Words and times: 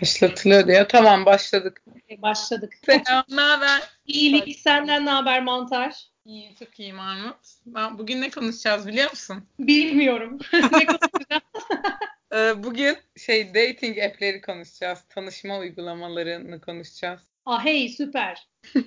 Başlatılıyor 0.00 0.68
ya. 0.68 0.88
Tamam 0.88 1.26
başladık. 1.26 1.82
E, 2.10 2.22
başladık. 2.22 2.72
Selam, 2.84 3.24
ne 3.30 3.40
haber? 3.40 3.80
İyilik 4.06 4.60
senden 4.60 5.06
ne 5.06 5.10
haber 5.10 5.42
mantar? 5.42 6.10
İyi, 6.24 6.54
çok 6.58 6.80
iyi 6.80 6.92
Mahmut. 6.92 7.36
Ben, 7.66 7.98
bugün 7.98 8.20
ne 8.20 8.30
konuşacağız 8.30 8.86
biliyor 8.86 9.10
musun? 9.10 9.44
Bilmiyorum. 9.58 10.38
ne 10.52 10.86
konuşacağız? 10.86 11.42
Ee, 12.34 12.62
bugün 12.62 12.98
şey 13.16 13.54
dating 13.54 13.98
app'leri 13.98 14.40
konuşacağız. 14.40 14.98
Tanışma 15.08 15.58
uygulamalarını 15.58 16.60
konuşacağız. 16.60 17.20
Ah 17.46 17.64
hey 17.64 17.88
süper. 17.88 18.48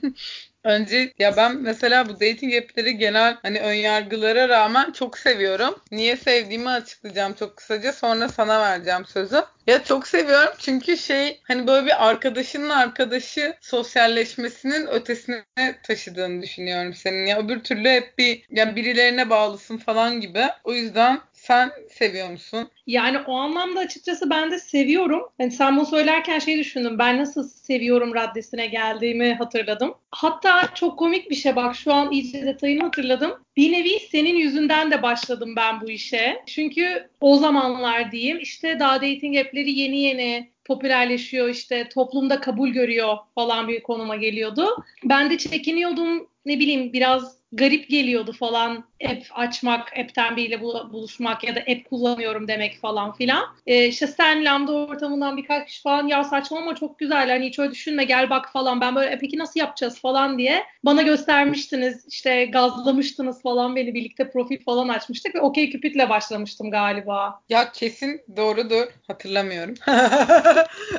Önce 0.64 1.14
ya 1.20 1.38
ben 1.38 1.58
mesela 1.58 2.10
bu 2.10 2.14
dating 2.14 2.56
app'leri 2.56 2.98
genel 2.98 3.38
hani 3.42 3.60
ön 3.60 3.74
yargılara 3.74 4.50
rağmen 4.50 4.92
çok 4.92 5.18
seviyorum. 5.18 5.76
Niye 5.92 6.18
sevdiğimi 6.18 6.70
açıklayacağım 6.70 7.34
çok 7.34 7.58
kısaca. 7.58 7.94
Sonra 7.94 8.30
sana 8.30 8.62
vereceğim 8.62 9.06
sözü. 9.06 9.44
Ya 9.68 9.84
çok 9.84 10.08
seviyorum 10.08 10.54
çünkü 10.60 10.98
şey 10.98 11.42
hani 11.44 11.68
böyle 11.68 11.86
bir 11.86 12.08
arkadaşının 12.10 12.70
arkadaşı 12.70 13.56
sosyalleşmesinin 13.62 14.88
ötesine 14.88 15.44
taşıdığını 15.84 16.42
düşünüyorum 16.42 16.94
senin. 16.94 17.26
Ya 17.26 17.40
öbür 17.40 17.60
türlü 17.64 17.90
hep 17.90 18.18
bir 18.18 18.46
ya 18.50 18.76
birilerine 18.76 19.30
bağlısın 19.30 19.78
falan 19.78 20.22
gibi. 20.22 20.44
O 20.64 20.74
yüzden 20.74 21.20
sen 21.44 21.72
seviyor 21.90 22.30
musun? 22.30 22.70
Yani 22.88 23.18
o 23.28 23.34
anlamda 23.34 23.80
açıkçası 23.80 24.30
ben 24.30 24.52
de 24.52 24.60
seviyorum. 24.60 25.22
Yani 25.40 25.52
sen 25.52 25.78
bunu 25.78 25.86
söylerken 25.86 26.40
şey 26.40 26.58
düşündüm. 26.58 27.00
Ben 27.00 27.18
nasıl 27.18 27.44
seviyorum 27.44 28.16
raddesine 28.16 28.68
geldiğimi 28.68 29.34
hatırladım. 29.34 29.94
Hatta 30.12 30.70
çok 30.76 31.00
komik 31.00 31.30
bir 31.30 31.36
şey 31.36 31.56
bak 31.56 31.76
şu 31.76 31.94
an 31.94 32.12
iyice 32.12 32.46
detayını 32.46 32.84
hatırladım. 32.84 33.32
Bir 33.58 33.72
nevi 33.72 34.00
senin 34.12 34.36
yüzünden 34.36 34.92
de 34.92 35.02
başladım 35.02 35.54
ben 35.56 35.82
bu 35.82 35.90
işe. 35.90 36.44
Çünkü 36.46 37.10
o 37.22 37.38
zamanlar 37.38 38.12
diyeyim 38.12 38.40
işte 38.40 38.80
daha 38.80 38.96
dating 38.96 39.38
app'leri 39.38 39.72
yeni 39.80 40.00
yeni 40.00 40.54
popülerleşiyor 40.66 41.50
işte 41.50 41.90
toplumda 41.90 42.40
kabul 42.40 42.70
görüyor 42.70 43.18
falan 43.36 43.68
bir 43.68 43.84
konuma 43.84 44.16
geliyordu. 44.16 44.84
Ben 45.04 45.30
de 45.30 45.38
çekiniyordum 45.38 46.28
ne 46.46 46.60
bileyim 46.60 46.94
biraz 46.94 47.43
garip 47.54 47.90
geliyordu 47.90 48.34
falan 48.34 48.84
app 49.06 49.24
açmak, 49.32 49.98
app'ten 49.98 50.36
biriyle 50.38 50.62
buluşmak 50.62 51.44
ya 51.44 51.56
da 51.56 51.60
app 51.60 51.90
kullanıyorum 51.90 52.48
demek 52.48 52.80
falan 52.82 53.14
filan. 53.14 53.46
E, 53.68 53.88
işte 53.88 54.08
sen 54.08 54.46
Lambda 54.46 54.72
ortamından 54.72 55.38
birkaç 55.38 55.68
kişi 55.68 55.82
falan 55.82 56.08
ya 56.08 56.24
saçma 56.24 56.58
ama 56.58 56.76
çok 56.76 57.00
güzel 57.00 57.30
hani 57.30 57.46
hiç 57.46 57.60
öyle 57.60 57.72
düşünme 57.72 58.04
gel 58.04 58.30
bak 58.30 58.52
falan 58.54 58.82
ben 58.82 58.96
böyle 58.96 59.10
e, 59.10 59.18
peki 59.18 59.38
nasıl 59.38 59.60
yapacağız 59.60 60.00
falan 60.00 60.38
diye 60.38 60.64
bana 60.84 61.02
göstermiştiniz 61.02 62.06
işte 62.10 62.46
gazlamıştınız 62.46 63.42
falan 63.42 63.76
beni 63.76 63.94
birlikte 63.94 64.30
profil 64.30 64.64
falan 64.64 64.88
açmıştık 64.88 65.36
ve 65.36 65.42
OkCupid'le 65.42 66.10
başlamıştım 66.10 66.72
galiba. 66.72 67.42
Ya 67.50 67.72
kesin 67.72 68.22
doğrudur 68.38 68.88
hatırlamıyorum. 69.08 69.76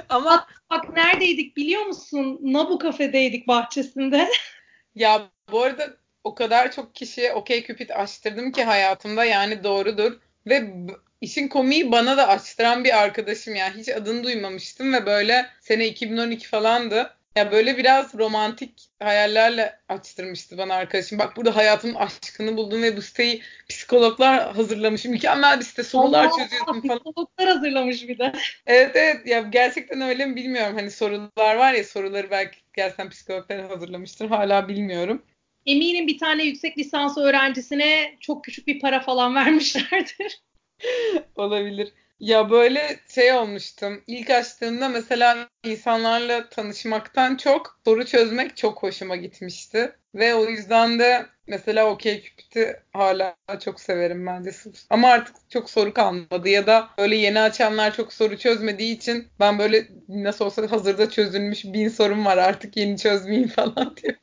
ama 0.08 0.24
bak, 0.24 0.62
bak 0.70 0.96
neredeydik 0.96 1.56
biliyor 1.56 1.82
musun? 1.82 2.38
Nabu 2.42 2.78
kafedeydik 2.78 3.48
bahçesinde. 3.48 4.28
ya 4.94 5.22
bu 5.52 5.62
arada 5.62 6.03
o 6.24 6.34
kadar 6.34 6.72
çok 6.72 6.94
kişiye 6.94 7.32
OkCupid 7.32 7.90
açtırdım 7.90 8.52
ki 8.52 8.64
hayatımda 8.64 9.24
yani 9.24 9.64
doğrudur. 9.64 10.20
Ve 10.46 10.70
işin 11.20 11.48
komiği 11.48 11.92
bana 11.92 12.16
da 12.16 12.28
açtıran 12.28 12.84
bir 12.84 13.02
arkadaşım 13.02 13.54
ya. 13.54 13.74
Hiç 13.76 13.88
adını 13.88 14.24
duymamıştım 14.24 14.92
ve 14.92 15.06
böyle 15.06 15.46
sene 15.60 15.86
2012 15.86 16.48
falandı. 16.48 17.10
Ya 17.36 17.52
böyle 17.52 17.76
biraz 17.76 18.14
romantik 18.14 18.88
hayallerle 19.02 19.78
açtırmıştı 19.88 20.58
bana 20.58 20.74
arkadaşım. 20.74 21.18
Bak 21.18 21.36
burada 21.36 21.56
hayatımın 21.56 21.94
aşkını 21.94 22.56
buldum 22.56 22.82
ve 22.82 22.96
bu 22.96 23.02
siteyi 23.02 23.42
psikologlar 23.68 24.54
hazırlamış. 24.54 25.04
Mükemmel 25.04 25.60
bir 25.60 25.64
site. 25.64 25.82
Sorular 25.82 26.30
çözüyorsun 26.30 26.80
falan. 26.80 26.98
Psikologlar 26.98 27.48
hazırlamış 27.48 28.08
bir 28.08 28.18
de. 28.18 28.32
Evet 28.66 28.90
evet. 28.94 29.26
Ya 29.26 29.40
gerçekten 29.40 30.00
öyle 30.00 30.26
mi 30.26 30.36
bilmiyorum. 30.36 30.76
Hani 30.76 30.90
sorular 30.90 31.56
var 31.56 31.72
ya 31.72 31.84
soruları 31.84 32.30
belki 32.30 32.58
gerçekten 32.72 33.10
psikologlar 33.10 33.68
hazırlamıştır. 33.68 34.28
Hala 34.28 34.68
bilmiyorum. 34.68 35.22
Eminim 35.66 36.06
bir 36.06 36.18
tane 36.18 36.44
yüksek 36.44 36.78
lisans 36.78 37.18
öğrencisine 37.18 38.16
çok 38.20 38.44
küçük 38.44 38.66
bir 38.66 38.80
para 38.80 39.00
falan 39.00 39.34
vermişlerdir. 39.34 40.42
Olabilir. 41.36 41.92
Ya 42.20 42.50
böyle 42.50 43.00
şey 43.14 43.32
olmuştum. 43.32 44.02
İlk 44.06 44.30
açtığımda 44.30 44.88
mesela 44.88 45.48
insanlarla 45.64 46.48
tanışmaktan 46.48 47.36
çok 47.36 47.80
soru 47.84 48.06
çözmek 48.06 48.56
çok 48.56 48.82
hoşuma 48.82 49.16
gitmişti. 49.16 49.96
Ve 50.14 50.34
o 50.34 50.44
yüzden 50.44 50.98
de 50.98 51.26
mesela 51.46 51.90
OkCupid'i 51.90 52.76
hala 52.92 53.36
çok 53.64 53.80
severim 53.80 54.26
bence. 54.26 54.50
Ama 54.90 55.08
artık 55.08 55.36
çok 55.50 55.70
soru 55.70 55.94
kalmadı 55.94 56.48
ya 56.48 56.66
da 56.66 56.88
böyle 56.98 57.16
yeni 57.16 57.40
açanlar 57.40 57.94
çok 57.94 58.12
soru 58.12 58.38
çözmediği 58.38 58.96
için 58.96 59.28
ben 59.40 59.58
böyle 59.58 59.88
nasıl 60.08 60.44
olsa 60.44 60.70
hazırda 60.70 61.10
çözülmüş 61.10 61.64
bin 61.64 61.88
sorum 61.88 62.24
var 62.24 62.38
artık 62.38 62.76
yeni 62.76 62.98
çözmeyeyim 62.98 63.48
falan 63.48 63.96
diye. 64.02 64.16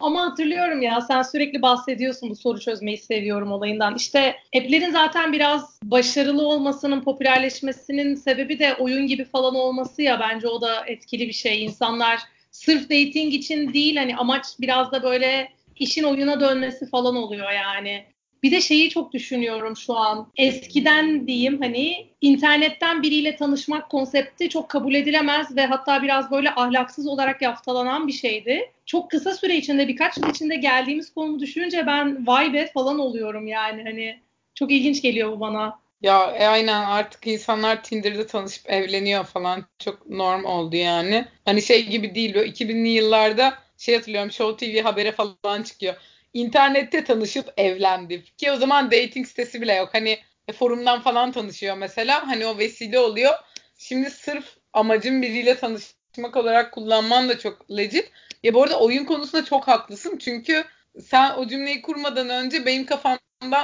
Ama 0.00 0.22
hatırlıyorum 0.22 0.82
ya 0.82 1.00
sen 1.00 1.22
sürekli 1.22 1.62
bahsediyorsun 1.62 2.30
bu 2.30 2.36
soru 2.36 2.60
çözmeyi 2.60 2.98
seviyorum 2.98 3.52
olayından. 3.52 3.96
İşte 3.96 4.36
app'lerin 4.56 4.90
zaten 4.90 5.32
biraz 5.32 5.80
başarılı 5.82 6.46
olmasının, 6.46 7.00
popülerleşmesinin 7.00 8.14
sebebi 8.14 8.58
de 8.58 8.74
oyun 8.74 9.06
gibi 9.06 9.24
falan 9.24 9.54
olması 9.54 10.02
ya 10.02 10.20
bence 10.20 10.48
o 10.48 10.60
da 10.60 10.86
etkili 10.86 11.28
bir 11.28 11.32
şey. 11.32 11.64
İnsanlar 11.64 12.20
sırf 12.50 12.82
dating 12.82 13.34
için 13.34 13.72
değil 13.72 13.96
hani 13.96 14.16
amaç 14.16 14.46
biraz 14.60 14.92
da 14.92 15.02
böyle 15.02 15.52
işin 15.76 16.04
oyuna 16.04 16.40
dönmesi 16.40 16.90
falan 16.90 17.16
oluyor 17.16 17.50
yani. 17.50 18.06
Bir 18.42 18.52
de 18.52 18.60
şeyi 18.60 18.90
çok 18.90 19.12
düşünüyorum 19.12 19.76
şu 19.76 19.96
an. 19.96 20.28
Eskiden 20.36 21.26
diyeyim 21.26 21.62
hani 21.62 22.06
internetten 22.20 23.02
biriyle 23.02 23.36
tanışmak 23.36 23.90
konsepti 23.90 24.48
çok 24.48 24.68
kabul 24.68 24.94
edilemez 24.94 25.56
ve 25.56 25.66
hatta 25.66 26.02
biraz 26.02 26.30
böyle 26.30 26.50
ahlaksız 26.50 27.06
olarak 27.06 27.42
yaftalanan 27.42 28.08
bir 28.08 28.12
şeydi. 28.12 28.72
Çok 28.86 29.10
kısa 29.10 29.34
süre 29.34 29.56
içinde 29.56 29.88
birkaç 29.88 30.16
yıl 30.16 30.30
içinde 30.30 30.56
geldiğimiz 30.56 31.14
konumu 31.14 31.40
düşününce 31.40 31.86
ben 31.86 32.26
vay 32.26 32.52
be 32.52 32.70
falan 32.74 32.98
oluyorum 32.98 33.46
yani 33.46 33.82
hani 33.82 34.20
çok 34.54 34.72
ilginç 34.72 35.02
geliyor 35.02 35.32
bu 35.32 35.40
bana. 35.40 35.78
Ya 36.02 36.30
e, 36.30 36.46
aynen 36.46 36.84
artık 36.84 37.26
insanlar 37.26 37.82
Tinder'da 37.82 38.26
tanışıp 38.26 38.70
evleniyor 38.70 39.24
falan 39.24 39.64
çok 39.78 40.10
norm 40.10 40.44
oldu 40.44 40.76
yani. 40.76 41.24
Hani 41.44 41.62
şey 41.62 41.86
gibi 41.86 42.14
değil 42.14 42.34
böyle 42.34 42.50
2000'li 42.50 42.88
yıllarda 42.88 43.54
şey 43.78 43.94
hatırlıyorum 43.94 44.32
Show 44.32 44.66
TV 44.66 44.82
habere 44.82 45.12
falan 45.12 45.62
çıkıyor 45.62 45.94
internette 46.34 47.04
tanışıp 47.04 47.52
evlendim. 47.56 48.22
Ki 48.38 48.52
o 48.52 48.56
zaman 48.56 48.90
dating 48.90 49.26
sitesi 49.26 49.62
bile 49.62 49.74
yok. 49.74 49.88
Hani 49.92 50.18
forumdan 50.58 51.00
falan 51.00 51.32
tanışıyor 51.32 51.76
mesela. 51.76 52.26
Hani 52.26 52.46
o 52.46 52.58
vesile 52.58 52.98
oluyor. 52.98 53.34
Şimdi 53.78 54.10
sırf 54.10 54.56
amacın 54.72 55.22
biriyle 55.22 55.56
tanışmak 55.56 56.36
olarak 56.36 56.72
kullanman 56.72 57.28
da 57.28 57.38
çok 57.38 57.70
legit. 57.70 58.10
Ya 58.42 58.54
bu 58.54 58.62
arada 58.62 58.80
oyun 58.80 59.04
konusunda 59.04 59.44
çok 59.44 59.68
haklısın. 59.68 60.18
Çünkü 60.18 60.64
sen 61.04 61.34
o 61.34 61.46
cümleyi 61.48 61.82
kurmadan 61.82 62.28
önce 62.28 62.66
benim 62.66 62.86
kafamdan 62.86 63.18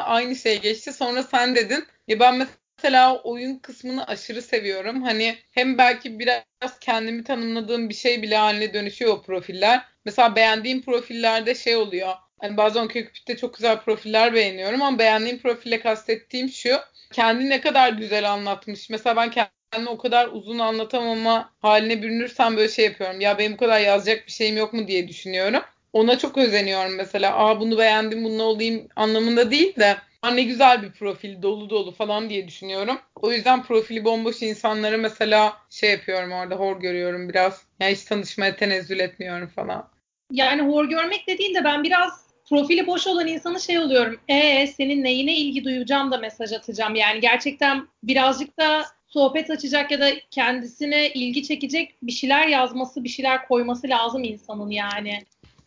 aynı 0.05 0.37
şey 0.37 0.61
geçti. 0.61 0.93
Sonra 0.93 1.23
sen 1.23 1.55
dedin. 1.55 1.87
Ya 2.09 2.21
ben 2.21 2.47
mesela 2.79 3.23
oyun 3.23 3.59
kısmını 3.59 4.07
aşırı 4.07 4.43
seviyorum. 4.43 5.03
Hani 5.03 5.37
hem 5.51 5.79
belki 5.79 6.19
biraz 6.19 6.79
kendimi 6.81 7.25
tanımladığım 7.25 7.89
bir 7.89 7.95
şey 7.95 8.23
bile 8.23 8.37
haline 8.37 8.75
dönüşüyor 8.75 9.13
o 9.13 9.23
profiller. 9.23 9.85
Mesela 10.05 10.37
beğendiğim 10.37 10.83
profillerde 10.83 11.55
şey 11.55 11.77
oluyor 11.77 12.15
Hani 12.44 12.56
bazen 12.56 12.84
OkCupid'de 12.84 13.37
çok 13.37 13.55
güzel 13.55 13.81
profiller 13.81 14.34
beğeniyorum 14.34 14.82
ama 14.82 14.99
beğendiğim 14.99 15.38
profille 15.38 15.81
kastettiğim 15.81 16.49
şu. 16.49 16.77
Kendi 17.12 17.50
ne 17.50 17.60
kadar 17.60 17.93
güzel 17.93 18.32
anlatmış. 18.32 18.91
Mesela 18.91 19.16
ben 19.16 19.31
kendimi 19.31 19.91
o 19.91 19.99
kadar 19.99 20.28
uzun 20.32 20.59
anlatamama 20.59 21.53
haline 21.62 22.03
bürünürsem 22.03 22.56
böyle 22.56 22.69
şey 22.69 22.84
yapıyorum. 22.84 23.21
Ya 23.21 23.38
benim 23.38 23.53
bu 23.53 23.56
kadar 23.56 23.81
yazacak 23.81 24.27
bir 24.27 24.32
şeyim 24.32 24.56
yok 24.56 24.72
mu 24.72 24.88
diye 24.88 25.09
düşünüyorum. 25.09 25.60
Ona 25.93 26.19
çok 26.19 26.38
özeniyorum 26.38 26.94
mesela. 26.94 27.38
Aa 27.38 27.60
bunu 27.60 27.78
beğendim 27.78 28.25
bununla 28.25 28.43
olayım 28.43 28.88
anlamında 28.97 29.50
değil 29.50 29.76
de 29.76 29.97
ne 30.32 30.43
güzel 30.43 30.82
bir 30.82 30.93
profil 30.93 31.43
dolu 31.43 31.71
dolu 31.71 31.93
falan 31.93 32.31
diye 32.31 32.49
düşünüyorum. 32.49 32.99
O 33.16 33.32
yüzden 33.32 33.62
profili 33.62 34.05
bomboş 34.05 34.43
insanlara 34.43 34.97
mesela 34.97 35.56
şey 35.71 35.91
yapıyorum 35.91 36.32
orada 36.32 36.55
hor 36.55 36.81
görüyorum 36.81 37.29
biraz. 37.29 37.62
Yani 37.81 37.93
hiç 37.93 38.05
tanışmaya 38.05 38.56
tenezzül 38.56 38.99
etmiyorum 38.99 39.49
falan. 39.49 39.88
Yani 40.31 40.62
hor 40.62 40.85
görmek 40.85 41.29
de 41.29 41.64
ben 41.64 41.82
biraz 41.85 42.24
profili 42.49 42.87
boş 42.87 43.06
olan 43.06 43.26
insanı 43.26 43.61
şey 43.61 43.79
oluyorum. 43.79 44.20
E 44.29 44.67
senin 44.67 45.05
neyine 45.05 45.37
ilgi 45.37 45.64
duyacağım 45.64 46.11
da 46.11 46.19
mesaj 46.19 46.52
atacağım. 46.52 46.94
Yani 46.94 47.20
gerçekten 47.20 47.88
birazcık 48.02 48.58
da 48.58 48.85
sohbet 49.06 49.50
açacak 49.50 49.91
ya 49.91 50.00
da 50.00 50.11
kendisine 50.31 51.08
ilgi 51.08 51.43
çekecek 51.43 51.94
bir 52.02 52.12
şeyler 52.12 52.46
yazması, 52.46 53.05
bir 53.05 53.08
şeyler 53.08 53.49
koyması 53.49 53.88
lazım 53.88 54.25
insanın 54.25 54.70
yani. 54.70 55.19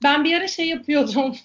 Ben 0.03 0.23
bir 0.23 0.37
ara 0.37 0.47
şey 0.47 0.67
yapıyordum. 0.67 1.35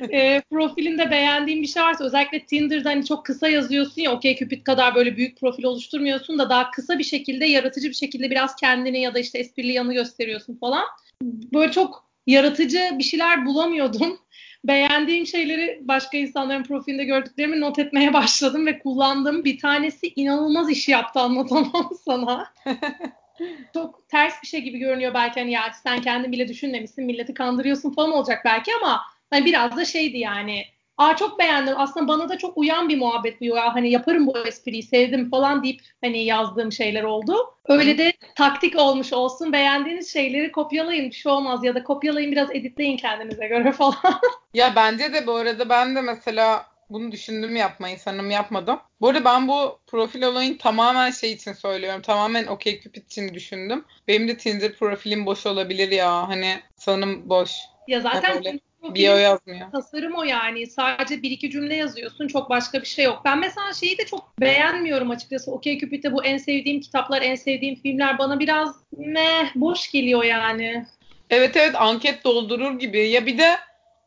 e, 0.12 0.42
profilinde 0.50 1.10
beğendiğim 1.10 1.62
bir 1.62 1.66
şey 1.66 1.82
varsa 1.82 2.04
özellikle 2.04 2.46
Tinder'da 2.46 2.90
hani 2.90 3.06
çok 3.06 3.26
kısa 3.26 3.48
yazıyorsun 3.48 4.02
ya 4.02 4.12
okey 4.12 4.36
Cupid 4.36 4.64
kadar 4.64 4.94
böyle 4.94 5.16
büyük 5.16 5.40
profil 5.40 5.64
oluşturmuyorsun 5.64 6.38
da 6.38 6.50
daha 6.50 6.70
kısa 6.70 6.98
bir 6.98 7.04
şekilde 7.04 7.46
yaratıcı 7.46 7.88
bir 7.88 7.94
şekilde 7.94 8.30
biraz 8.30 8.56
kendini 8.56 9.00
ya 9.00 9.14
da 9.14 9.18
işte 9.18 9.38
esprili 9.38 9.72
yanı 9.72 9.94
gösteriyorsun 9.94 10.56
falan. 10.56 10.84
Böyle 11.22 11.72
çok 11.72 12.10
yaratıcı 12.26 12.90
bir 12.98 13.04
şeyler 13.04 13.46
bulamıyordum. 13.46 14.18
Beğendiğim 14.64 15.26
şeyleri 15.26 15.80
başka 15.82 16.18
insanların 16.18 16.62
profilinde 16.62 17.04
gördüklerimi 17.04 17.60
not 17.60 17.78
etmeye 17.78 18.12
başladım 18.12 18.66
ve 18.66 18.78
kullandım. 18.78 19.44
Bir 19.44 19.58
tanesi 19.58 20.12
inanılmaz 20.16 20.70
iş 20.70 20.88
yaptı 20.88 21.20
anlatamam 21.20 21.90
sana. 22.04 22.52
Çok 23.74 24.08
ters 24.08 24.42
bir 24.42 24.48
şey 24.48 24.60
gibi 24.60 24.78
görünüyor 24.78 25.14
belki 25.14 25.40
hani 25.40 25.52
ya 25.52 25.72
sen 25.82 26.00
kendin 26.00 26.32
bile 26.32 26.48
düşünmemişsin 26.48 27.04
milleti 27.04 27.34
kandırıyorsun 27.34 27.90
falan 27.90 28.12
olacak 28.12 28.42
belki 28.44 28.70
ama 28.82 29.02
hani 29.30 29.44
biraz 29.44 29.76
da 29.76 29.84
şeydi 29.84 30.18
yani 30.18 30.64
Aa 31.00 31.16
çok 31.16 31.38
beğendim. 31.38 31.74
Aslında 31.76 32.08
bana 32.08 32.28
da 32.28 32.38
çok 32.38 32.58
uyan 32.58 32.88
bir 32.88 32.98
muhabbet 32.98 33.40
bu 33.40 33.44
ya. 33.44 33.74
Hani 33.74 33.90
yaparım 33.90 34.26
bu 34.26 34.38
espriyi 34.38 34.82
sevdim 34.82 35.30
falan 35.30 35.62
deyip 35.62 35.80
hani 36.00 36.24
yazdığım 36.24 36.72
şeyler 36.72 37.02
oldu. 37.02 37.36
Öyle 37.68 37.98
de 37.98 38.12
taktik 38.36 38.78
olmuş 38.78 39.12
olsun. 39.12 39.52
Beğendiğiniz 39.52 40.12
şeyleri 40.12 40.52
kopyalayın 40.52 41.10
bir 41.10 41.14
şey 41.14 41.32
olmaz 41.32 41.64
ya 41.64 41.74
da 41.74 41.82
kopyalayın 41.84 42.32
biraz 42.32 42.50
editleyin 42.50 42.96
kendinize 42.96 43.46
göre 43.46 43.72
falan. 43.78 44.20
ya 44.54 44.72
bence 44.76 45.12
de 45.12 45.26
bu 45.26 45.32
arada 45.32 45.68
ben 45.68 45.96
de 45.96 46.00
mesela 46.00 46.66
bunu 46.90 47.12
düşündüm 47.12 47.56
yapmayı 47.56 47.98
sanırım 47.98 48.30
yapmadım. 48.30 48.80
Bu 49.00 49.08
arada 49.08 49.24
ben 49.24 49.48
bu 49.48 49.78
profil 49.86 50.22
olayını 50.22 50.58
tamamen 50.58 51.10
şey 51.10 51.32
için 51.32 51.52
söylüyorum. 51.52 52.02
Tamamen 52.02 52.46
OkCupid 52.46 53.06
için 53.06 53.34
düşündüm. 53.34 53.84
Benim 54.08 54.28
de 54.28 54.36
Tinder 54.36 54.72
profilim 54.72 55.26
boş 55.26 55.46
olabilir 55.46 55.90
ya. 55.90 56.28
Hani 56.28 56.60
sanırım 56.76 57.28
boş. 57.28 57.50
Ya 57.88 58.00
zaten 58.00 58.34
hani 58.34 58.60
Bio 58.82 59.16
yazmıyor. 59.16 59.70
Tasarım 59.72 60.14
o 60.14 60.22
yani. 60.22 60.66
Sadece 60.66 61.22
bir 61.22 61.30
iki 61.30 61.50
cümle 61.50 61.74
yazıyorsun. 61.74 62.28
Çok 62.28 62.50
başka 62.50 62.80
bir 62.80 62.86
şey 62.86 63.04
yok. 63.04 63.22
Ben 63.24 63.38
mesela 63.38 63.72
şeyi 63.72 63.98
de 63.98 64.06
çok 64.06 64.40
beğenmiyorum 64.40 65.10
açıkçası. 65.10 65.52
Okey 65.52 65.78
Cupid'de 65.78 66.12
bu 66.12 66.24
en 66.24 66.38
sevdiğim 66.38 66.80
kitaplar, 66.80 67.22
en 67.22 67.34
sevdiğim 67.34 67.74
filmler 67.74 68.18
bana 68.18 68.40
biraz 68.40 68.76
meh, 68.96 69.54
boş 69.54 69.90
geliyor 69.90 70.24
yani. 70.24 70.86
Evet 71.30 71.56
evet 71.56 71.74
anket 71.74 72.24
doldurur 72.24 72.78
gibi. 72.78 73.08
Ya 73.08 73.26
bir 73.26 73.38
de 73.38 73.56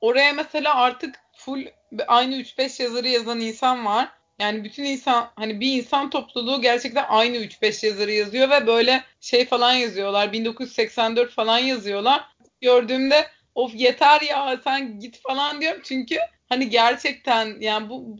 oraya 0.01 0.33
mesela 0.33 0.75
artık 0.75 1.15
full 1.35 1.65
aynı 2.07 2.35
3-5 2.35 2.83
yazarı 2.83 3.07
yazan 3.07 3.39
insan 3.39 3.85
var. 3.85 4.09
Yani 4.39 4.63
bütün 4.63 4.83
insan 4.83 5.29
hani 5.35 5.59
bir 5.59 5.77
insan 5.77 6.09
topluluğu 6.09 6.61
gerçekten 6.61 7.05
aynı 7.09 7.37
3-5 7.37 7.85
yazarı 7.85 8.11
yazıyor 8.11 8.49
ve 8.49 8.67
böyle 8.67 9.03
şey 9.21 9.45
falan 9.45 9.73
yazıyorlar. 9.73 10.33
1984 10.33 11.31
falan 11.31 11.57
yazıyorlar. 11.57 12.25
Gördüğümde 12.61 13.27
of 13.55 13.75
yeter 13.75 14.21
ya 14.21 14.59
sen 14.63 14.99
git 14.99 15.21
falan 15.21 15.61
diyorum. 15.61 15.81
Çünkü 15.83 16.17
hani 16.49 16.69
gerçekten 16.69 17.57
yani 17.59 17.89
bu 17.89 18.17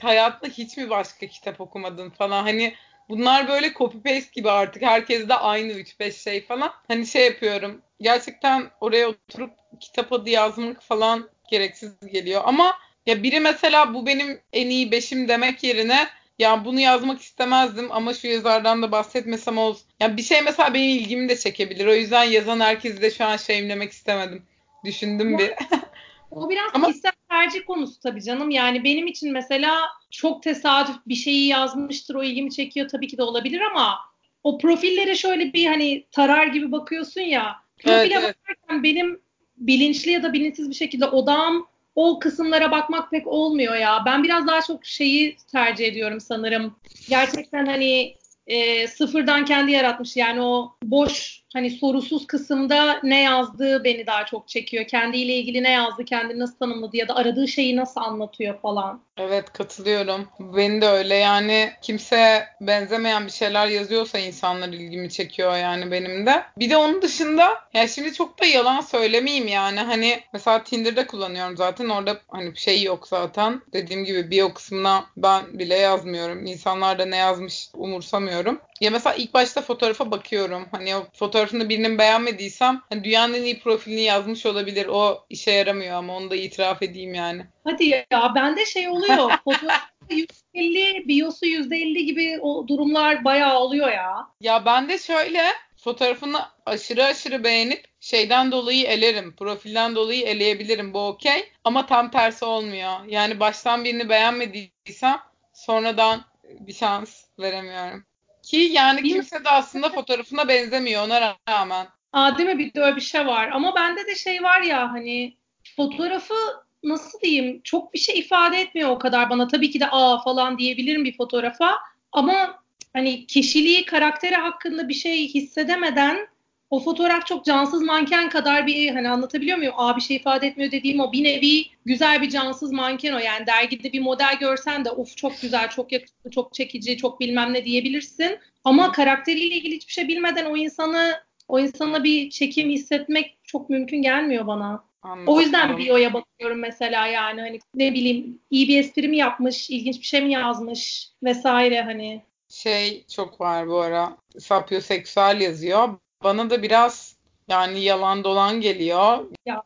hayatında 0.00 0.50
hiç 0.50 0.76
mi 0.76 0.90
başka 0.90 1.26
kitap 1.26 1.60
okumadın 1.60 2.10
falan 2.10 2.42
hani 2.42 2.74
bunlar 3.08 3.48
böyle 3.48 3.72
copy 3.72 3.98
paste 3.98 4.30
gibi 4.32 4.50
artık 4.50 4.82
herkes 4.82 5.28
de 5.28 5.34
aynı 5.34 5.72
3-5 5.72 6.12
şey 6.12 6.44
falan. 6.46 6.72
Hani 6.88 7.06
şey 7.06 7.24
yapıyorum 7.24 7.82
gerçekten 8.00 8.70
oraya 8.80 9.08
oturup 9.08 9.50
kitap 9.80 10.12
adı 10.12 10.30
yazmak 10.30 10.82
falan 10.82 11.30
gereksiz 11.50 11.92
geliyor 12.12 12.42
ama 12.44 12.78
ya 13.06 13.22
biri 13.22 13.40
mesela 13.40 13.94
bu 13.94 14.06
benim 14.06 14.40
en 14.52 14.70
iyi 14.70 14.92
beşim 14.92 15.28
demek 15.28 15.62
yerine 15.62 16.08
ya 16.38 16.64
bunu 16.64 16.80
yazmak 16.80 17.20
istemezdim 17.20 17.92
ama 17.92 18.14
şu 18.14 18.26
yazardan 18.26 18.82
da 18.82 18.92
bahsetmesem 18.92 19.58
olsun. 19.58 19.86
Ya 20.00 20.16
bir 20.16 20.22
şey 20.22 20.42
mesela 20.42 20.74
benim 20.74 20.88
ilgimi 20.88 21.28
de 21.28 21.36
çekebilir. 21.36 21.86
O 21.86 21.94
yüzden 21.94 22.24
yazan 22.24 22.60
herkesi 22.60 23.02
de 23.02 23.10
şu 23.10 23.24
an 23.24 23.36
şeyimlemek 23.36 23.92
istemedim. 23.92 24.46
Düşündüm 24.84 25.38
bir. 25.38 25.50
o 26.30 26.50
biraz 26.50 26.70
Ama... 26.74 26.86
kişisel 26.86 27.12
tercih 27.30 27.66
konusu 27.66 28.00
tabii 28.00 28.22
canım. 28.22 28.50
Yani 28.50 28.84
benim 28.84 29.06
için 29.06 29.32
mesela 29.32 29.80
çok 30.10 30.42
tesadüf 30.42 30.96
bir 31.06 31.14
şeyi 31.14 31.46
yazmıştır, 31.46 32.14
o 32.14 32.22
ilgimi 32.22 32.50
çekiyor 32.50 32.88
tabii 32.88 33.08
ki 33.08 33.18
de 33.18 33.22
olabilir 33.22 33.60
ama 33.60 33.98
o 34.44 34.58
profillere 34.58 35.14
şöyle 35.14 35.52
bir 35.52 35.66
hani 35.66 36.04
tarar 36.12 36.46
gibi 36.46 36.72
bakıyorsun 36.72 37.20
ya. 37.20 37.56
Profile 37.84 38.14
evet, 38.14 38.14
bakarken 38.14 38.74
evet. 38.74 38.82
benim 38.82 39.20
bilinçli 39.56 40.10
ya 40.10 40.22
da 40.22 40.32
bilinçsiz 40.32 40.70
bir 40.70 40.74
şekilde 40.74 41.06
odağım 41.06 41.66
o 41.94 42.18
kısımlara 42.18 42.70
bakmak 42.70 43.10
pek 43.10 43.26
olmuyor 43.26 43.76
ya. 43.76 44.02
Ben 44.06 44.24
biraz 44.24 44.46
daha 44.46 44.62
çok 44.62 44.86
şeyi 44.86 45.36
tercih 45.52 45.86
ediyorum 45.86 46.20
sanırım. 46.20 46.76
Gerçekten 47.08 47.66
hani 47.66 48.16
e, 48.46 48.88
sıfırdan 48.88 49.44
kendi 49.44 49.72
yaratmış. 49.72 50.16
Yani 50.16 50.40
o 50.40 50.76
boş 50.82 51.41
hani 51.52 51.70
sorusuz 51.70 52.26
kısımda 52.26 53.00
ne 53.02 53.22
yazdığı 53.22 53.84
beni 53.84 54.06
daha 54.06 54.26
çok 54.26 54.48
çekiyor. 54.48 54.84
Kendiyle 54.84 55.34
ilgili 55.34 55.62
ne 55.62 55.70
yazdı, 55.70 56.04
kendini 56.04 56.38
nasıl 56.38 56.56
tanımladı 56.56 56.96
ya 56.96 57.08
da 57.08 57.16
aradığı 57.16 57.48
şeyi 57.48 57.76
nasıl 57.76 58.00
anlatıyor 58.00 58.60
falan. 58.60 59.00
Evet 59.16 59.52
katılıyorum. 59.52 60.28
Beni 60.40 60.80
de 60.80 60.86
öyle 60.86 61.14
yani 61.14 61.70
kimse 61.82 62.46
benzemeyen 62.60 63.26
bir 63.26 63.32
şeyler 63.32 63.66
yazıyorsa 63.66 64.18
insanlar 64.18 64.68
ilgimi 64.68 65.10
çekiyor 65.10 65.56
yani 65.56 65.90
benim 65.90 66.26
de. 66.26 66.42
Bir 66.58 66.70
de 66.70 66.76
onun 66.76 67.02
dışında 67.02 67.60
ya 67.74 67.88
şimdi 67.88 68.12
çok 68.12 68.40
da 68.40 68.46
yalan 68.46 68.80
söylemeyeyim 68.80 69.48
yani 69.48 69.80
hani 69.80 70.20
mesela 70.32 70.64
Tinder'da 70.64 71.06
kullanıyorum 71.06 71.56
zaten 71.56 71.88
orada 71.88 72.18
hani 72.28 72.54
bir 72.54 72.58
şey 72.58 72.82
yok 72.82 73.08
zaten. 73.08 73.62
Dediğim 73.72 74.04
gibi 74.04 74.30
bio 74.30 74.54
kısmına 74.54 75.04
ben 75.16 75.58
bile 75.58 75.76
yazmıyorum. 75.76 76.46
İnsanlar 76.46 76.98
da 76.98 77.06
ne 77.06 77.16
yazmış 77.16 77.68
umursamıyorum. 77.74 78.60
Ya 78.80 78.90
mesela 78.90 79.14
ilk 79.14 79.34
başta 79.34 79.60
fotoğrafa 79.62 80.10
bakıyorum. 80.10 80.66
Hani 80.70 80.96
o 80.96 81.06
fotoğrafını 81.42 81.68
birinin 81.68 81.98
beğenmediysem 81.98 82.82
hani 82.88 83.04
dünyanın 83.04 83.34
en 83.34 83.42
iyi 83.42 83.60
profilini 83.60 84.00
yazmış 84.00 84.46
olabilir. 84.46 84.86
O 84.86 85.26
işe 85.30 85.50
yaramıyor 85.50 85.94
ama 85.94 86.16
onu 86.16 86.30
da 86.30 86.36
itiraf 86.36 86.82
edeyim 86.82 87.14
yani. 87.14 87.46
Hadi 87.64 87.84
ya 87.84 88.32
bende 88.34 88.66
şey 88.66 88.88
oluyor. 88.88 89.30
Fotoğrafta 89.44 90.14
150, 90.54 91.08
biosu 91.08 91.46
%50 91.46 92.04
gibi 92.04 92.38
o 92.40 92.68
durumlar 92.68 93.24
bayağı 93.24 93.58
oluyor 93.58 93.92
ya. 93.92 94.28
Ya 94.40 94.66
ben 94.66 94.88
de 94.88 94.98
şöyle 94.98 95.42
fotoğrafını 95.76 96.40
aşırı 96.66 97.04
aşırı 97.04 97.44
beğenip 97.44 97.84
şeyden 98.00 98.52
dolayı 98.52 98.84
elerim. 98.84 99.36
Profilden 99.36 99.94
dolayı 99.94 100.22
eleyebilirim. 100.24 100.94
Bu 100.94 101.06
okey. 101.06 101.52
Ama 101.64 101.86
tam 101.86 102.10
tersi 102.10 102.44
olmuyor. 102.44 103.04
Yani 103.08 103.40
baştan 103.40 103.84
birini 103.84 104.08
beğenmediysem 104.08 105.20
sonradan 105.52 106.20
bir 106.44 106.74
şans 106.74 107.24
veremiyorum. 107.38 108.04
Ki 108.42 108.56
yani 108.56 109.02
kimse 109.02 109.44
de 109.44 109.48
aslında 109.50 109.88
fotoğrafına 109.88 110.48
benzemiyor 110.48 111.04
ona 111.04 111.36
rağmen. 111.48 111.86
Aa 112.12 112.38
değil 112.38 112.48
mi? 112.48 112.58
Bir 112.58 112.74
de 112.74 112.80
öyle 112.80 112.96
bir 112.96 113.00
şey 113.00 113.26
var. 113.26 113.48
Ama 113.52 113.74
bende 113.74 114.06
de 114.06 114.14
şey 114.14 114.42
var 114.42 114.60
ya 114.60 114.92
hani 114.92 115.36
fotoğrafı 115.76 116.34
nasıl 116.82 117.20
diyeyim 117.20 117.60
çok 117.64 117.94
bir 117.94 117.98
şey 117.98 118.18
ifade 118.18 118.60
etmiyor 118.60 118.90
o 118.90 118.98
kadar 118.98 119.30
bana. 119.30 119.48
Tabii 119.48 119.70
ki 119.70 119.80
de 119.80 119.86
aa 119.90 120.22
falan 120.22 120.58
diyebilirim 120.58 121.04
bir 121.04 121.16
fotoğrafa. 121.16 121.78
Ama 122.12 122.62
hani 122.92 123.26
kişiliği, 123.26 123.84
karakteri 123.84 124.34
hakkında 124.34 124.88
bir 124.88 124.94
şey 124.94 125.28
hissedemeden 125.28 126.26
o 126.72 126.80
fotoğraf 126.80 127.26
çok 127.26 127.44
cansız 127.44 127.82
manken 127.82 128.28
kadar 128.28 128.66
bir 128.66 128.94
hani 128.94 129.08
anlatabiliyor 129.10 129.58
muyum? 129.58 129.74
Aa 129.76 129.96
bir 129.96 130.00
şey 130.00 130.16
ifade 130.16 130.46
etmiyor 130.46 130.72
dediğim 130.72 131.00
o 131.00 131.12
bir 131.12 131.24
nevi 131.24 131.64
güzel 131.84 132.22
bir 132.22 132.28
cansız 132.28 132.72
manken 132.72 133.12
o. 133.12 133.18
Yani 133.18 133.46
dergide 133.46 133.92
bir 133.92 134.00
model 134.00 134.38
görsen 134.40 134.84
de 134.84 134.90
of 134.90 135.16
çok 135.16 135.40
güzel, 135.40 135.68
çok 135.68 135.92
yakışıklı, 135.92 136.30
çok 136.30 136.54
çekici, 136.54 136.96
çok 136.96 137.20
bilmem 137.20 137.52
ne 137.52 137.64
diyebilirsin. 137.64 138.38
Ama 138.64 138.92
karakteriyle 138.92 139.54
ilgili 139.54 139.74
hiçbir 139.74 139.92
şey 139.92 140.08
bilmeden 140.08 140.44
o 140.44 140.56
insanı 140.56 141.20
o 141.48 141.58
insana 141.58 142.04
bir 142.04 142.30
çekim 142.30 142.70
hissetmek 142.70 143.38
çok 143.44 143.70
mümkün 143.70 144.02
gelmiyor 144.02 144.46
bana. 144.46 144.84
Anladım. 145.02 145.34
O 145.34 145.40
yüzden 145.40 145.78
bio'ya 145.78 146.12
bakıyorum 146.12 146.58
mesela 146.58 147.06
yani 147.06 147.40
hani 147.40 147.58
ne 147.74 147.94
bileyim 147.94 148.38
iyi 148.50 148.68
bir 148.68 148.80
espri 148.80 149.08
mi 149.08 149.16
yapmış, 149.16 149.70
ilginç 149.70 150.00
bir 150.00 150.06
şey 150.06 150.20
mi 150.20 150.32
yazmış 150.32 151.08
vesaire 151.22 151.82
hani. 151.82 152.22
Şey 152.48 153.04
çok 153.14 153.40
var 153.40 153.68
bu 153.68 153.80
ara. 153.80 154.16
Sapyoseksüel 154.38 155.40
yazıyor. 155.40 155.88
Bana 156.24 156.50
da 156.50 156.62
biraz 156.62 157.16
yani 157.48 157.80
yalan 157.80 158.24
dolan 158.24 158.60
geliyor. 158.60 159.24
Ya 159.46 159.64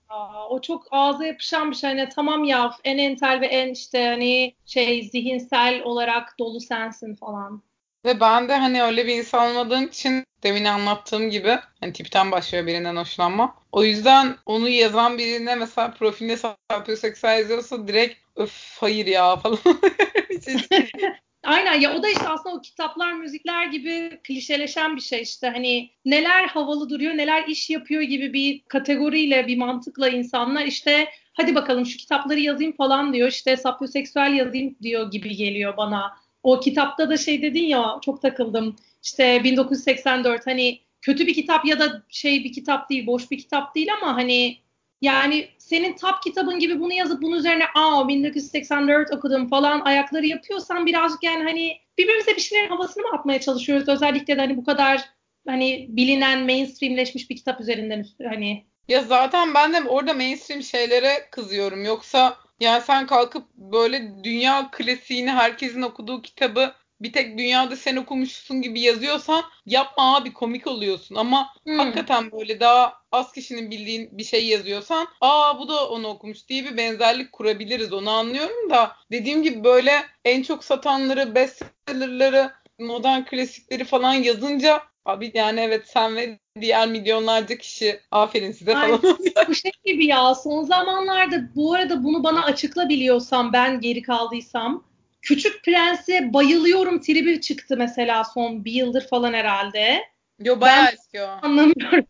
o 0.50 0.60
çok 0.60 0.86
ağza 0.90 1.26
yapışan 1.26 1.70
bir 1.70 1.76
şey. 1.76 1.90
Hani 1.90 2.08
tamam 2.08 2.44
ya 2.44 2.70
en 2.84 2.98
entel 2.98 3.40
ve 3.40 3.46
en 3.46 3.72
işte 3.72 4.06
hani 4.06 4.54
şey 4.66 5.02
zihinsel 5.02 5.82
olarak 5.82 6.38
dolu 6.38 6.60
sensin 6.60 7.14
falan. 7.14 7.62
Ve 8.04 8.20
ben 8.20 8.48
de 8.48 8.56
hani 8.56 8.82
öyle 8.82 9.06
bir 9.06 9.14
insan 9.18 9.50
olmadığım 9.50 9.84
için 9.84 10.24
demin 10.42 10.64
anlattığım 10.64 11.30
gibi 11.30 11.58
hani 11.80 11.92
tipten 11.92 12.32
başlıyor 12.32 12.66
birinden 12.66 12.96
hoşlanma. 12.96 13.54
O 13.72 13.84
yüzden 13.84 14.36
onu 14.46 14.68
yazan 14.68 15.18
birine 15.18 15.54
mesela 15.54 15.90
profiline 15.90 16.36
sapyoseksüel 16.70 17.38
yazıyorsa 17.38 17.88
direkt 17.88 18.18
öf 18.36 18.76
hayır 18.80 19.06
ya 19.06 19.36
falan. 19.36 19.58
Aynen 21.46 21.80
ya 21.80 21.96
o 21.96 22.02
da 22.02 22.08
işte 22.08 22.28
aslında 22.28 22.56
o 22.56 22.60
kitaplar, 22.60 23.12
müzikler 23.12 23.66
gibi 23.66 24.20
klişeleşen 24.24 24.96
bir 24.96 25.00
şey 25.00 25.22
işte. 25.22 25.48
Hani 25.48 25.90
neler 26.04 26.48
havalı 26.48 26.90
duruyor, 26.90 27.16
neler 27.16 27.48
iş 27.48 27.70
yapıyor 27.70 28.02
gibi 28.02 28.32
bir 28.32 28.62
kategoriyle, 28.68 29.46
bir 29.46 29.56
mantıkla 29.56 30.08
insanlar 30.08 30.66
işte 30.66 31.08
hadi 31.32 31.54
bakalım 31.54 31.86
şu 31.86 31.98
kitapları 31.98 32.40
yazayım 32.40 32.72
falan 32.76 33.12
diyor. 33.12 33.28
İşte 33.28 33.56
sapyoseksüel 33.56 34.32
yazayım 34.32 34.76
diyor 34.82 35.10
gibi 35.10 35.36
geliyor 35.36 35.76
bana. 35.76 36.16
O 36.42 36.60
kitapta 36.60 37.10
da 37.10 37.16
şey 37.16 37.42
dedin 37.42 37.64
ya 37.64 37.98
çok 38.04 38.22
takıldım. 38.22 38.76
İşte 39.02 39.40
1984 39.44 40.46
hani 40.46 40.80
kötü 41.02 41.26
bir 41.26 41.34
kitap 41.34 41.64
ya 41.66 41.80
da 41.80 42.02
şey 42.08 42.44
bir 42.44 42.52
kitap 42.52 42.90
değil, 42.90 43.06
boş 43.06 43.30
bir 43.30 43.38
kitap 43.38 43.74
değil 43.74 43.88
ama 44.02 44.16
hani 44.16 44.58
yani 45.00 45.48
senin 45.66 45.96
top 45.96 46.22
kitabın 46.22 46.58
gibi 46.58 46.80
bunu 46.80 46.92
yazıp 46.92 47.22
bunun 47.22 47.36
üzerine 47.36 47.64
aa 47.74 48.08
1984 48.08 49.12
okudum 49.12 49.48
falan 49.48 49.80
ayakları 49.80 50.26
yapıyorsan 50.26 50.86
birazcık 50.86 51.22
yani 51.22 51.44
hani 51.44 51.78
birbirimize 51.98 52.36
bir 52.36 52.40
şeylerin 52.40 52.68
havasını 52.68 53.02
mı 53.02 53.18
atmaya 53.18 53.40
çalışıyoruz? 53.40 53.88
Özellikle 53.88 54.36
de 54.36 54.40
hani 54.40 54.56
bu 54.56 54.64
kadar 54.64 55.04
hani 55.46 55.86
bilinen 55.88 56.44
mainstreamleşmiş 56.44 57.30
bir 57.30 57.36
kitap 57.36 57.60
üzerinden 57.60 58.06
hani 58.28 58.66
Ya 58.88 59.02
zaten 59.02 59.54
ben 59.54 59.72
de 59.72 59.88
orada 59.88 60.14
mainstream 60.14 60.62
şeylere 60.62 61.28
kızıyorum. 61.30 61.84
Yoksa 61.84 62.36
yani 62.60 62.82
sen 62.82 63.06
kalkıp 63.06 63.44
böyle 63.54 64.24
dünya 64.24 64.70
klasiğini 64.70 65.30
herkesin 65.30 65.82
okuduğu 65.82 66.22
kitabı 66.22 66.72
bir 67.00 67.12
tek 67.12 67.38
dünyada 67.38 67.76
sen 67.76 67.96
okumuşsun 67.96 68.62
gibi 68.62 68.80
yazıyorsan 68.80 69.44
yapma 69.66 70.16
abi 70.16 70.32
komik 70.32 70.66
oluyorsun 70.66 71.14
ama 71.14 71.48
hmm. 71.64 71.78
hakikaten 71.78 72.32
böyle 72.32 72.60
daha 72.60 72.94
az 73.12 73.32
kişinin 73.32 73.70
bildiğin 73.70 74.18
bir 74.18 74.24
şey 74.24 74.46
yazıyorsan 74.46 75.08
aa 75.20 75.58
bu 75.58 75.68
da 75.68 75.88
onu 75.88 76.08
okumuş 76.08 76.48
diye 76.48 76.64
bir 76.64 76.76
benzerlik 76.76 77.32
kurabiliriz 77.32 77.92
onu 77.92 78.10
anlıyorum 78.10 78.70
da 78.70 78.96
dediğim 79.10 79.42
gibi 79.42 79.64
böyle 79.64 79.92
en 80.24 80.42
çok 80.42 80.64
satanları 80.64 81.34
bestsellerları 81.34 82.52
modern 82.78 83.24
klasikleri 83.24 83.84
falan 83.84 84.14
yazınca 84.14 84.82
abi 85.04 85.30
yani 85.34 85.60
evet 85.60 85.88
sen 85.88 86.16
ve 86.16 86.38
diğer 86.60 86.88
milyonlarca 86.88 87.58
kişi 87.58 88.00
aferin 88.10 88.52
size 88.52 88.72
falan. 88.72 89.02
bu 89.48 89.54
şey 89.54 89.72
gibi 89.84 90.06
ya 90.06 90.34
son 90.34 90.62
zamanlarda 90.62 91.54
bu 91.54 91.74
arada 91.74 92.04
bunu 92.04 92.24
bana 92.24 92.44
açıkla 92.44 92.88
biliyorsam 92.88 93.52
ben 93.52 93.80
geri 93.80 94.02
kaldıysam 94.02 94.84
Küçük 95.26 95.64
Prens'e 95.64 96.32
bayılıyorum 96.32 97.00
tribi 97.00 97.40
çıktı 97.40 97.76
mesela 97.76 98.24
son 98.24 98.64
bir 98.64 98.72
yıldır 98.72 99.08
falan 99.08 99.32
herhalde. 99.32 100.04
Yo 100.40 100.60
bayağı 100.60 100.86
ben 100.86 100.92
eski 100.92 101.22
o. 101.22 101.26
Anlamıyorum. 101.42 102.06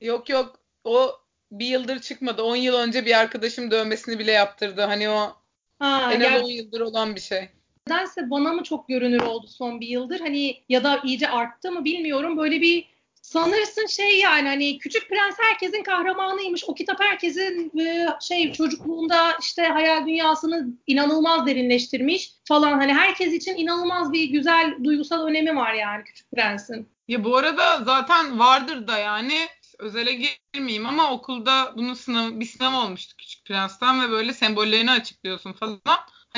Yok 0.00 0.28
yok 0.28 0.60
o 0.84 1.10
bir 1.52 1.66
yıldır 1.66 1.98
çıkmadı. 1.98 2.42
10 2.42 2.56
yıl 2.56 2.74
önce 2.74 3.06
bir 3.06 3.18
arkadaşım 3.18 3.70
dövmesini 3.70 4.18
bile 4.18 4.32
yaptırdı. 4.32 4.82
Hani 4.82 5.08
o 5.08 5.36
ha, 5.78 6.12
en 6.12 6.20
az 6.20 6.42
10 6.42 6.48
yıldır 6.48 6.80
olan 6.80 7.14
bir 7.14 7.20
şey. 7.20 7.48
Nedense 7.88 8.30
bana 8.30 8.52
mı 8.52 8.62
çok 8.62 8.88
görünür 8.88 9.20
oldu 9.20 9.46
son 9.46 9.80
bir 9.80 9.88
yıldır? 9.88 10.20
Hani 10.20 10.62
ya 10.68 10.84
da 10.84 11.00
iyice 11.04 11.28
arttı 11.28 11.72
mı 11.72 11.84
bilmiyorum. 11.84 12.38
Böyle 12.38 12.60
bir 12.60 12.86
sanırsın 13.28 13.86
şey 13.86 14.18
yani 14.18 14.48
hani 14.48 14.78
Küçük 14.78 15.08
Prens 15.08 15.34
herkesin 15.38 15.82
kahramanıymış. 15.82 16.64
O 16.66 16.74
kitap 16.74 17.00
herkesin 17.00 17.78
e, 17.78 18.06
şey 18.20 18.52
çocukluğunda 18.52 19.36
işte 19.40 19.62
hayal 19.62 20.06
dünyasını 20.06 20.66
inanılmaz 20.86 21.46
derinleştirmiş 21.46 22.30
falan. 22.44 22.72
Hani 22.72 22.94
herkes 22.94 23.32
için 23.32 23.56
inanılmaz 23.56 24.12
bir 24.12 24.24
güzel 24.24 24.74
duygusal 24.84 25.26
önemi 25.26 25.56
var 25.56 25.72
yani 25.72 26.04
Küçük 26.04 26.30
Prens'in. 26.30 26.88
Ya 27.08 27.24
bu 27.24 27.36
arada 27.36 27.84
zaten 27.84 28.38
vardır 28.38 28.86
da 28.86 28.98
yani 28.98 29.48
özele 29.78 30.12
girmeyeyim 30.54 30.86
ama 30.86 31.12
okulda 31.12 31.72
bunun 31.76 31.94
sınavı 31.94 32.40
bir 32.40 32.46
sınav 32.46 32.84
olmuştu 32.84 33.14
Küçük 33.18 33.44
Prens'ten 33.44 34.02
ve 34.02 34.10
böyle 34.10 34.32
sembollerini 34.32 34.90
açıklıyorsun 34.90 35.52
falan. 35.52 35.80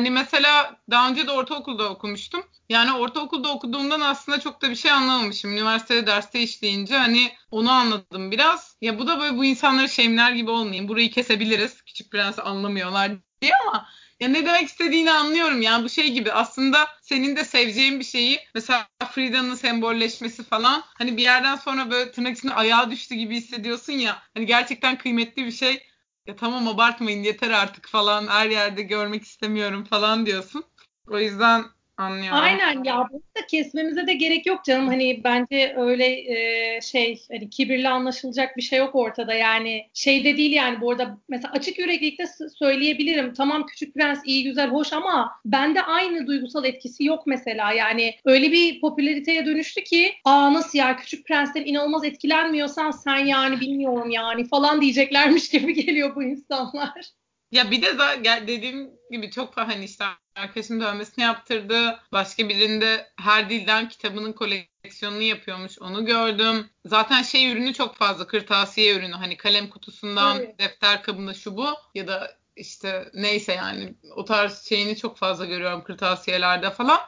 Hani 0.00 0.10
mesela 0.10 0.80
daha 0.90 1.08
önce 1.08 1.26
de 1.26 1.30
ortaokulda 1.30 1.90
okumuştum. 1.90 2.42
Yani 2.68 2.92
ortaokulda 2.92 3.48
okuduğumdan 3.48 4.00
aslında 4.00 4.40
çok 4.40 4.62
da 4.62 4.70
bir 4.70 4.74
şey 4.74 4.90
anlamamışım. 4.90 5.52
Üniversitede 5.52 6.06
derste 6.06 6.40
işleyince 6.40 6.96
hani 6.96 7.32
onu 7.50 7.70
anladım 7.70 8.30
biraz. 8.30 8.76
Ya 8.80 8.98
bu 8.98 9.06
da 9.06 9.20
böyle 9.20 9.36
bu 9.36 9.44
insanları 9.44 9.88
şeyimler 9.88 10.32
gibi 10.32 10.50
olmayayım. 10.50 10.88
Burayı 10.88 11.10
kesebiliriz. 11.10 11.82
Küçük 11.82 12.12
Prens 12.12 12.38
anlamıyorlar 12.38 13.12
diye 13.42 13.52
ama 13.68 13.86
ya 14.20 14.28
ne 14.28 14.46
demek 14.46 14.68
istediğini 14.68 15.12
anlıyorum. 15.12 15.62
Yani 15.62 15.84
bu 15.84 15.88
şey 15.88 16.12
gibi 16.12 16.32
aslında 16.32 16.88
senin 17.02 17.36
de 17.36 17.44
seveceğin 17.44 18.00
bir 18.00 18.04
şeyi 18.04 18.40
mesela 18.54 18.88
Frida'nın 19.12 19.54
sembolleşmesi 19.54 20.44
falan 20.44 20.82
hani 20.98 21.16
bir 21.16 21.22
yerden 21.22 21.56
sonra 21.56 21.90
böyle 21.90 22.12
tırnak 22.12 22.38
içinde 22.38 22.54
ayağa 22.54 22.90
düştü 22.90 23.14
gibi 23.14 23.36
hissediyorsun 23.36 23.92
ya. 23.92 24.22
Hani 24.34 24.46
gerçekten 24.46 24.98
kıymetli 24.98 25.46
bir 25.46 25.52
şey 25.52 25.89
ya 26.30 26.36
tamam 26.36 26.68
abartmayın 26.68 27.22
yeter 27.22 27.50
artık 27.50 27.88
falan 27.88 28.26
her 28.26 28.50
yerde 28.50 28.82
görmek 28.82 29.22
istemiyorum 29.22 29.84
falan 29.84 30.26
diyorsun. 30.26 30.64
O 31.08 31.18
yüzden 31.18 31.64
Anlıyorum. 32.00 32.38
Aynen 32.42 32.84
ya 32.84 33.08
bunu 33.12 33.22
da 33.36 33.46
kesmemize 33.46 34.06
de 34.06 34.14
gerek 34.14 34.46
yok 34.46 34.64
canım. 34.64 34.86
Hani 34.86 35.20
bence 35.24 35.74
öyle 35.76 36.06
e, 36.06 36.80
şey 36.80 37.22
hani 37.30 37.50
kibirli 37.50 37.88
anlaşılacak 37.88 38.56
bir 38.56 38.62
şey 38.62 38.78
yok 38.78 38.94
ortada. 38.94 39.34
Yani 39.34 39.86
şey 39.94 40.24
de 40.24 40.36
değil 40.36 40.52
yani 40.52 40.80
bu 40.80 40.90
arada 40.90 41.18
mesela 41.28 41.52
açık 41.52 41.78
yüreklilikte 41.78 42.24
söyleyebilirim. 42.58 43.34
Tamam 43.34 43.66
Küçük 43.66 43.94
Prens 43.94 44.20
iyi 44.24 44.44
güzel 44.44 44.70
hoş 44.70 44.92
ama 44.92 45.32
bende 45.44 45.82
aynı 45.82 46.26
duygusal 46.26 46.64
etkisi 46.64 47.04
yok 47.04 47.26
mesela. 47.26 47.72
Yani 47.72 48.14
öyle 48.24 48.52
bir 48.52 48.80
popülariteye 48.80 49.46
dönüştü 49.46 49.84
ki 49.84 50.14
aa 50.24 50.52
nasıl 50.52 50.78
ya 50.78 50.96
Küçük 50.96 51.26
Prens'ten 51.26 51.64
inanılmaz 51.64 52.04
etkilenmiyorsan 52.04 52.90
sen 52.90 53.18
yani 53.18 53.60
bilmiyorum 53.60 54.10
yani 54.10 54.48
falan 54.48 54.80
diyeceklermiş 54.80 55.48
gibi 55.50 55.74
geliyor 55.74 56.16
bu 56.16 56.22
insanlar. 56.22 57.19
Ya 57.52 57.70
bir 57.70 57.82
de 57.82 57.94
zaten 57.94 58.46
dediğim 58.46 58.90
gibi 59.10 59.30
çok 59.30 59.56
hani 59.56 59.84
işte 59.84 60.04
arkadaşım 60.34 60.80
dövmesini 60.80 61.24
yaptırdı. 61.24 62.00
Başka 62.12 62.48
birinde 62.48 63.06
her 63.16 63.50
dilden 63.50 63.88
kitabının 63.88 64.32
koleksiyonunu 64.32 65.22
yapıyormuş. 65.22 65.78
Onu 65.78 66.06
gördüm. 66.06 66.70
Zaten 66.84 67.22
şey 67.22 67.52
ürünü 67.52 67.74
çok 67.74 67.96
fazla. 67.96 68.26
Kırtasiye 68.26 68.96
ürünü. 68.96 69.14
Hani 69.14 69.36
kalem 69.36 69.68
kutusundan 69.70 70.38
evet. 70.38 70.58
defter 70.58 71.02
kabında 71.02 71.34
şu 71.34 71.56
bu 71.56 71.66
ya 71.94 72.06
da 72.06 72.36
işte 72.56 73.10
neyse 73.14 73.52
yani 73.52 73.94
o 74.16 74.24
tarz 74.24 74.62
şeyini 74.68 74.96
çok 74.96 75.16
fazla 75.16 75.44
görüyorum 75.44 75.84
kırtasiyelerde 75.84 76.70
falan. 76.70 77.00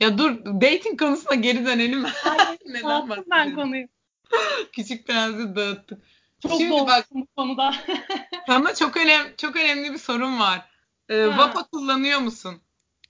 Ya 0.00 0.18
dur 0.18 0.44
dating 0.44 0.98
konusuna 0.98 1.34
geri 1.34 1.66
dönelim. 1.66 2.04
Hayır, 2.04 2.58
Neden 2.66 3.24
ben 3.30 3.54
konuyu. 3.54 3.88
Küçük 4.72 5.06
prensi 5.06 5.56
dağıttık. 5.56 6.02
Çok 6.42 6.60
Şimdi 6.60 6.86
bak 6.86 7.06
bu 7.10 7.26
konuda. 7.36 7.74
Sana 8.46 8.74
çok 8.74 8.96
önemli 8.96 9.36
çok 9.36 9.56
önemli 9.56 9.92
bir 9.92 9.98
sorum 9.98 10.40
var. 10.40 10.70
Ee, 11.08 11.26
Vapa 11.26 11.62
kullanıyor 11.62 12.20
musun? 12.20 12.62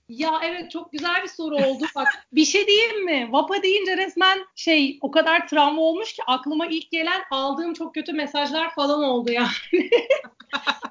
Ya 0.09 0.39
evet 0.43 0.71
çok 0.71 0.91
güzel 0.91 1.23
bir 1.23 1.27
soru 1.27 1.55
oldu. 1.55 1.85
Bak 1.95 2.07
bir 2.31 2.45
şey 2.45 2.67
diyeyim 2.67 3.05
mi? 3.05 3.29
Vapa 3.31 3.63
deyince 3.63 3.97
resmen 3.97 4.45
şey 4.55 4.99
o 5.01 5.11
kadar 5.11 5.47
travma 5.47 5.81
olmuş 5.81 6.13
ki 6.13 6.21
aklıma 6.27 6.67
ilk 6.67 6.91
gelen 6.91 7.21
aldığım 7.31 7.73
çok 7.73 7.93
kötü 7.93 8.13
mesajlar 8.13 8.75
falan 8.75 9.03
oldu 9.03 9.31
yani. 9.31 9.47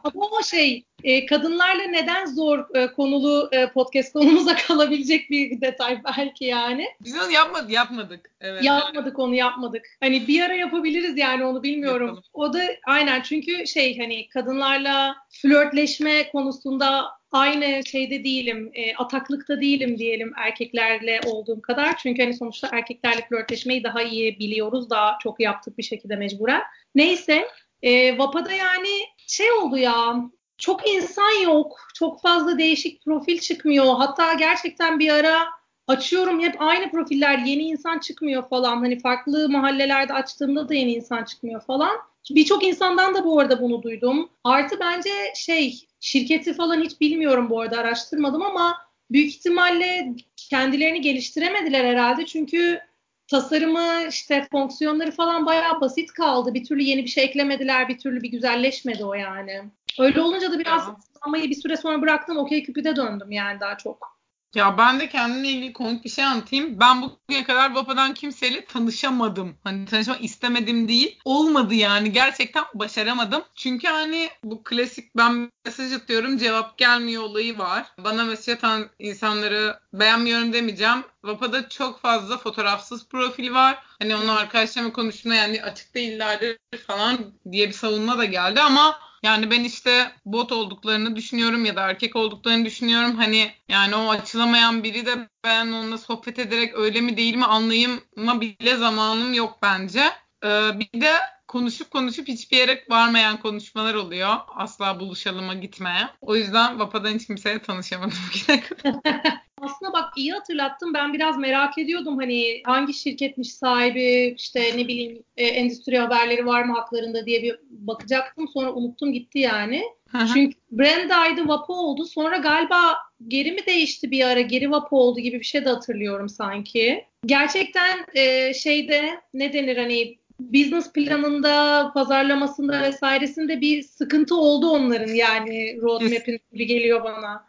Ama 0.04 0.26
o 0.26 0.42
şey 0.42 0.84
e, 1.04 1.26
kadınlarla 1.26 1.82
neden 1.82 2.26
zor 2.26 2.74
e, 2.74 2.86
konulu 2.92 3.48
e, 3.52 3.70
podcast 3.70 4.12
konumuza 4.12 4.56
kalabilecek 4.66 5.30
bir 5.30 5.60
detay 5.60 6.00
belki 6.04 6.44
yani. 6.44 6.86
Biz 7.00 7.22
onu 7.22 7.30
yapmadık. 7.30 7.70
Yapmadık. 7.70 8.30
Evet. 8.40 8.64
Yapmadık 8.64 9.18
onu 9.18 9.34
yapmadık. 9.34 9.86
Hani 10.00 10.28
bir 10.28 10.42
ara 10.42 10.54
yapabiliriz 10.54 11.18
yani 11.18 11.44
onu 11.44 11.62
bilmiyorum. 11.62 12.06
Yapalım. 12.06 12.24
O 12.32 12.52
da 12.52 12.62
aynen 12.86 13.22
çünkü 13.22 13.66
şey 13.66 13.98
hani 13.98 14.28
kadınlarla 14.28 15.16
flörtleşme 15.42 16.28
konusunda 16.28 17.06
aynı 17.32 17.84
şeyde 17.86 18.24
değilim, 18.24 18.70
e, 18.74 18.94
ataklıkta 18.94 19.60
değilim 19.60 19.98
diyelim 19.98 20.32
erkeklerle 20.36 21.20
olduğum 21.26 21.62
kadar. 21.62 21.96
Çünkü 21.98 22.22
hani 22.22 22.34
sonuçta 22.34 22.68
erkeklerle 22.72 23.26
flörtleşmeyi 23.28 23.84
daha 23.84 24.02
iyi 24.02 24.38
biliyoruz. 24.38 24.90
Daha 24.90 25.18
çok 25.22 25.40
yaptık 25.40 25.78
bir 25.78 25.82
şekilde 25.82 26.16
mecburen. 26.16 26.62
Neyse 26.94 27.48
e, 27.82 28.18
VAPA'da 28.18 28.52
yani 28.52 28.88
şey 29.26 29.52
oldu 29.52 29.76
ya 29.76 30.16
çok 30.58 30.88
insan 30.88 31.42
yok. 31.42 31.88
Çok 31.94 32.22
fazla 32.22 32.58
değişik 32.58 33.04
profil 33.04 33.38
çıkmıyor. 33.38 33.96
Hatta 33.96 34.34
gerçekten 34.34 34.98
bir 34.98 35.10
ara 35.10 35.46
açıyorum 35.86 36.40
hep 36.40 36.54
aynı 36.58 36.90
profiller 36.90 37.38
yeni 37.38 37.62
insan 37.62 37.98
çıkmıyor 37.98 38.48
falan. 38.48 38.76
Hani 38.76 38.98
farklı 38.98 39.48
mahallelerde 39.48 40.12
açtığımda 40.12 40.68
da 40.68 40.74
yeni 40.74 40.94
insan 40.94 41.24
çıkmıyor 41.24 41.60
falan. 41.60 41.96
Birçok 42.30 42.64
insandan 42.64 43.14
da 43.14 43.24
bu 43.24 43.40
arada 43.40 43.62
bunu 43.62 43.82
duydum. 43.82 44.30
Artı 44.44 44.80
bence 44.80 45.10
şey 45.34 45.86
şirketi 46.00 46.54
falan 46.54 46.82
hiç 46.82 47.00
bilmiyorum 47.00 47.50
bu 47.50 47.60
arada 47.60 47.78
araştırmadım 47.78 48.42
ama 48.42 48.76
büyük 49.10 49.28
ihtimalle 49.28 50.14
kendilerini 50.36 51.00
geliştiremediler 51.00 51.84
herhalde. 51.84 52.26
Çünkü 52.26 52.80
tasarımı 53.28 54.08
işte 54.08 54.46
fonksiyonları 54.52 55.10
falan 55.10 55.46
bayağı 55.46 55.80
basit 55.80 56.12
kaldı. 56.12 56.54
Bir 56.54 56.64
türlü 56.64 56.82
yeni 56.82 57.04
bir 57.04 57.10
şey 57.10 57.24
eklemediler, 57.24 57.88
bir 57.88 57.98
türlü 57.98 58.22
bir 58.22 58.30
güzelleşmedi 58.30 59.04
o 59.04 59.14
yani. 59.14 59.62
Öyle 59.98 60.20
olunca 60.20 60.52
da 60.52 60.58
biraz 60.58 60.84
kullanmayı 60.84 61.50
bir 61.50 61.54
süre 61.54 61.76
sonra 61.76 62.02
bıraktım. 62.02 62.36
Okey 62.36 62.64
Cupid'e 62.64 62.96
döndüm 62.96 63.30
yani 63.30 63.60
daha 63.60 63.76
çok. 63.76 64.16
Ya 64.54 64.78
ben 64.78 65.00
de 65.00 65.08
kendimle 65.08 65.48
ilgili 65.48 65.72
komik 65.72 66.04
bir 66.04 66.10
şey 66.10 66.24
anlatayım. 66.24 66.80
Ben 66.80 67.02
bugüne 67.02 67.44
kadar 67.44 67.74
Vapa'dan 67.74 68.14
kimseyle 68.14 68.64
tanışamadım. 68.64 69.56
Hani 69.64 69.86
tanışmak 69.86 70.24
istemedim 70.24 70.88
değil. 70.88 71.18
Olmadı 71.24 71.74
yani. 71.74 72.12
Gerçekten 72.12 72.64
başaramadım. 72.74 73.42
Çünkü 73.54 73.88
hani 73.88 74.28
bu 74.44 74.62
klasik 74.64 75.16
ben 75.16 75.50
mesaj 75.64 75.92
atıyorum 75.92 76.38
cevap 76.38 76.78
gelmiyor 76.78 77.22
olayı 77.22 77.58
var. 77.58 77.86
Bana 78.04 78.24
mesaj 78.24 78.54
atan 78.56 78.86
insanları 78.98 79.80
beğenmiyorum 79.92 80.52
demeyeceğim. 80.52 81.04
Vapa'da 81.26 81.68
çok 81.68 82.00
fazla 82.00 82.38
fotoğrafsız 82.38 83.08
profil 83.08 83.52
var. 83.52 83.78
Hani 83.98 84.16
onu 84.16 84.32
arkadaşlarımla 84.32 84.92
konuştuğumda 84.92 85.34
yani 85.34 85.62
açık 85.62 85.94
değillerdir 85.94 86.58
falan 86.86 87.18
diye 87.52 87.68
bir 87.68 87.72
savunma 87.72 88.18
da 88.18 88.24
geldi 88.24 88.60
ama 88.60 88.98
yani 89.22 89.50
ben 89.50 89.64
işte 89.64 90.12
bot 90.24 90.52
olduklarını 90.52 91.16
düşünüyorum 91.16 91.64
ya 91.64 91.76
da 91.76 91.80
erkek 91.80 92.16
olduklarını 92.16 92.64
düşünüyorum. 92.64 93.16
Hani 93.16 93.52
yani 93.68 93.96
o 93.96 94.10
açılamayan 94.10 94.84
biri 94.84 95.06
de 95.06 95.28
ben 95.44 95.66
onunla 95.66 95.98
sohbet 95.98 96.38
ederek 96.38 96.74
öyle 96.74 97.00
mi 97.00 97.16
değil 97.16 97.36
mi 97.36 97.44
anlayıma 97.44 98.40
bile 98.40 98.76
zamanım 98.76 99.34
yok 99.34 99.58
bence. 99.62 100.00
Ee, 100.44 100.70
bir 100.74 101.00
de 101.00 101.12
konuşup 101.48 101.90
konuşup 101.90 102.28
hiçbir 102.28 102.56
yere 102.56 102.84
varmayan 102.88 103.40
konuşmalar 103.40 103.94
oluyor. 103.94 104.36
Asla 104.56 105.00
buluşalıma 105.00 105.54
gitmeye. 105.54 106.08
O 106.20 106.36
yüzden 106.36 106.78
Vapa'dan 106.78 107.14
hiç 107.14 107.26
kimseyle 107.26 107.58
tanışamadım 107.58 108.18
bugüne 108.34 108.60
kadar. 108.60 108.94
Aslında 109.60 109.92
bak 109.92 110.12
iyi 110.16 110.32
hatırlattın. 110.32 110.94
Ben 110.94 111.12
biraz 111.12 111.38
merak 111.38 111.78
ediyordum 111.78 112.18
hani 112.18 112.62
hangi 112.64 112.94
şirketmiş 112.94 113.54
sahibi 113.54 114.34
işte 114.38 114.60
ne 114.76 114.88
bileyim 114.88 115.22
e, 115.36 115.46
endüstri 115.46 115.98
haberleri 115.98 116.46
var 116.46 116.62
mı 116.62 116.74
haklarında 116.74 117.26
diye 117.26 117.42
bir 117.42 117.56
bakacaktım. 117.70 118.48
Sonra 118.48 118.72
unuttum 118.72 119.12
gitti 119.12 119.38
yani. 119.38 119.82
Hı-hı. 120.08 120.26
Çünkü 120.34 120.58
Brandaydı 120.70 121.48
Vapo 121.48 121.74
oldu. 121.74 122.04
Sonra 122.04 122.36
galiba 122.36 122.96
geri 123.28 123.52
mi 123.52 123.66
değişti 123.66 124.10
bir 124.10 124.24
ara 124.24 124.40
geri 124.40 124.70
Vapo 124.70 124.96
oldu 124.96 125.20
gibi 125.20 125.38
bir 125.40 125.44
şey 125.44 125.64
de 125.64 125.68
hatırlıyorum 125.68 126.28
sanki. 126.28 127.04
Gerçekten 127.26 128.06
e, 128.14 128.54
şeyde 128.54 129.20
ne 129.34 129.52
denir 129.52 129.76
hani 129.76 130.18
business 130.40 130.92
planında, 130.92 131.90
pazarlamasında 131.94 132.82
vesairesinde 132.82 133.60
bir 133.60 133.82
sıkıntı 133.82 134.34
oldu 134.34 134.70
onların 134.70 135.14
yani 135.14 135.78
roadmap'in 135.82 136.40
gibi 136.52 136.66
geliyor 136.66 137.04
bana. 137.04 137.46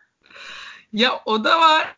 Ya 0.93 1.21
o 1.25 1.43
da 1.43 1.59
var. 1.59 1.95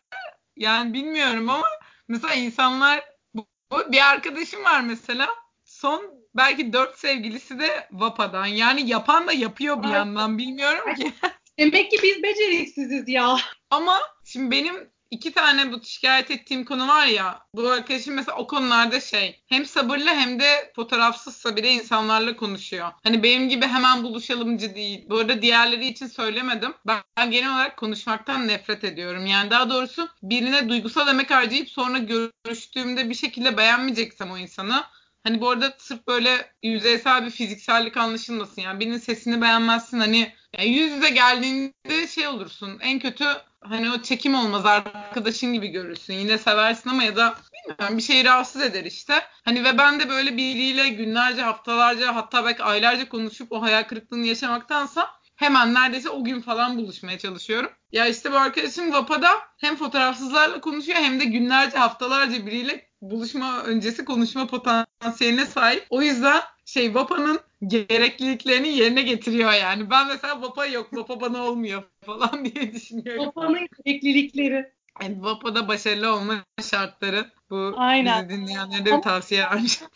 Yani 0.56 0.92
bilmiyorum 0.94 1.50
ama 1.50 1.66
mesela 2.08 2.34
insanlar 2.34 3.04
bu, 3.34 3.46
bir 3.88 4.10
arkadaşım 4.10 4.64
var 4.64 4.80
mesela 4.80 5.28
son 5.64 6.14
belki 6.34 6.72
dört 6.72 6.98
sevgilisi 6.98 7.58
de 7.58 7.88
Vapa'dan. 7.92 8.46
Yani 8.46 8.90
yapan 8.90 9.26
da 9.26 9.32
yapıyor 9.32 9.82
bir 9.82 9.88
yandan 9.88 10.38
bilmiyorum 10.38 10.94
ki. 10.94 11.12
Demek 11.58 11.90
ki 11.90 11.96
biz 12.02 12.22
beceriksiziz 12.22 13.08
ya. 13.08 13.36
Ama 13.70 13.98
şimdi 14.24 14.50
benim 14.50 14.90
iki 15.10 15.32
tane 15.32 15.72
bu 15.72 15.82
şikayet 15.84 16.30
ettiğim 16.30 16.64
konu 16.64 16.88
var 16.88 17.06
ya 17.06 17.46
bu 17.54 17.68
arkadaşım 17.68 18.14
mesela 18.14 18.38
o 18.38 18.46
konularda 18.46 19.00
şey 19.00 19.42
hem 19.46 19.66
sabırlı 19.66 20.10
hem 20.10 20.40
de 20.40 20.72
fotoğrafsızsa 20.76 21.56
bile 21.56 21.72
insanlarla 21.72 22.36
konuşuyor. 22.36 22.92
Hani 23.02 23.22
benim 23.22 23.48
gibi 23.48 23.66
hemen 23.66 24.02
buluşalımcı 24.02 24.74
değil. 24.74 25.06
Bu 25.08 25.18
arada 25.18 25.42
diğerleri 25.42 25.86
için 25.86 26.06
söylemedim. 26.06 26.74
Ben, 26.86 27.30
genel 27.30 27.54
olarak 27.54 27.76
konuşmaktan 27.76 28.48
nefret 28.48 28.84
ediyorum. 28.84 29.26
Yani 29.26 29.50
daha 29.50 29.70
doğrusu 29.70 30.08
birine 30.22 30.68
duygusal 30.68 31.08
emek 31.08 31.30
harcayıp 31.30 31.68
sonra 31.68 31.98
görüştüğümde 31.98 33.10
bir 33.10 33.14
şekilde 33.14 33.56
beğenmeyeceksem 33.56 34.30
o 34.30 34.38
insanı 34.38 34.84
Hani 35.22 35.40
bu 35.40 35.50
arada 35.50 35.74
sırf 35.78 36.06
böyle 36.06 36.52
yüzeysel 36.62 37.24
bir 37.26 37.30
fiziksellik 37.30 37.96
anlaşılmasın. 37.96 38.62
Yani 38.62 38.80
birinin 38.80 38.98
sesini 38.98 39.42
beğenmezsin. 39.42 39.98
Hani 39.98 40.32
yani 40.58 40.68
yüz 40.68 40.92
yüze 40.92 41.10
geldiğinde 41.10 42.06
şey 42.06 42.28
olursun. 42.28 42.78
En 42.80 42.98
kötü 42.98 43.24
hani 43.60 43.90
o 43.90 44.02
çekim 44.02 44.34
olmaz 44.34 44.66
arkadaşın 44.66 45.52
gibi 45.52 45.68
görürsün. 45.68 46.14
Yine 46.14 46.38
seversin 46.38 46.90
ama 46.90 47.04
ya 47.04 47.16
da 47.16 47.34
bilmiyorum 47.52 47.98
bir 47.98 48.02
şeyi 48.02 48.24
rahatsız 48.24 48.62
eder 48.62 48.84
işte. 48.84 49.14
Hani 49.44 49.64
ve 49.64 49.78
ben 49.78 50.00
de 50.00 50.08
böyle 50.08 50.36
biriyle 50.36 50.88
günlerce, 50.88 51.42
haftalarca 51.42 52.14
hatta 52.14 52.44
belki 52.44 52.62
aylarca 52.62 53.08
konuşup 53.08 53.52
o 53.52 53.62
hayal 53.62 53.82
kırıklığını 53.82 54.26
yaşamaktansa 54.26 55.20
hemen 55.36 55.74
neredeyse 55.74 56.10
o 56.10 56.24
gün 56.24 56.40
falan 56.40 56.78
buluşmaya 56.78 57.18
çalışıyorum. 57.18 57.70
Ya 57.92 58.06
işte 58.06 58.32
bu 58.32 58.36
arkadaşım 58.36 58.92
Vapa'da 58.92 59.30
hem 59.58 59.76
fotoğrafsızlarla 59.76 60.60
konuşuyor 60.60 60.98
hem 60.98 61.20
de 61.20 61.24
günlerce 61.24 61.78
haftalarca 61.78 62.46
biriyle 62.46 62.90
buluşma 63.00 63.62
öncesi 63.62 64.04
konuşma 64.04 64.46
potansiyeline 64.46 65.46
sahip. 65.46 65.86
O 65.90 66.02
yüzden 66.02 66.40
şey 66.64 66.94
Vapa'nın 66.94 67.40
gerekliliklerini 67.66 68.68
yerine 68.68 69.02
getiriyor 69.02 69.52
yani. 69.52 69.90
Ben 69.90 70.06
mesela 70.06 70.42
Vapa 70.42 70.66
yok, 70.66 70.88
Vapa 70.92 71.20
bana 71.20 71.44
olmuyor 71.44 71.82
falan 72.06 72.44
diye 72.44 72.72
düşünüyorum. 72.72 73.26
Vapa'nın 73.26 73.68
gereklilikleri. 73.84 74.72
Yani 75.02 75.22
Vapa'da 75.22 75.68
başarılı 75.68 76.14
olma 76.14 76.44
şartları. 76.70 77.26
Bu 77.50 77.74
Aynen. 77.76 78.28
bizi 78.28 78.40
dinleyenlere 78.40 78.84
de 78.84 78.96
bir 78.96 79.02
tavsiye 79.02 79.42
vermişim. 79.42 79.88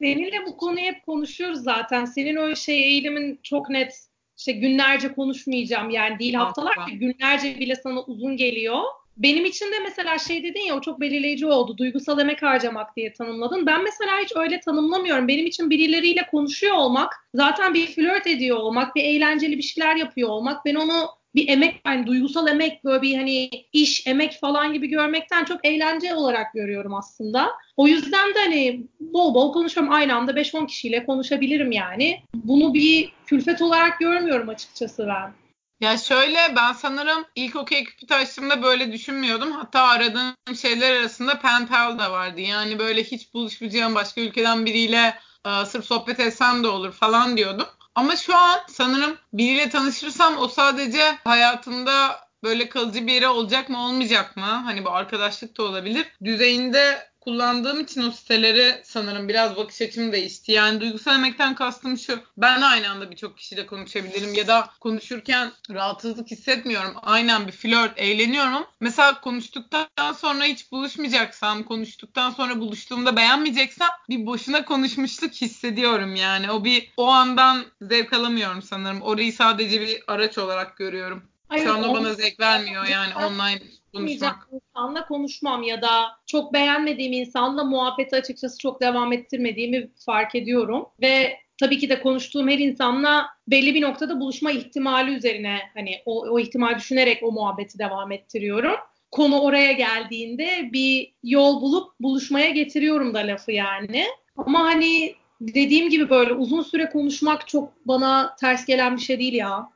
Seninle 0.00 0.46
bu 0.46 0.56
konuyu 0.56 0.86
hep 0.86 1.06
konuşuyoruz 1.06 1.62
zaten. 1.62 2.04
Senin 2.04 2.36
o 2.36 2.56
şey 2.56 2.82
eğilimin 2.82 3.40
çok 3.42 3.70
net. 3.70 4.08
İşte 4.38 4.52
günlerce 4.52 5.12
konuşmayacağım 5.12 5.90
yani 5.90 6.18
değil 6.18 6.34
haftalar 6.34 6.88
günlerce 6.92 7.60
bile 7.60 7.74
sana 7.76 8.02
uzun 8.02 8.36
geliyor 8.36 8.82
benim 9.18 9.44
için 9.44 9.66
de 9.66 9.78
mesela 9.84 10.18
şey 10.18 10.42
dedin 10.42 10.60
ya 10.60 10.76
o 10.76 10.80
çok 10.80 11.00
belirleyici 11.00 11.46
oldu. 11.46 11.78
Duygusal 11.78 12.20
emek 12.20 12.42
harcamak 12.42 12.96
diye 12.96 13.12
tanımladın. 13.12 13.66
Ben 13.66 13.84
mesela 13.84 14.18
hiç 14.18 14.32
öyle 14.36 14.60
tanımlamıyorum. 14.60 15.28
Benim 15.28 15.46
için 15.46 15.70
birileriyle 15.70 16.26
konuşuyor 16.30 16.76
olmak, 16.76 17.14
zaten 17.34 17.74
bir 17.74 17.86
flört 17.86 18.26
ediyor 18.26 18.56
olmak, 18.56 18.96
bir 18.96 19.04
eğlenceli 19.04 19.58
bir 19.58 19.62
şeyler 19.62 19.96
yapıyor 19.96 20.28
olmak. 20.28 20.64
Ben 20.64 20.74
onu 20.74 21.08
bir 21.34 21.48
emek 21.48 21.80
yani 21.86 22.06
duygusal 22.06 22.48
emek 22.48 22.84
böyle 22.84 23.02
bir 23.02 23.16
hani 23.16 23.50
iş 23.72 24.06
emek 24.06 24.38
falan 24.40 24.72
gibi 24.72 24.86
görmekten 24.88 25.44
çok 25.44 25.64
eğlence 25.66 26.14
olarak 26.14 26.52
görüyorum 26.54 26.94
aslında. 26.94 27.48
O 27.76 27.88
yüzden 27.88 28.34
de 28.34 28.38
hani 28.38 28.80
bol 29.00 29.34
bol 29.34 29.52
konuşuyorum 29.52 29.92
aynı 29.92 30.16
anda 30.16 30.32
5-10 30.32 30.66
kişiyle 30.66 31.04
konuşabilirim 31.04 31.72
yani. 31.72 32.20
Bunu 32.34 32.74
bir 32.74 33.12
külfet 33.26 33.62
olarak 33.62 33.98
görmüyorum 33.98 34.48
açıkçası 34.48 35.06
ben. 35.06 35.32
Ya 35.80 35.98
şöyle 35.98 36.56
ben 36.56 36.72
sanırım 36.72 37.24
ilk 37.34 37.56
okey 37.56 37.84
küpü 37.84 38.14
açtığımda 38.14 38.62
böyle 38.62 38.92
düşünmüyordum. 38.92 39.52
Hatta 39.52 39.82
aradığım 39.82 40.34
şeyler 40.56 40.96
arasında 40.96 41.38
pen 41.38 41.66
pal 41.66 41.98
da 41.98 42.12
vardı. 42.12 42.40
Yani 42.40 42.78
böyle 42.78 43.04
hiç 43.04 43.34
buluşmayacağım 43.34 43.94
başka 43.94 44.20
ülkeden 44.20 44.66
biriyle 44.66 45.20
e, 45.46 45.64
sırf 45.66 45.84
sohbet 45.84 46.20
etsem 46.20 46.64
de 46.64 46.68
olur 46.68 46.92
falan 46.92 47.36
diyordum. 47.36 47.66
Ama 47.94 48.16
şu 48.16 48.36
an 48.36 48.58
sanırım 48.68 49.18
biriyle 49.32 49.70
tanışırsam 49.70 50.38
o 50.38 50.48
sadece 50.48 51.18
hayatımda 51.24 52.27
böyle 52.42 52.68
kalıcı 52.68 53.06
bir 53.06 53.12
yere 53.12 53.28
olacak 53.28 53.68
mı 53.68 53.84
olmayacak 53.84 54.36
mı? 54.36 54.42
Hani 54.42 54.84
bu 54.84 54.90
arkadaşlık 54.90 55.58
da 55.58 55.62
olabilir. 55.62 56.06
Düzeyinde 56.24 57.08
kullandığım 57.28 57.80
için 57.80 58.02
o 58.02 58.10
siteleri 58.10 58.80
sanırım 58.84 59.28
biraz 59.28 59.56
bakış 59.56 59.82
açım 59.82 60.12
değişti. 60.12 60.52
Yani 60.52 60.80
duygusal 60.80 61.14
emekten 61.14 61.54
kastım 61.54 61.98
şu. 61.98 62.20
Ben 62.36 62.62
aynı 62.62 62.90
anda 62.90 63.10
birçok 63.10 63.38
kişiyle 63.38 63.66
konuşabilirim 63.66 64.34
ya 64.34 64.46
da 64.46 64.70
konuşurken 64.80 65.52
rahatsızlık 65.70 66.30
hissetmiyorum. 66.30 66.94
Aynen 67.02 67.46
bir 67.46 67.52
flört, 67.52 67.98
eğleniyorum. 67.98 68.66
Mesela 68.80 69.20
konuştuktan 69.20 70.12
sonra 70.16 70.44
hiç 70.44 70.72
buluşmayacaksam, 70.72 71.62
konuştuktan 71.62 72.30
sonra 72.30 72.60
buluştuğumda 72.60 73.16
beğenmeyeceksem 73.16 73.88
bir 74.08 74.26
boşuna 74.26 74.64
konuşmuşluk 74.64 75.32
hissediyorum 75.32 76.14
yani. 76.16 76.50
O 76.50 76.64
bir 76.64 76.92
o 76.96 77.06
andan 77.06 77.64
zevk 77.82 78.12
alamıyorum 78.12 78.62
sanırım. 78.62 79.02
Orayı 79.02 79.32
sadece 79.32 79.80
bir 79.80 80.02
araç 80.06 80.38
olarak 80.38 80.76
görüyorum. 80.76 81.22
Hayır, 81.48 81.64
Şu 81.64 81.72
anda 81.72 81.94
bana 81.94 82.14
zevk 82.14 82.40
vermiyor 82.40 82.86
yani 82.86 83.26
online 83.26 83.60
konuşmak. 83.94 84.48
insanla 84.52 85.06
konuşmam 85.06 85.62
ya 85.62 85.82
da 85.82 86.04
çok 86.26 86.52
beğenmediğim 86.52 87.12
insanla 87.12 87.64
muhabbeti 87.64 88.16
açıkçası 88.16 88.58
çok 88.58 88.80
devam 88.80 89.12
ettirmediğimi 89.12 89.90
fark 90.06 90.34
ediyorum. 90.34 90.86
Ve 91.02 91.38
tabii 91.60 91.78
ki 91.78 91.88
de 91.88 92.02
konuştuğum 92.02 92.48
her 92.48 92.58
insanla 92.58 93.26
belli 93.48 93.74
bir 93.74 93.82
noktada 93.82 94.20
buluşma 94.20 94.50
ihtimali 94.50 95.14
üzerine 95.14 95.58
hani 95.74 96.02
o, 96.06 96.20
o 96.20 96.38
ihtimal 96.38 96.76
düşünerek 96.76 97.22
o 97.22 97.32
muhabbeti 97.32 97.78
devam 97.78 98.12
ettiriyorum. 98.12 98.76
Konu 99.10 99.40
oraya 99.40 99.72
geldiğinde 99.72 100.70
bir 100.72 101.12
yol 101.22 101.60
bulup 101.60 101.92
buluşmaya 102.00 102.50
getiriyorum 102.50 103.14
da 103.14 103.18
lafı 103.18 103.52
yani. 103.52 104.04
Ama 104.36 104.60
hani 104.64 105.14
dediğim 105.40 105.90
gibi 105.90 106.10
böyle 106.10 106.32
uzun 106.32 106.62
süre 106.62 106.88
konuşmak 106.90 107.48
çok 107.48 107.72
bana 107.86 108.36
ters 108.40 108.66
gelen 108.66 108.96
bir 108.96 109.02
şey 109.02 109.18
değil 109.18 109.34
ya. 109.34 109.68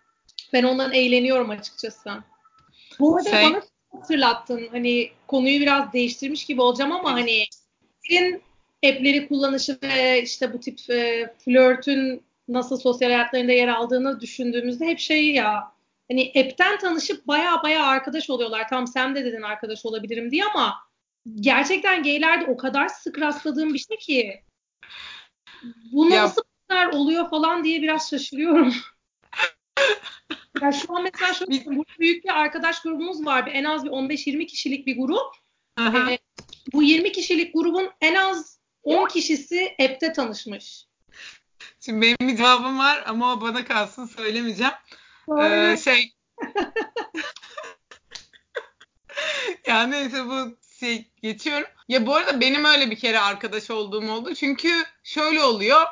Ben 0.52 0.62
ondan 0.62 0.92
eğleniyorum 0.92 1.50
açıkçası. 1.50 2.10
Bu 3.00 3.16
arada 3.16 3.30
şey... 3.30 3.42
bana 3.42 3.62
hatırlattın. 3.92 4.68
Hani 4.70 5.10
konuyu 5.26 5.60
biraz 5.60 5.92
değiştirmiş 5.92 6.44
gibi 6.44 6.60
olacağım 6.60 6.92
ama 6.92 7.12
hani 7.12 7.44
senin 8.08 8.42
app'leri 8.84 9.28
kullanışı 9.28 9.78
ve 9.82 10.22
işte 10.22 10.52
bu 10.52 10.60
tip 10.60 10.90
e, 10.90 11.32
flörtün 11.44 12.22
nasıl 12.48 12.76
sosyal 12.76 13.10
hayatlarında 13.10 13.52
yer 13.52 13.68
aldığını 13.68 14.20
düşündüğümüzde 14.20 14.86
hep 14.86 14.98
şey 14.98 15.30
ya 15.30 15.72
hani 16.10 16.32
app'ten 16.36 16.78
tanışıp 16.78 17.26
baya 17.26 17.62
baya 17.62 17.86
arkadaş 17.86 18.30
oluyorlar. 18.30 18.68
Tam 18.68 18.86
sen 18.86 19.14
de 19.14 19.24
dedin 19.24 19.42
arkadaş 19.42 19.86
olabilirim 19.86 20.30
diye 20.30 20.44
ama 20.44 20.74
gerçekten 21.34 22.02
gaylerde 22.02 22.46
o 22.46 22.56
kadar 22.56 22.88
sık 22.88 23.20
rastladığım 23.20 23.74
bir 23.74 23.78
şey 23.78 23.96
ki 23.96 24.42
bu 25.92 26.10
nasıl 26.10 26.42
kadar 26.68 26.86
oluyor 26.86 27.30
falan 27.30 27.64
diye 27.64 27.82
biraz 27.82 28.10
şaşırıyorum. 28.10 28.74
Ya 30.60 30.72
şu 30.72 30.96
an 30.96 31.02
mesela 31.02 31.34
şu 31.34 31.48
Biz... 31.48 31.66
büyük 31.98 32.24
bir 32.24 32.40
arkadaş 32.40 32.82
grubumuz 32.82 33.26
var. 33.26 33.50
En 33.52 33.64
az 33.64 33.84
bir 33.84 33.90
15-20 33.90 34.46
kişilik 34.46 34.86
bir 34.86 34.96
grup. 34.96 35.34
Ee, 35.80 36.18
bu 36.72 36.82
20 36.82 37.12
kişilik 37.12 37.54
grubun 37.54 37.90
en 38.00 38.14
az 38.14 38.58
10 38.82 39.08
kişisi 39.08 39.76
app'te 39.80 40.12
tanışmış. 40.12 40.86
Şimdi 41.80 42.02
benim 42.02 42.32
bir 42.32 42.36
cevabım 42.36 42.78
var 42.78 43.04
ama 43.06 43.32
o 43.32 43.40
bana 43.40 43.64
kalsın 43.64 44.06
söylemeyeceğim. 44.06 44.72
Ee, 45.40 45.76
şey 45.84 46.12
yani 49.66 49.90
neyse 49.90 50.26
bu 50.26 50.56
şey 50.80 51.10
geçiyorum. 51.22 51.68
Ya 51.88 52.06
bu 52.06 52.14
arada 52.14 52.40
benim 52.40 52.64
öyle 52.64 52.90
bir 52.90 52.98
kere 52.98 53.20
arkadaş 53.20 53.70
olduğum 53.70 54.12
oldu. 54.12 54.34
Çünkü 54.34 54.84
şöyle 55.02 55.42
oluyor. 55.42 55.86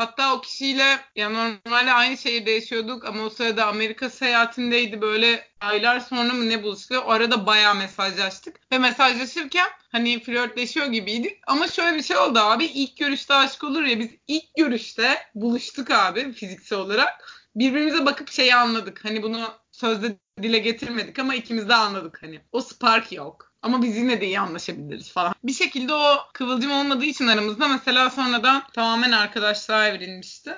Hatta 0.00 0.34
o 0.34 0.40
kişiyle 0.40 1.00
ya 1.16 1.30
normalde 1.30 1.92
aynı 1.92 2.16
şehirde 2.18 2.50
yaşıyorduk 2.50 3.04
ama 3.04 3.22
o 3.22 3.30
sırada 3.30 3.66
Amerika 3.66 4.10
seyahatindeydi 4.10 5.00
böyle 5.00 5.48
aylar 5.60 6.00
sonra 6.00 6.32
mı 6.32 6.48
ne 6.48 6.62
buluştuk. 6.62 7.04
O 7.06 7.10
arada 7.10 7.46
bayağı 7.46 7.74
mesajlaştık. 7.74 8.72
Ve 8.72 8.78
mesajlaşırken 8.78 9.66
hani 9.92 10.20
flörtleşiyor 10.20 10.86
gibiydik. 10.86 11.38
Ama 11.46 11.68
şöyle 11.68 11.96
bir 11.96 12.02
şey 12.02 12.16
oldu 12.16 12.38
abi. 12.38 12.64
ilk 12.64 12.96
görüşte 12.96 13.34
aşk 13.34 13.64
olur 13.64 13.82
ya 13.82 13.98
biz 13.98 14.10
ilk 14.26 14.54
görüşte 14.56 15.18
buluştuk 15.34 15.90
abi 15.90 16.32
fiziksel 16.32 16.78
olarak. 16.78 17.32
Birbirimize 17.56 18.06
bakıp 18.06 18.30
şeyi 18.30 18.54
anladık. 18.54 19.04
Hani 19.04 19.22
bunu 19.22 19.52
sözde 19.72 20.16
dile 20.42 20.58
getirmedik 20.58 21.18
ama 21.18 21.34
ikimiz 21.34 21.68
de 21.68 21.74
anladık 21.74 22.22
hani. 22.22 22.40
O 22.52 22.60
spark 22.60 23.12
yok. 23.12 23.49
Ama 23.62 23.82
biz 23.82 23.96
yine 23.96 24.20
de 24.20 24.26
iyi 24.26 24.40
anlaşabiliriz 24.40 25.12
falan. 25.12 25.34
Bir 25.44 25.52
şekilde 25.52 25.94
o 25.94 26.16
kıvılcım 26.32 26.72
olmadığı 26.72 27.04
için 27.04 27.26
aramızda 27.26 27.68
mesela 27.68 28.10
sonradan 28.10 28.62
tamamen 28.74 29.12
arkadaşlığa 29.12 29.88
evrilmişti. 29.88 30.50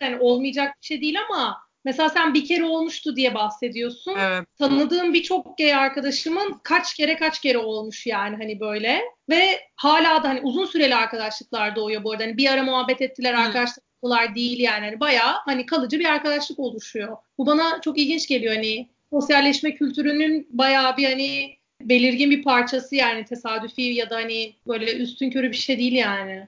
Yani 0.00 0.18
olmayacak 0.20 0.74
bir 0.82 0.86
şey 0.86 1.00
değil 1.00 1.16
ama 1.28 1.58
mesela 1.84 2.08
sen 2.08 2.34
bir 2.34 2.46
kere 2.46 2.64
olmuştu 2.64 3.16
diye 3.16 3.34
bahsediyorsun. 3.34 4.16
Evet. 4.18 4.46
Tanıdığım 4.58 5.14
birçok 5.14 5.58
gay 5.58 5.74
arkadaşımın 5.74 6.60
kaç 6.62 6.94
kere 6.94 7.16
kaç 7.16 7.40
kere 7.40 7.58
olmuş 7.58 8.06
yani 8.06 8.36
hani 8.36 8.60
böyle. 8.60 9.02
Ve 9.28 9.60
hala 9.76 10.22
da 10.22 10.28
hani 10.28 10.40
uzun 10.40 10.66
süreli 10.66 10.94
arkadaşlıklar 10.94 11.76
doğuyor 11.76 12.04
bu 12.04 12.12
arada. 12.12 12.24
Hani 12.24 12.36
bir 12.36 12.50
ara 12.50 12.62
muhabbet 12.62 13.02
ettiler, 13.02 13.34
arkadaşlıklar 13.34 14.34
değil 14.34 14.60
yani. 14.60 14.84
Hani 14.84 15.00
bayağı 15.00 15.34
hani 15.44 15.66
kalıcı 15.66 15.98
bir 15.98 16.04
arkadaşlık 16.04 16.58
oluşuyor. 16.58 17.16
Bu 17.38 17.46
bana 17.46 17.80
çok 17.80 17.98
ilginç 17.98 18.28
geliyor 18.28 18.54
hani 18.54 18.88
sosyalleşme 19.10 19.74
kültürünün 19.74 20.48
bayağı 20.50 20.96
bir 20.96 21.04
hani 21.04 21.59
belirgin 21.80 22.30
bir 22.30 22.42
parçası 22.42 22.94
yani 22.94 23.24
tesadüfi 23.24 23.82
ya 23.82 24.10
da 24.10 24.16
hani 24.16 24.54
böyle 24.66 24.96
üstün 24.96 25.30
körü 25.30 25.50
bir 25.50 25.56
şey 25.56 25.78
değil 25.78 25.92
yani. 25.92 26.46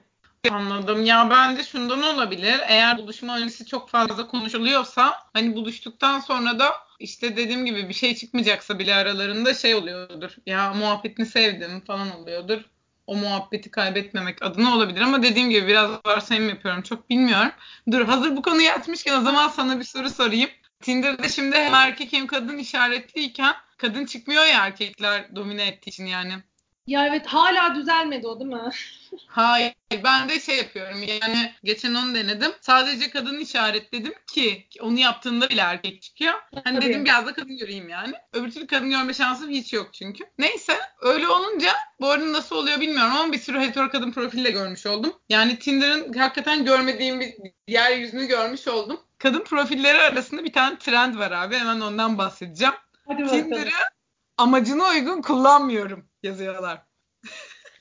Anladım. 0.51 1.05
Ya 1.05 1.29
bence 1.29 1.63
şundan 1.63 2.03
olabilir. 2.03 2.59
Eğer 2.67 2.97
buluşma 2.97 3.37
öncesi 3.37 3.65
çok 3.65 3.89
fazla 3.89 4.27
konuşuluyorsa 4.27 5.15
hani 5.33 5.55
buluştuktan 5.55 6.19
sonra 6.19 6.59
da 6.59 6.73
işte 6.99 7.37
dediğim 7.37 7.65
gibi 7.65 7.89
bir 7.89 7.93
şey 7.93 8.15
çıkmayacaksa 8.15 8.79
bile 8.79 8.95
aralarında 8.95 9.53
şey 9.53 9.75
oluyordur. 9.75 10.35
Ya 10.45 10.73
muhabbetini 10.73 11.25
sevdim 11.25 11.79
falan 11.79 12.21
oluyordur. 12.21 12.61
O 13.07 13.15
muhabbeti 13.15 13.71
kaybetmemek 13.71 14.43
adına 14.43 14.75
olabilir 14.75 15.01
ama 15.01 15.23
dediğim 15.23 15.49
gibi 15.49 15.67
biraz 15.67 15.91
varsayım 16.05 16.49
yapıyorum. 16.49 16.81
Çok 16.81 17.09
bilmiyorum. 17.09 17.51
Dur 17.91 18.05
hazır 18.05 18.35
bu 18.35 18.41
konuyu 18.41 18.69
açmışken 18.69 19.21
o 19.21 19.21
zaman 19.21 19.47
sana 19.47 19.79
bir 19.79 19.85
soru 19.85 20.09
sorayım. 20.09 20.49
Tinder'da 20.83 21.29
şimdi 21.29 21.55
hem 21.55 21.73
erkek 21.73 22.13
hem 22.13 22.27
kadın 22.27 22.57
işaretliyken 22.57 23.55
kadın 23.77 24.05
çıkmıyor 24.05 24.45
ya 24.45 24.65
erkekler 24.65 25.35
domine 25.35 25.67
ettiği 25.67 25.89
için 25.89 26.05
yani. 26.05 26.33
Ya 26.87 27.07
evet 27.07 27.25
hala 27.25 27.75
düzelmedi 27.75 28.27
o 28.27 28.39
değil 28.39 28.51
mi? 28.51 28.69
Hayır 29.27 29.73
ben 30.03 30.29
de 30.29 30.39
şey 30.39 30.57
yapıyorum 30.57 31.03
yani 31.07 31.53
geçen 31.63 31.93
onu 31.93 32.15
denedim. 32.15 32.51
Sadece 32.61 33.09
kadın 33.09 33.39
işaretledim 33.39 34.13
ki 34.33 34.67
onu 34.81 34.99
yaptığında 34.99 35.49
bile 35.49 35.61
erkek 35.61 36.01
çıkıyor. 36.01 36.33
Hani 36.63 36.79
Tabii. 36.79 36.89
dedim 36.89 37.05
biraz 37.05 37.25
da 37.25 37.33
kadın 37.33 37.57
göreyim 37.57 37.89
yani. 37.89 38.13
Öbür 38.33 38.51
türlü 38.51 38.67
kadın 38.67 38.89
görme 38.89 39.13
şansım 39.13 39.49
hiç 39.49 39.73
yok 39.73 39.89
çünkü. 39.93 40.23
Neyse 40.39 40.73
öyle 41.01 41.27
olunca 41.27 41.71
bu 41.99 42.09
arada 42.09 42.33
nasıl 42.33 42.55
oluyor 42.55 42.81
bilmiyorum 42.81 43.13
ama 43.15 43.33
bir 43.33 43.39
sürü 43.39 43.59
hetero 43.59 43.89
kadın 43.89 44.11
profille 44.11 44.51
görmüş 44.51 44.85
oldum. 44.85 45.13
Yani 45.29 45.59
Tinder'ın 45.59 46.13
hakikaten 46.13 46.65
görmediğim 46.65 47.19
bir 47.19 47.33
yeryüzünü 47.67 48.25
görmüş 48.25 48.67
oldum. 48.67 48.99
Kadın 49.23 49.43
profilleri 49.43 49.97
arasında 49.97 50.43
bir 50.43 50.53
tane 50.53 50.77
trend 50.77 51.15
var 51.15 51.31
abi 51.31 51.55
hemen 51.55 51.81
ondan 51.81 52.17
bahsedeceğim. 52.17 52.73
Tinder'ı 53.17 53.69
amacına 54.37 54.89
uygun 54.89 55.21
kullanmıyorum 55.21 56.09
yazıyorlar. 56.23 56.81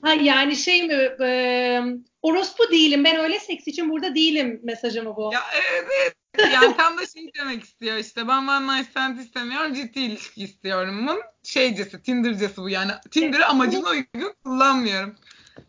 Ha, 0.02 0.12
yani 0.12 0.56
şey 0.56 0.82
mi 0.82 0.94
e, 1.24 1.80
orospu 2.22 2.70
değilim 2.70 3.04
ben 3.04 3.16
öyle 3.16 3.38
seks 3.38 3.66
için 3.66 3.90
burada 3.90 4.14
değilim 4.14 4.60
mesajı 4.62 5.02
mı 5.02 5.16
bu? 5.16 5.30
Ya 5.32 5.40
evet. 5.72 6.16
Yani 6.52 6.76
tam 6.76 6.98
da 6.98 7.06
şey 7.06 7.30
demek 7.40 7.64
istiyor 7.64 7.96
işte. 7.96 8.28
Ben 8.28 8.46
one 8.46 8.78
night 8.78 8.90
stand 8.90 9.18
istemiyorum. 9.18 9.74
Ciddi 9.74 10.00
ilişki 10.00 10.44
istiyorum. 10.44 10.98
Bunun 11.02 11.20
şeycesi, 11.42 12.02
Tinder'cesi 12.02 12.56
bu 12.56 12.68
yani. 12.68 12.92
Tinder'ı 13.10 13.46
amacına 13.46 13.88
uygun 13.88 14.34
kullanmıyorum. 14.44 15.16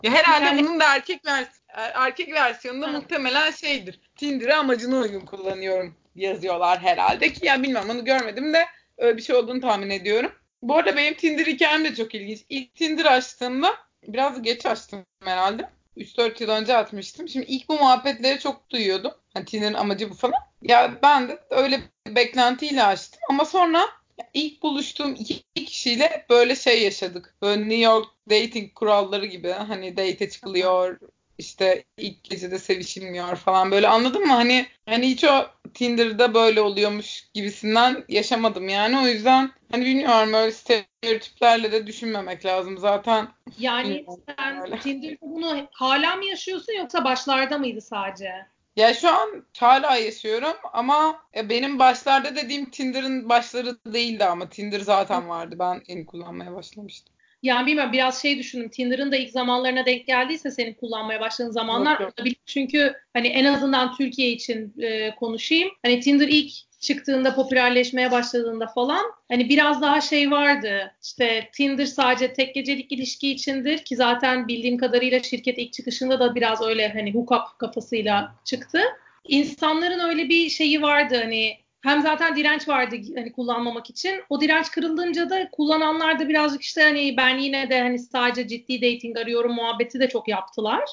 Ya 0.04 0.12
herhalde 0.12 0.46
Yani- 0.46 0.64
bunun 0.64 0.80
da 0.80 0.96
erkek 0.96 1.26
vers 1.26 1.48
erkek 1.74 2.34
versiyonunda 2.34 2.88
Ha. 2.88 2.92
muhtemelen 2.92 3.52
şeydir. 3.52 4.00
Tinder'ı 4.24 4.58
amacına 4.58 4.98
uygun 4.98 5.20
kullanıyorum 5.20 5.96
yazıyorlar 6.16 6.80
herhalde 6.80 7.34
ki 7.34 7.46
ya 7.46 7.64
bilmem 7.64 7.90
onu 7.90 8.06
görmedim 8.06 8.54
de 8.54 8.66
öyle 8.98 9.18
bir 9.18 9.22
şey 9.22 9.36
olduğunu 9.36 9.62
tahmin 9.62 9.90
ediyorum. 9.90 10.32
Bu 10.62 10.76
arada 10.76 10.96
benim 10.96 11.14
Tinder 11.14 11.46
hikayem 11.46 11.84
de 11.84 11.96
çok 11.96 12.16
ilginç. 12.16 12.40
İlk 12.50 12.76
Tinder 12.76 13.06
açtığımda 13.06 13.76
biraz 14.08 14.42
geç 14.42 14.66
açtım 14.66 15.06
herhalde. 15.24 15.70
3-4 15.98 16.44
yıl 16.44 16.50
önce 16.50 16.78
atmıştım. 16.78 17.28
Şimdi 17.30 17.46
ilk 17.46 17.70
bu 17.70 17.74
muhabbetleri 17.74 18.40
çok 18.40 18.70
duyuyordum. 18.70 19.12
Hani 19.34 19.46
Tinder'ın 19.46 19.74
amacı 19.74 20.10
bu 20.10 20.14
falan. 20.14 20.40
Ya 20.62 21.00
ben 21.04 21.30
de 21.30 21.40
öyle 21.50 21.82
beklentiyle 22.08 22.84
açtım. 22.84 23.20
Ama 23.30 23.46
sonra 23.46 23.90
ilk 24.34 24.62
buluştuğum 24.62 25.16
iki 25.16 25.66
kişiyle 25.66 26.26
böyle 26.30 26.56
şey 26.56 26.84
yaşadık. 26.84 27.36
Böyle 27.42 27.62
New 27.62 27.84
York 27.84 28.08
dating 28.30 28.74
kuralları 28.74 29.26
gibi. 29.26 29.52
Hani 29.52 29.98
date 29.98 30.30
çıkılıyor. 30.30 31.00
İşte 31.38 31.84
ilk 31.98 32.24
gecede 32.24 32.60
sevişilmiyor 32.60 33.36
falan 33.36 33.72
böyle 33.72 33.88
anladın 33.88 34.22
mı? 34.22 34.34
Hani 34.34 34.68
hani 34.86 35.10
hiç 35.10 35.24
o 35.24 35.46
Tinder'da 35.74 36.34
böyle 36.34 36.62
oluyormuş 36.62 37.24
gibisinden 37.34 38.04
yaşamadım 38.10 38.70
yani. 38.70 38.98
O 39.00 39.08
yüzden 39.08 39.52
hani 39.72 39.86
bilmiyorum 39.86 40.34
öyle 40.34 40.52
stereotiplerle 40.52 41.72
de 41.72 41.88
düşünmemek 41.88 42.46
lazım. 42.46 42.78
Zaten 42.78 43.28
Yani 43.58 44.06
sen 44.38 44.62
öyle. 44.62 44.80
Tinder'da 44.80 45.18
bunu 45.22 45.68
hala 45.72 46.16
mı 46.16 46.26
yaşıyorsun 46.26 46.74
yoksa 46.74 47.04
başlarda 47.04 47.58
mıydı 47.58 47.82
sadece? 47.82 48.46
Ya 48.76 48.94
şu 48.94 49.10
an 49.10 49.46
hala 49.60 49.96
yaşıyorum 49.96 50.54
ama 50.74 51.24
ya 51.36 51.50
benim 51.50 51.80
başlarda 51.80 52.36
dediğim 52.36 52.70
Tinder'ın 52.70 53.30
başları 53.30 53.78
değildi 53.94 54.26
ama 54.26 54.50
Tinder 54.50 54.80
zaten 54.80 55.30
vardı. 55.30 55.56
Ben 55.60 55.82
yeni 55.88 56.06
kullanmaya 56.06 56.54
başlamıştım. 56.56 57.13
Yani 57.44 57.68
bilmiyorum 57.68 57.94
biraz 57.94 58.22
şey 58.22 58.38
düşündüm. 58.38 58.70
Tinder'ın 58.70 59.12
da 59.12 59.16
ilk 59.16 59.30
zamanlarına 59.30 59.86
denk 59.86 60.08
geldiyse 60.08 60.52
senin 60.52 60.74
kullanmaya 60.74 61.20
başladığın 61.20 61.52
zamanlar 61.52 61.92
Yok, 61.92 62.02
yok. 62.02 62.14
olabilir. 62.18 62.38
Çünkü 62.46 62.94
hani 63.14 63.28
en 63.28 63.46
azından 63.46 63.96
Türkiye 63.96 64.30
için 64.30 64.74
e, 64.82 65.16
konuşayım. 65.16 65.70
Hani 65.86 66.00
Tinder 66.00 66.28
ilk 66.28 66.54
çıktığında 66.80 67.36
popülerleşmeye 67.36 68.12
başladığında 68.12 68.68
falan 68.68 69.06
hani 69.28 69.50
biraz 69.50 69.82
daha 69.82 70.02
şey 70.02 70.32
vardı. 70.32 70.92
İşte 71.04 71.50
Tinder 71.54 71.86
sadece 71.86 72.34
tek 72.34 72.56
gecelik 72.56 72.92
ilişki 72.92 73.32
içindir 73.32 73.78
ki 73.78 73.96
zaten 73.96 74.48
bildiğim 74.48 74.78
kadarıyla 74.78 75.24
şirket 75.24 75.58
ilk 75.58 75.74
çıkışında 75.74 76.20
da 76.20 76.36
biraz 76.36 76.62
öyle 76.62 76.90
hani 76.90 77.14
hookup 77.14 77.60
kafasıyla 77.60 78.36
çıktı. 78.46 78.80
İnsanların 79.28 80.00
öyle 80.00 80.30
bir 80.30 80.50
şeyi 80.50 80.82
vardı 80.82 81.20
hani 81.24 81.63
hem 81.84 82.02
zaten 82.02 82.36
direnç 82.36 82.68
vardı 82.68 82.96
hani 83.16 83.32
kullanmamak 83.32 83.90
için. 83.90 84.22
O 84.30 84.42
direnç 84.42 84.72
kırıldığınca 84.72 85.30
da 85.30 85.50
kullananlar 85.52 86.20
da 86.20 86.30
birazcık 86.30 86.62
işte 86.62 86.84
hani 86.84 87.18
ben 87.18 87.38
yine 87.38 87.70
de 87.70 87.82
hani 87.82 88.00
sadece 88.00 88.48
ciddi 88.48 88.82
dating 88.82 89.18
arıyorum 89.18 89.54
muhabbeti 89.54 90.00
de 90.00 90.10
çok 90.10 90.28
yaptılar. 90.28 90.84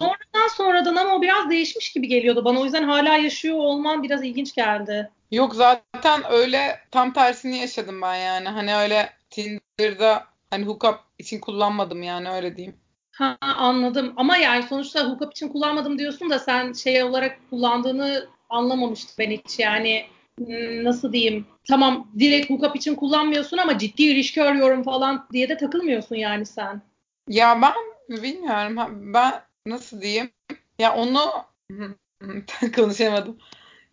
Sonradan 0.00 0.48
sonradan 0.56 0.96
ama 0.96 1.14
o 1.16 1.22
biraz 1.22 1.50
değişmiş 1.50 1.92
gibi 1.92 2.08
geliyordu 2.08 2.44
bana. 2.44 2.60
O 2.60 2.64
yüzden 2.64 2.84
hala 2.84 3.16
yaşıyor 3.16 3.56
olman 3.56 4.02
biraz 4.02 4.24
ilginç 4.24 4.54
geldi. 4.54 5.10
Yok 5.30 5.54
zaten 5.54 6.20
öyle 6.30 6.78
tam 6.90 7.12
tersini 7.12 7.58
yaşadım 7.58 8.02
ben 8.02 8.14
yani. 8.14 8.48
Hani 8.48 8.76
öyle 8.76 9.10
Tinder'da 9.30 10.24
hani 10.50 10.64
hookup 10.64 11.00
için 11.18 11.40
kullanmadım 11.40 12.02
yani 12.02 12.30
öyle 12.30 12.56
diyeyim. 12.56 12.76
Ha 13.12 13.36
anladım. 13.40 14.12
Ama 14.16 14.36
yani 14.36 14.62
sonuçta 14.62 15.08
hookup 15.08 15.32
için 15.32 15.48
kullanmadım 15.48 15.98
diyorsun 15.98 16.30
da 16.30 16.38
sen 16.38 16.72
şey 16.72 17.02
olarak 17.02 17.38
kullandığını 17.50 18.28
anlamamıştım 18.50 19.14
ben 19.18 19.30
hiç. 19.30 19.58
Yani 19.58 20.06
hmm, 20.38 20.84
nasıl 20.84 21.12
diyeyim? 21.12 21.46
Tamam 21.68 22.10
direkt 22.18 22.50
hookup 22.50 22.76
için 22.76 22.94
kullanmıyorsun 22.94 23.58
ama 23.58 23.78
ciddi 23.78 24.02
ilişki 24.02 24.42
arıyorum 24.42 24.82
falan 24.82 25.28
diye 25.32 25.48
de 25.48 25.56
takılmıyorsun 25.56 26.16
yani 26.16 26.46
sen. 26.46 26.82
Ya 27.28 27.62
ben 27.62 27.74
bilmiyorum. 28.22 29.12
Ben 29.14 29.42
nasıl 29.66 30.00
diyeyim? 30.00 30.30
Ya 30.78 30.94
onu 30.94 31.30
konuşamadım. 32.76 33.38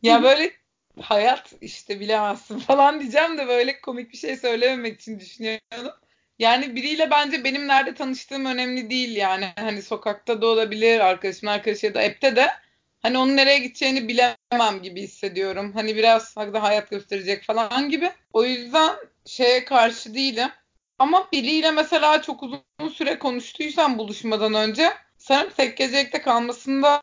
Ya 0.04 0.24
böyle 0.24 0.52
hayat 1.02 1.54
işte 1.62 2.00
bilemezsin 2.00 2.60
falan 2.68 3.00
diyeceğim 3.00 3.38
de 3.38 3.48
böyle 3.48 3.82
komik 3.82 4.12
bir 4.12 4.18
şey 4.18 4.38
söylememek 4.38 5.00
için 5.02 5.20
düşünüyorum. 5.20 5.92
Yani 6.40 6.76
biriyle 6.76 7.10
bence 7.12 7.44
benim 7.44 7.68
nerede 7.68 7.94
tanıştığım 7.94 8.46
önemli 8.46 8.90
değil 8.90 9.16
yani. 9.16 9.50
Hani 9.56 9.82
sokakta 9.82 10.42
da 10.42 10.48
olabilir, 10.48 11.00
arkadaşımın 11.00 11.52
arkadaşı 11.52 11.86
ya 11.86 11.94
da 11.94 12.00
app'te 12.00 12.36
de. 12.36 12.48
Hani 13.08 13.18
onun 13.18 13.38
nereye 13.38 13.60
gideceğini 13.60 14.08
bilemem 14.08 14.82
gibi 14.84 15.02
hissediyorum. 15.02 15.72
Hani 15.74 15.96
biraz 15.96 16.38
hakikaten 16.38 16.62
hayat 16.66 16.90
gösterecek 16.90 17.44
falan 17.44 17.90
gibi. 17.90 18.12
O 18.34 18.44
yüzden 18.44 18.96
şeye 19.26 19.66
karşı 19.66 20.14
değilim. 20.14 20.50
Ama 21.00 21.28
biriyle 21.32 21.72
mesela 21.72 22.22
çok 22.22 22.44
uzun 22.44 22.90
süre 22.94 23.20
konuştuysam 23.20 23.98
buluşmadan 23.98 24.54
önce 24.54 24.90
sanırım 25.18 25.50
tek 25.58 25.78
gecelikte 25.78 26.22
kalmasını 26.22 26.84
da 26.84 27.02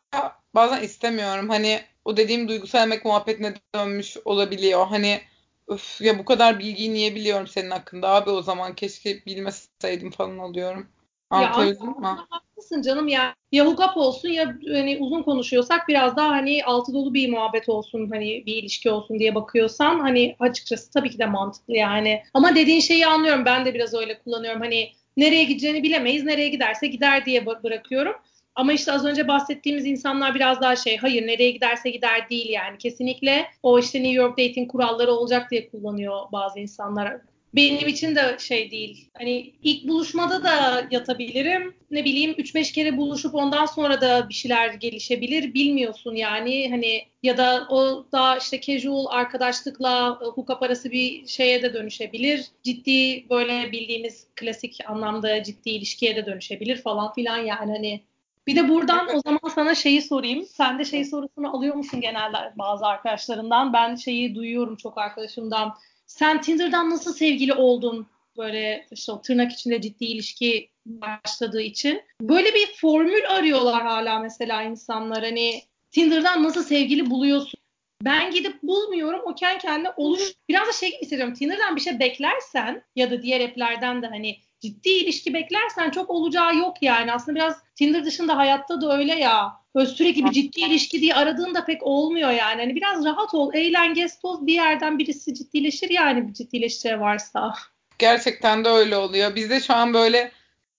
bazen 0.55 0.81
istemiyorum. 0.83 1.49
Hani 1.49 1.81
o 2.05 2.17
dediğim 2.17 2.47
duygusal 2.47 2.83
emek 2.83 3.05
muhabbetine 3.05 3.53
dönmüş 3.75 4.17
olabiliyor. 4.25 4.87
Hani 4.87 5.21
öf 5.67 6.01
ya 6.01 6.19
bu 6.19 6.25
kadar 6.25 6.59
bilgiyi 6.59 6.93
niye 6.93 7.15
biliyorum 7.15 7.47
senin 7.47 7.71
hakkında 7.71 8.09
abi 8.09 8.29
o 8.29 8.41
zaman 8.41 8.75
keşke 8.75 9.25
bilmeseydim 9.25 10.11
falan 10.11 10.39
oluyorum. 10.39 10.87
Anlatabildim 11.29 11.87
mi? 11.87 11.93
aslında 11.97 12.25
haklısın 12.29 12.81
canım 12.81 13.07
ya. 13.07 13.35
Ya 13.51 13.65
hookup 13.65 13.97
olsun 13.97 14.29
ya 14.29 14.55
hani 14.73 14.97
uzun 14.99 15.23
konuşuyorsak 15.23 15.87
biraz 15.87 16.15
daha 16.17 16.29
hani 16.29 16.63
altı 16.65 16.93
dolu 16.93 17.13
bir 17.13 17.29
muhabbet 17.31 17.69
olsun 17.69 18.09
hani 18.09 18.43
bir 18.45 18.55
ilişki 18.55 18.91
olsun 18.91 19.19
diye 19.19 19.35
bakıyorsan 19.35 19.99
hani 19.99 20.35
açıkçası 20.39 20.91
tabii 20.91 21.09
ki 21.09 21.19
de 21.19 21.25
mantıklı 21.25 21.73
yani. 21.73 22.23
Ama 22.33 22.55
dediğin 22.55 22.79
şeyi 22.79 23.07
anlıyorum. 23.07 23.45
Ben 23.45 23.65
de 23.65 23.73
biraz 23.73 23.93
öyle 23.93 24.19
kullanıyorum. 24.19 24.61
Hani 24.61 24.89
nereye 25.17 25.43
gideceğini 25.43 25.83
bilemeyiz. 25.83 26.23
Nereye 26.23 26.49
giderse 26.49 26.87
gider 26.87 27.25
diye 27.25 27.41
bı- 27.41 27.63
bırakıyorum. 27.63 28.15
Ama 28.55 28.73
işte 28.73 28.91
az 28.91 29.05
önce 29.05 29.27
bahsettiğimiz 29.27 29.85
insanlar 29.85 30.35
biraz 30.35 30.61
daha 30.61 30.75
şey 30.75 30.97
hayır 30.97 31.27
nereye 31.27 31.51
giderse 31.51 31.89
gider 31.89 32.29
değil 32.29 32.49
yani. 32.49 32.77
Kesinlikle 32.77 33.45
o 33.63 33.79
işte 33.79 33.99
New 33.99 34.13
York 34.13 34.37
dating 34.37 34.71
kuralları 34.71 35.11
olacak 35.11 35.51
diye 35.51 35.69
kullanıyor 35.69 36.19
bazı 36.31 36.59
insanlar 36.59 37.17
benim 37.55 37.87
için 37.87 38.15
de 38.15 38.37
şey 38.39 38.71
değil. 38.71 39.09
Hani 39.17 39.53
ilk 39.63 39.87
buluşmada 39.87 40.43
da 40.43 40.87
yatabilirim. 40.91 41.75
Ne 41.91 42.05
bileyim 42.05 42.31
3-5 42.31 42.73
kere 42.73 42.97
buluşup 42.97 43.35
ondan 43.35 43.65
sonra 43.65 44.01
da 44.01 44.29
bir 44.29 44.33
şeyler 44.33 44.73
gelişebilir. 44.73 45.53
Bilmiyorsun 45.53 46.15
yani 46.15 46.69
hani 46.69 47.05
ya 47.23 47.37
da 47.37 47.67
o 47.69 48.05
da 48.11 48.37
işte 48.37 48.61
casual 48.61 49.05
arkadaşlıkla 49.09 50.19
e, 50.21 50.25
hookup 50.25 50.63
arası 50.63 50.91
bir 50.91 51.27
şeye 51.27 51.61
de 51.61 51.73
dönüşebilir. 51.73 52.45
Ciddi 52.63 53.29
böyle 53.29 53.71
bildiğimiz 53.71 54.27
klasik 54.35 54.77
anlamda 54.87 55.43
ciddi 55.43 55.69
ilişkiye 55.69 56.15
de 56.15 56.25
dönüşebilir 56.25 56.81
falan 56.81 57.13
filan 57.13 57.37
yani 57.37 57.71
hani 57.71 58.01
bir 58.47 58.55
de 58.55 58.69
buradan 58.69 59.07
o 59.15 59.21
zaman 59.25 59.49
sana 59.55 59.75
şeyi 59.75 60.01
sorayım. 60.01 60.45
Sen 60.45 60.79
de 60.79 60.85
şey 60.85 61.05
sorusunu 61.05 61.55
alıyor 61.57 61.75
musun 61.75 62.01
genelde 62.01 62.37
bazı 62.55 62.85
arkadaşlarından? 62.85 63.73
Ben 63.73 63.95
şeyi 63.95 64.35
duyuyorum 64.35 64.75
çok 64.75 64.97
arkadaşımdan 64.97 65.75
sen 66.15 66.41
Tinder'dan 66.41 66.89
nasıl 66.89 67.13
sevgili 67.13 67.53
oldun? 67.53 68.07
Böyle 68.37 68.87
işte 68.91 69.11
o 69.11 69.21
tırnak 69.21 69.51
içinde 69.51 69.81
ciddi 69.81 70.05
ilişki 70.05 70.69
başladığı 70.85 71.61
için. 71.61 72.01
Böyle 72.21 72.53
bir 72.53 72.75
formül 72.75 73.29
arıyorlar 73.29 73.83
hala 73.83 74.19
mesela 74.19 74.63
insanlar. 74.63 75.23
Hani 75.23 75.61
Tinder'dan 75.91 76.43
nasıl 76.43 76.63
sevgili 76.63 77.09
buluyorsun? 77.09 77.59
Ben 78.01 78.31
gidip 78.31 78.63
bulmuyorum. 78.63 79.21
O 79.25 79.35
kendi 79.35 79.61
kendine 79.61 79.89
oluş. 79.97 80.21
Biraz 80.49 80.67
da 80.67 80.71
şey 80.71 81.01
hissediyorum. 81.01 81.33
Tinder'dan 81.33 81.75
bir 81.75 81.81
şey 81.81 81.99
beklersen 81.99 82.83
ya 82.95 83.11
da 83.11 83.21
diğer 83.21 83.41
app'lerden 83.41 84.01
de 84.01 84.07
hani 84.07 84.37
ciddi 84.59 84.89
ilişki 84.89 85.33
beklersen 85.33 85.89
çok 85.91 86.09
olacağı 86.09 86.55
yok 86.55 86.77
yani. 86.81 87.13
Aslında 87.13 87.35
biraz 87.35 87.63
Tinder 87.75 88.05
dışında 88.05 88.37
hayatta 88.37 88.81
da 88.81 88.97
öyle 88.97 89.15
ya. 89.15 89.53
Böyle 89.75 89.87
sürekli 89.87 90.25
bir 90.25 90.31
ciddi 90.31 90.59
ilişki 90.59 91.01
diye 91.01 91.15
aradığında 91.15 91.65
pek 91.65 91.83
olmuyor 91.83 92.29
yani. 92.29 92.61
Hani 92.61 92.75
biraz 92.75 93.05
rahat 93.05 93.33
ol, 93.33 93.53
eğlen, 93.53 93.93
gez, 93.93 94.19
toz 94.19 94.47
bir 94.47 94.53
yerden 94.53 94.99
birisi 94.99 95.33
ciddileşir 95.33 95.89
yani 95.89 96.27
bir 96.27 96.33
ciddileşeceği 96.33 96.99
varsa. 96.99 97.53
Gerçekten 97.99 98.65
de 98.65 98.69
öyle 98.69 98.97
oluyor. 98.97 99.35
Bizde 99.35 99.59
şu 99.59 99.73
an 99.73 99.93
böyle 99.93 100.31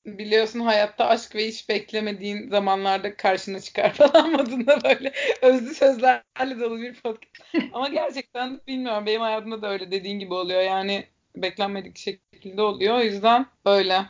biliyorsun 0.06 0.60
hayatta 0.60 1.06
aşk 1.06 1.34
ve 1.34 1.48
hiç 1.48 1.68
beklemediğin 1.68 2.48
zamanlarda 2.48 3.16
karşına 3.16 3.60
çıkar 3.60 3.92
falan 3.94 4.30
modunda 4.30 4.84
böyle 4.84 5.12
özlü 5.42 5.74
sözlerle 5.74 6.60
dolu 6.60 6.80
bir 6.80 6.94
podcast. 6.94 7.54
Ama 7.72 7.88
gerçekten 7.88 8.60
bilmiyorum 8.66 9.06
benim 9.06 9.20
hayatımda 9.20 9.62
da 9.62 9.70
öyle 9.70 9.90
dediğin 9.90 10.18
gibi 10.18 10.34
oluyor. 10.34 10.62
Yani 10.62 11.06
beklenmedik 11.36 11.98
şekilde 11.98 12.62
oluyor. 12.62 12.98
O 12.98 13.02
yüzden 13.02 13.46
öyle. 13.64 14.02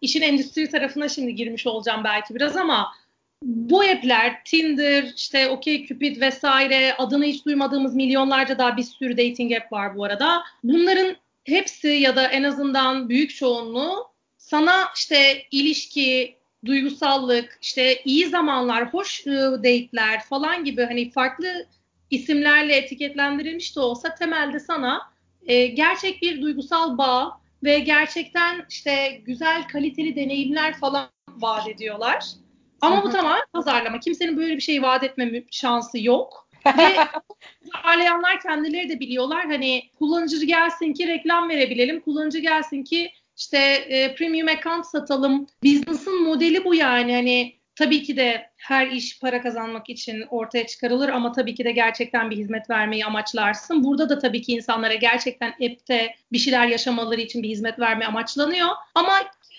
İşin 0.00 0.22
endüstri 0.22 0.70
tarafına 0.70 1.08
şimdi 1.08 1.34
girmiş 1.34 1.66
olacağım 1.66 2.04
belki 2.04 2.34
biraz 2.34 2.56
ama 2.56 2.92
bu 3.44 3.80
app'ler 3.80 4.44
Tinder, 4.44 5.12
işte 5.16 5.48
OkCupid 5.48 6.20
vesaire 6.20 6.94
adını 6.94 7.24
hiç 7.24 7.44
duymadığımız 7.46 7.94
milyonlarca 7.94 8.58
daha 8.58 8.76
bir 8.76 8.82
sürü 8.82 9.16
dating 9.16 9.52
app 9.52 9.72
var 9.72 9.96
bu 9.96 10.04
arada. 10.04 10.42
Bunların 10.64 11.16
hepsi 11.44 11.88
ya 11.88 12.16
da 12.16 12.28
en 12.28 12.42
azından 12.42 13.08
büyük 13.08 13.36
çoğunluğu 13.36 14.06
sana 14.38 14.88
işte 14.96 15.42
ilişki, 15.50 16.36
duygusallık, 16.64 17.58
işte 17.62 18.02
iyi 18.04 18.26
zamanlar, 18.26 18.92
hoş 18.94 19.26
ıı, 19.26 19.58
date'ler 19.58 20.22
falan 20.22 20.64
gibi 20.64 20.84
hani 20.84 21.10
farklı 21.10 21.66
isimlerle 22.10 22.76
etiketlendirilmiş 22.76 23.76
de 23.76 23.80
olsa 23.80 24.14
temelde 24.14 24.60
sana 24.60 25.13
e, 25.46 25.66
gerçek 25.66 26.22
bir 26.22 26.42
duygusal 26.42 26.98
bağ 26.98 27.40
ve 27.62 27.78
gerçekten 27.78 28.66
işte 28.70 29.22
güzel 29.24 29.68
kaliteli 29.68 30.16
deneyimler 30.16 30.78
falan 30.78 31.08
vaat 31.28 31.68
ediyorlar. 31.68 32.24
Ama 32.80 33.02
bu 33.02 33.10
tamamen 33.10 33.42
pazarlama. 33.52 34.00
Kimsenin 34.00 34.36
böyle 34.36 34.56
bir 34.56 34.60
şey 34.60 34.82
vaat 34.82 35.04
etme 35.04 35.44
şansı 35.50 36.00
yok. 36.00 36.48
Ve 36.66 36.96
pazarlayanlar 37.72 38.40
kendileri 38.40 38.88
de 38.88 39.00
biliyorlar. 39.00 39.46
Hani 39.46 39.82
kullanıcı 39.98 40.46
gelsin 40.46 40.92
ki 40.92 41.08
reklam 41.08 41.48
verebilelim. 41.48 42.00
Kullanıcı 42.00 42.38
gelsin 42.38 42.84
ki 42.84 43.10
işte 43.36 43.58
e, 43.88 44.14
premium 44.14 44.48
account 44.48 44.86
satalım. 44.86 45.46
Business'ın 45.64 46.22
modeli 46.22 46.64
bu 46.64 46.74
yani. 46.74 47.14
Hani 47.14 47.54
tabii 47.76 48.02
ki 48.02 48.16
de 48.16 48.50
her 48.56 48.86
iş 48.86 49.20
para 49.20 49.42
kazanmak 49.42 49.90
için 49.90 50.24
ortaya 50.30 50.66
çıkarılır 50.66 51.08
ama 51.08 51.32
tabii 51.32 51.54
ki 51.54 51.64
de 51.64 51.72
gerçekten 51.72 52.30
bir 52.30 52.36
hizmet 52.36 52.70
vermeyi 52.70 53.04
amaçlarsın. 53.04 53.84
Burada 53.84 54.08
da 54.08 54.18
tabii 54.18 54.42
ki 54.42 54.52
insanlara 54.52 54.94
gerçekten 54.94 55.48
app'te 55.48 56.14
bir 56.32 56.38
şeyler 56.38 56.66
yaşamaları 56.66 57.20
için 57.20 57.42
bir 57.42 57.48
hizmet 57.48 57.78
verme 57.78 58.06
amaçlanıyor. 58.06 58.68
Ama 58.94 59.12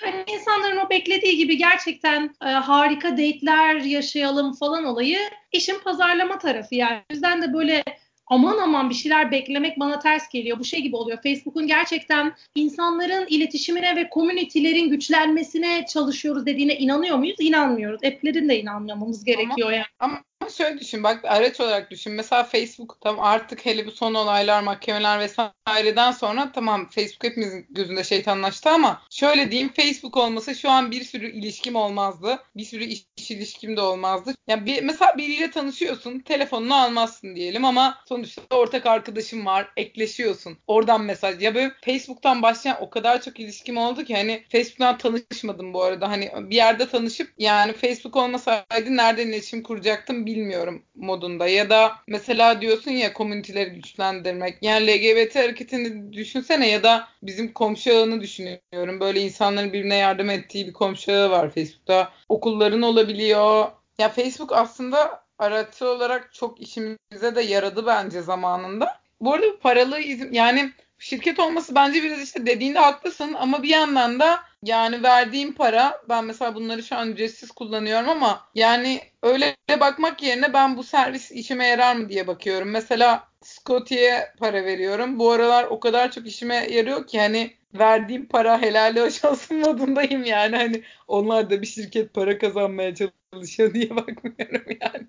hani 0.04 0.24
insanların 0.28 0.78
o 0.78 0.90
beklediği 0.90 1.38
gibi 1.38 1.58
gerçekten 1.58 2.36
e, 2.46 2.46
harika 2.46 3.12
date'ler 3.12 3.76
yaşayalım 3.76 4.54
falan 4.54 4.86
olayı 4.86 5.20
işin 5.52 5.80
pazarlama 5.80 6.38
tarafı 6.38 6.76
yani. 6.76 7.02
O 7.12 7.14
yüzden 7.14 7.42
de 7.42 7.54
böyle 7.54 7.84
aman 8.28 8.58
aman 8.58 8.90
bir 8.90 8.96
şeyler 8.96 9.32
beklemek 9.32 9.80
bana 9.80 10.00
ters 10.00 10.30
geliyor. 10.30 10.60
Bu 10.60 10.64
şey 10.64 10.82
gibi 10.82 10.96
oluyor. 10.96 11.18
Facebook'un 11.24 11.68
gerçekten 11.68 12.34
insanların 12.56 13.28
iletişimine 13.30 13.96
ve 13.96 14.10
komünitelerin 14.10 14.90
güçlenmesine 14.90 15.86
çalışıyoruz 15.86 16.46
dediğine 16.46 16.78
inanıyor 16.78 17.18
muyuz? 17.18 17.38
İnanmıyoruz. 17.40 18.04
App'lerin 18.04 18.50
de 18.50 18.60
inanmamamız 18.60 19.24
gerekiyor 19.24 19.68
ama, 19.68 19.76
yani. 19.76 19.86
Ama 20.00 20.22
şöyle 20.50 20.80
düşün 20.80 21.04
bak 21.04 21.26
araç 21.26 21.60
olarak 21.60 21.92
düşün. 21.92 22.14
Mesela 22.14 22.44
Facebook 22.44 23.02
tam 23.02 23.20
artık 23.20 23.66
hele 23.66 23.86
bu 23.86 23.92
son 23.92 24.14
olaylar 24.14 24.64
mahkemeler 24.64 25.20
vesaireden 25.20 26.12
sonra 26.12 26.52
tamam 26.52 26.90
Facebook 26.90 27.24
hepimizin 27.24 27.66
gözünde 27.70 28.04
şeytanlaştı 28.04 28.70
ama 28.70 29.02
şöyle 29.10 29.52
diyeyim 29.52 29.74
Facebook 29.74 30.18
olmasa 30.18 30.54
şu 30.54 30.70
an 30.70 30.92
bir 30.92 31.04
sürü 31.04 31.32
ilişkim 31.32 31.76
olmazdı. 31.76 32.40
Bir 32.56 32.66
sürü 32.66 32.84
iş, 32.84 33.06
iş 33.18 33.32
ilişkim 33.32 33.78
de 33.78 33.82
olmazdı. 33.82 34.34
Yani 34.48 34.66
bir, 34.66 34.84
mesela 34.84 35.18
biriyle 35.18 35.52
tanışıyorsun 35.52 36.20
telefonunu 36.20 36.76
almazsın 36.76 37.36
diyelim 37.36 37.66
ama 37.66 37.98
sonuçta 38.10 38.42
ortak 38.56 38.86
arkadaşım 38.86 39.46
var 39.46 39.72
ekleşiyorsun. 39.78 40.58
Oradan 40.68 41.02
mesaj 41.02 41.42
ya 41.42 41.56
böyle 41.56 41.74
Facebook'tan 41.86 42.42
başlayan 42.42 42.78
o 42.82 42.90
kadar 42.90 43.22
çok 43.22 43.40
ilişkim 43.40 43.78
oldu 43.78 44.04
ki 44.04 44.16
hani 44.16 44.44
Facebook'tan 44.52 44.98
tanışmadım 44.98 45.74
bu 45.74 45.84
arada. 45.84 46.10
Hani 46.10 46.32
bir 46.38 46.56
yerde 46.56 46.90
tanışıp 46.90 47.34
yani 47.38 47.74
Facebook 47.74 48.16
olmasaydı 48.16 48.98
nereden 48.98 49.28
iletişim 49.28 49.64
kuracaktım 49.64 50.26
bilmiyorum 50.26 50.35
modunda. 50.96 51.48
Ya 51.48 51.70
da 51.70 51.92
mesela 52.08 52.62
diyorsun 52.62 52.92
ya 52.92 53.14
komüniteleri 53.14 53.70
güçlendirmek. 53.70 54.58
Yani 54.62 54.88
LGBT 54.88 55.36
hareketini 55.36 56.14
düşünsene 56.14 56.70
ya 56.70 56.84
da 56.84 57.08
bizim 57.24 57.54
komşu 57.54 57.98
ağını 57.98 58.22
düşünüyorum. 58.22 59.00
Böyle 59.00 59.22
insanların 59.22 59.74
birbirine 59.74 59.96
yardım 59.96 60.30
ettiği 60.30 60.68
bir 60.68 60.74
komşu 60.74 61.12
ağı 61.12 61.30
var 61.30 61.50
Facebook'ta. 61.50 62.12
Okulların 62.30 62.82
olabiliyor. 62.82 63.68
Ya 63.98 64.10
Facebook 64.10 64.52
aslında 64.54 65.26
araç 65.40 65.82
olarak 65.82 66.34
çok 66.34 66.62
işimize 66.62 67.36
de 67.36 67.42
yaradı 67.42 67.86
bence 67.86 68.22
zamanında. 68.22 69.00
Bu 69.22 69.34
arada 69.34 69.60
paralı 69.60 70.00
izin 70.00 70.34
yani 70.34 70.72
şirket 71.06 71.40
olması 71.40 71.76
bence 71.76 72.04
biraz 72.04 72.22
işte 72.22 72.46
dediğinde 72.46 72.80
haklısın 72.80 73.34
ama 73.34 73.64
bir 73.64 73.70
yandan 73.70 74.20
da 74.20 74.40
yani 74.64 75.04
verdiğim 75.04 75.54
para 75.54 76.02
ben 76.10 76.26
mesela 76.26 76.56
bunları 76.56 76.84
şu 76.84 76.96
an 76.96 77.12
ücretsiz 77.12 77.52
kullanıyorum 77.52 78.10
ama 78.10 78.50
yani 78.56 79.02
öyle 79.24 79.56
bakmak 79.80 80.24
yerine 80.24 80.54
ben 80.54 80.78
bu 80.78 80.84
servis 80.84 81.32
işime 81.32 81.68
yarar 81.68 81.96
mı 81.96 82.10
diye 82.10 82.28
bakıyorum. 82.28 82.70
Mesela 82.70 83.28
Scotty'ye 83.42 84.34
para 84.40 84.66
veriyorum. 84.66 85.20
Bu 85.20 85.32
aralar 85.32 85.64
o 85.64 85.80
kadar 85.80 86.12
çok 86.12 86.28
işime 86.28 86.56
yarıyor 86.56 87.08
ki 87.08 87.20
hani 87.20 87.54
verdiğim 87.74 88.26
para 88.28 88.62
helal 88.62 88.98
hoş 88.98 89.26
olsun 89.26 89.58
modundayım 89.60 90.24
yani. 90.24 90.56
Hani 90.56 90.84
onlar 91.08 91.50
da 91.50 91.62
bir 91.62 91.68
şirket 91.68 92.14
para 92.14 92.38
kazanmaya 92.38 92.96
çalışıyor 92.96 93.74
diye 93.74 93.90
bakmıyorum 93.90 94.78
yani. 94.82 95.08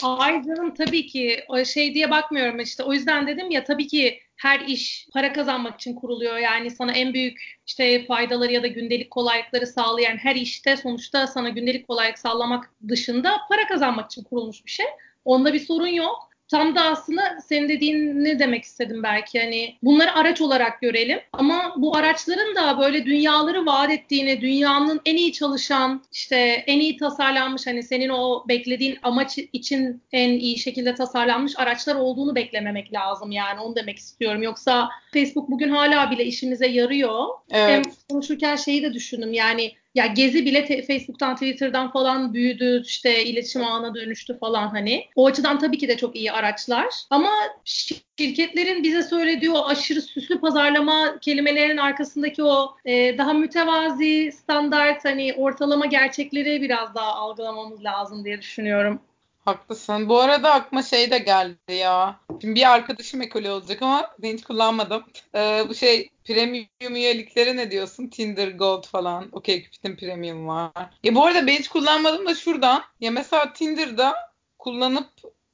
Hayır 0.00 0.42
canım 0.42 0.74
tabii 0.74 1.06
ki 1.06 1.44
o 1.48 1.64
şey 1.64 1.94
diye 1.94 2.10
bakmıyorum 2.10 2.60
işte. 2.60 2.82
O 2.82 2.92
yüzden 2.92 3.26
dedim 3.26 3.50
ya 3.50 3.64
tabii 3.64 3.86
ki 3.86 4.20
her 4.36 4.60
iş 4.60 5.08
para 5.12 5.32
kazanmak 5.32 5.74
için 5.74 5.94
kuruluyor. 5.94 6.38
Yani 6.38 6.70
sana 6.70 6.92
en 6.92 7.14
büyük 7.14 7.58
işte 7.66 8.06
faydaları 8.06 8.52
ya 8.52 8.62
da 8.62 8.66
gündelik 8.66 9.10
kolaylıkları 9.10 9.66
sağlayan 9.66 10.16
her 10.16 10.36
işte 10.36 10.76
sonuçta 10.76 11.26
sana 11.26 11.48
gündelik 11.48 11.88
kolaylık 11.88 12.18
sağlamak 12.18 12.70
dışında 12.88 13.36
para 13.48 13.66
kazanmak 13.66 14.12
için 14.12 14.22
kurulmuş 14.22 14.64
bir 14.66 14.70
şey. 14.70 14.86
Onda 15.24 15.52
bir 15.52 15.60
sorun 15.60 15.86
yok 15.86 16.30
tam 16.48 16.74
da 16.74 16.84
aslında 16.84 17.38
senin 17.46 17.68
dediğin 17.68 18.24
ne 18.24 18.38
demek 18.38 18.64
istedim 18.64 19.02
belki 19.02 19.40
hani 19.40 19.76
bunları 19.82 20.14
araç 20.14 20.40
olarak 20.40 20.80
görelim 20.80 21.20
ama 21.32 21.74
bu 21.76 21.96
araçların 21.96 22.54
da 22.54 22.78
böyle 22.78 23.04
dünyaları 23.04 23.66
vaat 23.66 23.90
ettiğini, 23.90 24.40
dünyanın 24.40 25.00
en 25.04 25.16
iyi 25.16 25.32
çalışan, 25.32 26.02
işte 26.12 26.36
en 26.66 26.80
iyi 26.80 26.96
tasarlanmış 26.96 27.66
hani 27.66 27.82
senin 27.82 28.08
o 28.08 28.44
beklediğin 28.48 28.98
amaç 29.02 29.38
için 29.38 30.02
en 30.12 30.30
iyi 30.30 30.58
şekilde 30.58 30.94
tasarlanmış 30.94 31.58
araçlar 31.58 31.94
olduğunu 31.94 32.34
beklememek 32.34 32.92
lazım 32.92 33.32
yani 33.32 33.60
onu 33.60 33.76
demek 33.76 33.98
istiyorum. 33.98 34.42
Yoksa 34.42 34.88
Facebook 35.12 35.50
bugün 35.50 35.68
hala 35.68 36.10
bile 36.10 36.24
işimize 36.24 36.66
yarıyor. 36.66 37.26
Evet. 37.50 37.70
Hem 37.70 37.82
konuşurken 38.10 38.56
şeyi 38.56 38.82
de 38.82 38.94
düşündüm 38.94 39.32
yani 39.32 39.72
ya 39.96 40.06
Gezi 40.06 40.44
bile 40.46 40.64
te- 40.64 40.82
Facebook'tan, 40.82 41.34
Twitter'dan 41.34 41.92
falan 41.92 42.34
büyüdü, 42.34 42.82
işte 42.86 43.24
iletişim 43.24 43.64
ağına 43.64 43.94
dönüştü 43.94 44.38
falan 44.38 44.68
hani. 44.68 45.06
O 45.16 45.26
açıdan 45.26 45.58
tabii 45.58 45.78
ki 45.78 45.88
de 45.88 45.96
çok 45.96 46.16
iyi 46.16 46.32
araçlar. 46.32 46.86
Ama 47.10 47.30
şirketlerin 47.64 48.82
bize 48.82 49.02
söylediği 49.02 49.50
o 49.50 49.66
aşırı 49.66 50.02
süslü 50.02 50.40
pazarlama 50.40 51.18
kelimelerinin 51.20 51.76
arkasındaki 51.76 52.42
o 52.42 52.76
e, 52.84 53.18
daha 53.18 53.32
mütevazi, 53.32 54.32
standart 54.32 55.04
hani 55.04 55.34
ortalama 55.34 55.86
gerçekleri 55.86 56.62
biraz 56.62 56.94
daha 56.94 57.12
algılamamız 57.14 57.84
lazım 57.84 58.24
diye 58.24 58.40
düşünüyorum. 58.40 59.00
Haklısın. 59.44 60.08
Bu 60.08 60.20
arada 60.20 60.52
aklıma 60.52 60.82
şey 60.82 61.10
de 61.10 61.18
geldi 61.18 61.72
ya. 61.72 62.20
Şimdi 62.40 62.54
bir 62.54 62.72
arkadaşım 62.72 63.22
ekoli 63.22 63.50
olacak 63.50 63.82
ama 63.82 64.10
ben 64.18 64.32
hiç 64.32 64.44
kullanmadım. 64.44 65.04
Ee, 65.34 65.64
bu 65.68 65.74
şey 65.74 66.10
premium 66.26 66.96
üyelikleri 66.96 67.56
ne 67.56 67.70
diyorsun? 67.70 68.06
Tinder 68.06 68.48
Gold 68.48 68.86
falan. 68.86 69.28
Okey 69.32 69.62
Cupid'in 69.64 69.96
premium 69.96 70.48
var. 70.48 70.90
Ya 71.04 71.14
bu 71.14 71.24
arada 71.24 71.46
ben 71.46 71.52
hiç 71.52 71.68
kullanmadım 71.68 72.26
da 72.26 72.34
şuradan. 72.34 72.82
Ya 73.00 73.10
mesela 73.10 73.52
Tinder'da 73.52 74.14
kullanıp 74.58 75.10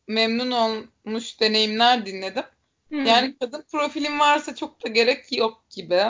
memnun 0.09 0.51
olmuş 0.51 1.41
deneyimler 1.41 2.07
dinledim. 2.07 2.45
Hmm. 2.89 3.05
Yani 3.05 3.37
kadın 3.41 3.65
profilin 3.73 4.19
varsa 4.19 4.55
çok 4.55 4.85
da 4.85 4.89
gerek 4.89 5.33
yok 5.39 5.63
gibi. 5.71 6.03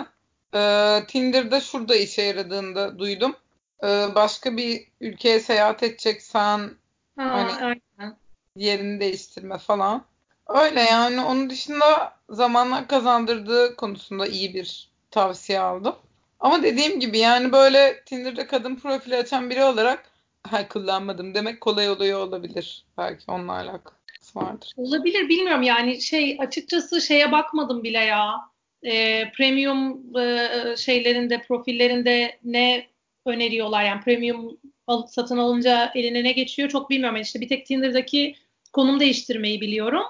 Ee, 0.55 0.99
Tinder'da 1.09 1.61
şurada 1.61 1.97
işe 1.97 2.23
yaradığında 2.23 2.99
duydum. 2.99 3.37
Ee, 3.85 4.07
başka 4.15 4.57
bir 4.57 4.89
ülkeye 5.01 5.41
seyahat 5.41 5.83
edeceksen 5.83 6.71
Ha, 7.17 7.25
hani 7.33 7.53
aynen. 7.53 8.17
yerini 8.57 9.01
değiştirme 9.01 9.59
falan. 9.59 10.05
Öyle 10.55 10.81
yani 10.81 11.21
onun 11.21 11.51
dışında 11.51 12.13
zamanlar 12.31 12.89
kazandırdığı 12.89 13.77
konusunda 13.77 14.27
iyi 14.27 14.55
bir 14.55 14.89
tavsiye 15.11 15.61
aldım. 15.61 15.95
Ama 16.41 16.63
dediğim 16.63 17.01
gibi 17.01 17.19
yani 17.19 17.53
böyle 17.53 18.03
Tinder'da 18.07 18.47
kadın 18.47 18.77
profili 18.77 19.17
açan 19.17 19.51
biri 19.51 19.65
olarak 19.65 20.11
ha, 20.43 20.69
kullanmadım 20.69 21.35
demek 21.35 21.61
kolay 21.61 21.91
oluyor 21.91 22.21
olabilir. 22.21 22.85
Belki 22.99 23.25
onunla 23.29 23.53
alakası 23.53 23.97
vardır. 24.35 24.73
Olabilir 24.77 25.29
bilmiyorum 25.29 25.63
yani 25.63 26.03
şey 26.03 26.37
açıkçası 26.41 27.01
şeye 27.01 27.33
bakmadım 27.33 27.85
bile 27.85 27.99
ya. 27.99 28.35
E, 28.83 29.31
premium 29.33 30.17
e, 30.19 30.49
şeylerinde 30.77 31.43
profillerinde 31.43 32.39
ne 32.45 32.87
öneriyorlar 33.27 33.85
yani 33.85 34.01
premium 34.01 34.59
al, 34.87 35.07
satın 35.07 35.39
alınca 35.39 35.93
eline 35.95 36.25
ne 36.25 36.33
geçiyor 36.33 36.69
çok 36.69 36.91
bilmiyorum. 36.91 37.17
Yani 37.17 37.25
işte 37.25 37.41
bir 37.41 37.49
tek 37.49 37.67
Tinder'daki 37.67 38.35
konum 38.73 39.01
değiştirmeyi 39.01 39.61
biliyorum. 39.61 40.03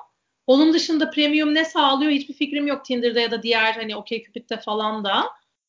Onun 0.47 0.73
dışında 0.73 1.11
premium 1.11 1.55
ne 1.55 1.65
sağlıyor 1.65 2.13
hiçbir 2.13 2.35
fikrim 2.35 2.67
yok 2.67 2.85
Tinder'da 2.85 3.21
ya 3.21 3.31
da 3.31 3.43
diğer 3.43 3.73
hani 3.73 3.97
OkCupid'de 3.97 4.57
falan 4.57 5.05
da. 5.05 5.25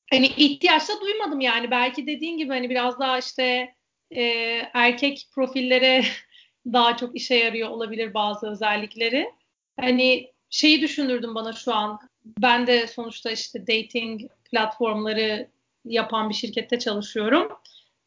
Hani 0.09 0.27
ihtiyaç 0.27 0.89
da 0.89 1.01
duymadım 1.01 1.41
yani. 1.41 1.71
Belki 1.71 2.07
dediğin 2.07 2.37
gibi 2.37 2.49
hani 2.49 2.69
biraz 2.69 2.99
daha 2.99 3.19
işte 3.19 3.75
e, 4.11 4.23
erkek 4.73 5.27
profillere 5.35 6.03
daha 6.73 6.97
çok 6.97 7.15
işe 7.15 7.35
yarıyor 7.35 7.69
olabilir 7.69 8.13
bazı 8.13 8.47
özellikleri. 8.47 9.31
Hani 9.79 10.31
şeyi 10.49 10.81
düşünürdüm 10.81 11.35
bana 11.35 11.53
şu 11.53 11.73
an. 11.73 11.99
Ben 12.25 12.67
de 12.67 12.87
sonuçta 12.87 13.31
işte 13.31 13.67
dating 13.67 14.21
platformları 14.51 15.47
yapan 15.85 16.29
bir 16.29 16.35
şirkette 16.35 16.79
çalışıyorum. 16.79 17.47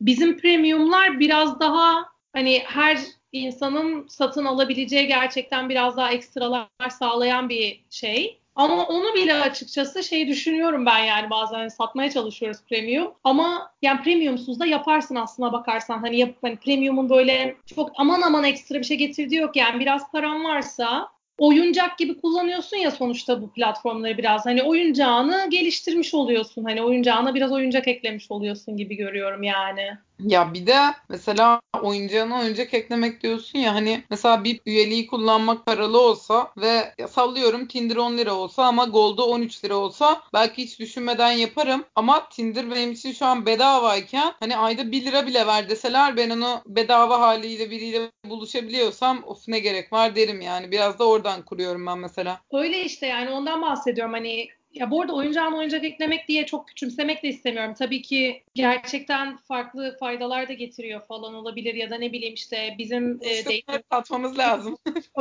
Bizim 0.01 0.39
premiumlar 0.39 1.21
biraz 1.21 1.61
daha 1.61 2.05
hani 2.33 2.63
her 2.67 2.99
insanın 3.39 4.07
satın 4.09 4.45
alabileceği 4.45 5.07
gerçekten 5.07 5.69
biraz 5.69 5.97
daha 5.97 6.13
ekstralar 6.13 6.69
sağlayan 6.91 7.49
bir 7.49 7.85
şey. 7.91 8.41
Ama 8.57 8.87
onu 8.87 9.15
bile 9.15 9.35
açıkçası 9.35 10.03
şey 10.03 10.29
düşünüyorum 10.29 10.87
ben 10.87 10.99
yani 10.99 11.31
bazen 11.31 11.57
hani 11.57 11.71
satmaya 11.71 12.11
çalışıyoruz 12.11 12.61
premium. 12.69 13.15
Ama 13.25 13.71
yani 13.83 14.03
premiumsuz 14.03 14.61
da 14.61 14.67
yaparsın 14.67 15.15
aslına 15.15 15.53
bakarsan. 15.53 15.99
Hani, 15.99 16.19
yap, 16.19 16.35
hani 16.43 16.57
premiumun 16.57 17.11
böyle 17.11 17.57
çok 17.75 17.93
aman 17.97 18.23
aman 18.23 18.45
ekstra 18.45 18.79
bir 18.79 18.85
şey 18.85 18.97
getirdiği 18.97 19.37
yok. 19.37 19.57
Yani 19.57 19.81
biraz 19.81 20.11
paran 20.11 20.45
varsa 20.45 21.09
oyuncak 21.39 21.99
gibi 21.99 22.21
kullanıyorsun 22.21 22.77
ya 22.77 22.91
sonuçta 22.91 23.43
bu 23.43 23.51
platformları 23.53 24.19
biraz. 24.19 24.47
Hani 24.47 24.63
oyuncağını 24.63 25.47
geliştirmiş 25.51 26.15
oluyorsun. 26.15 26.65
Hani 26.65 26.83
oyuncağına 26.83 27.35
biraz 27.35 27.53
oyuncak 27.53 27.89
eklemiş 27.89 28.31
oluyorsun 28.31 28.77
gibi 28.77 28.97
görüyorum 28.97 29.43
yani. 29.43 29.99
Ya 30.21 30.55
bir 30.55 30.67
de 30.67 30.77
mesela 31.09 31.61
oyuncağına 31.83 32.41
oyuncak 32.41 32.75
eklemek 32.75 33.23
diyorsun 33.23 33.59
ya 33.59 33.75
hani 33.75 34.05
mesela 34.11 34.45
bir 34.45 34.61
üyeliği 34.67 35.07
kullanmak 35.07 35.67
paralı 35.67 36.01
olsa 36.01 36.53
ve 36.57 36.95
sallıyorum 37.09 37.67
Tinder 37.67 37.97
10 37.97 38.19
lira 38.19 38.35
olsa 38.35 38.65
ama 38.65 38.85
Gold'u 38.85 39.25
13 39.25 39.65
lira 39.65 39.77
olsa 39.77 40.23
belki 40.33 40.63
hiç 40.63 40.81
düşünmeden 40.81 41.33
yaparım. 41.33 41.85
Ama 41.95 42.29
Tinder 42.29 42.71
benim 42.71 42.93
için 42.93 43.13
şu 43.13 43.27
an 43.27 43.47
bedavayken 43.47 44.33
hani 44.41 44.57
ayda 44.57 44.93
1 44.93 45.05
lira 45.05 45.27
bile 45.27 45.47
ver 45.47 45.69
deseler 45.69 46.17
ben 46.17 46.31
onu 46.31 46.63
bedava 46.67 47.21
haliyle 47.21 47.71
biriyle 47.71 48.11
buluşabiliyorsam 48.25 49.23
of 49.27 49.49
ne 49.49 49.59
gerek 49.59 49.93
var 49.93 50.17
derim 50.17 50.41
yani. 50.41 50.71
Biraz 50.71 50.99
da 50.99 51.09
oradan 51.09 51.43
kuruyorum 51.43 51.87
ben 51.87 51.99
mesela. 51.99 52.41
Öyle 52.53 52.85
işte 52.85 53.07
yani 53.07 53.31
ondan 53.31 53.63
bahsediyorum. 53.63 54.13
Hani 54.13 54.49
ya 54.77 54.91
bu 54.91 55.03
arada 55.03 55.15
oyuncağına 55.15 55.57
oyuncak 55.57 55.85
eklemek 55.85 56.29
diye 56.29 56.47
çok 56.47 56.69
küçümsemek 56.69 57.23
de 57.23 57.29
istemiyorum. 57.29 57.75
Tabii 57.79 58.03
ki 58.03 58.43
gerçekten 58.55 59.37
farklı 59.37 59.97
faydalar 60.01 60.49
da 60.49 60.53
getiriyor 60.53 61.01
falan 61.01 61.35
olabilir 61.35 61.75
ya 61.75 61.91
da 61.91 61.99
ne 61.99 62.13
bileyim 62.13 62.35
işte 62.35 62.75
bizim 62.79 63.19
e, 63.23 63.45
dating 63.45 63.85
atmamız 63.91 64.39
lazım. 64.39 64.77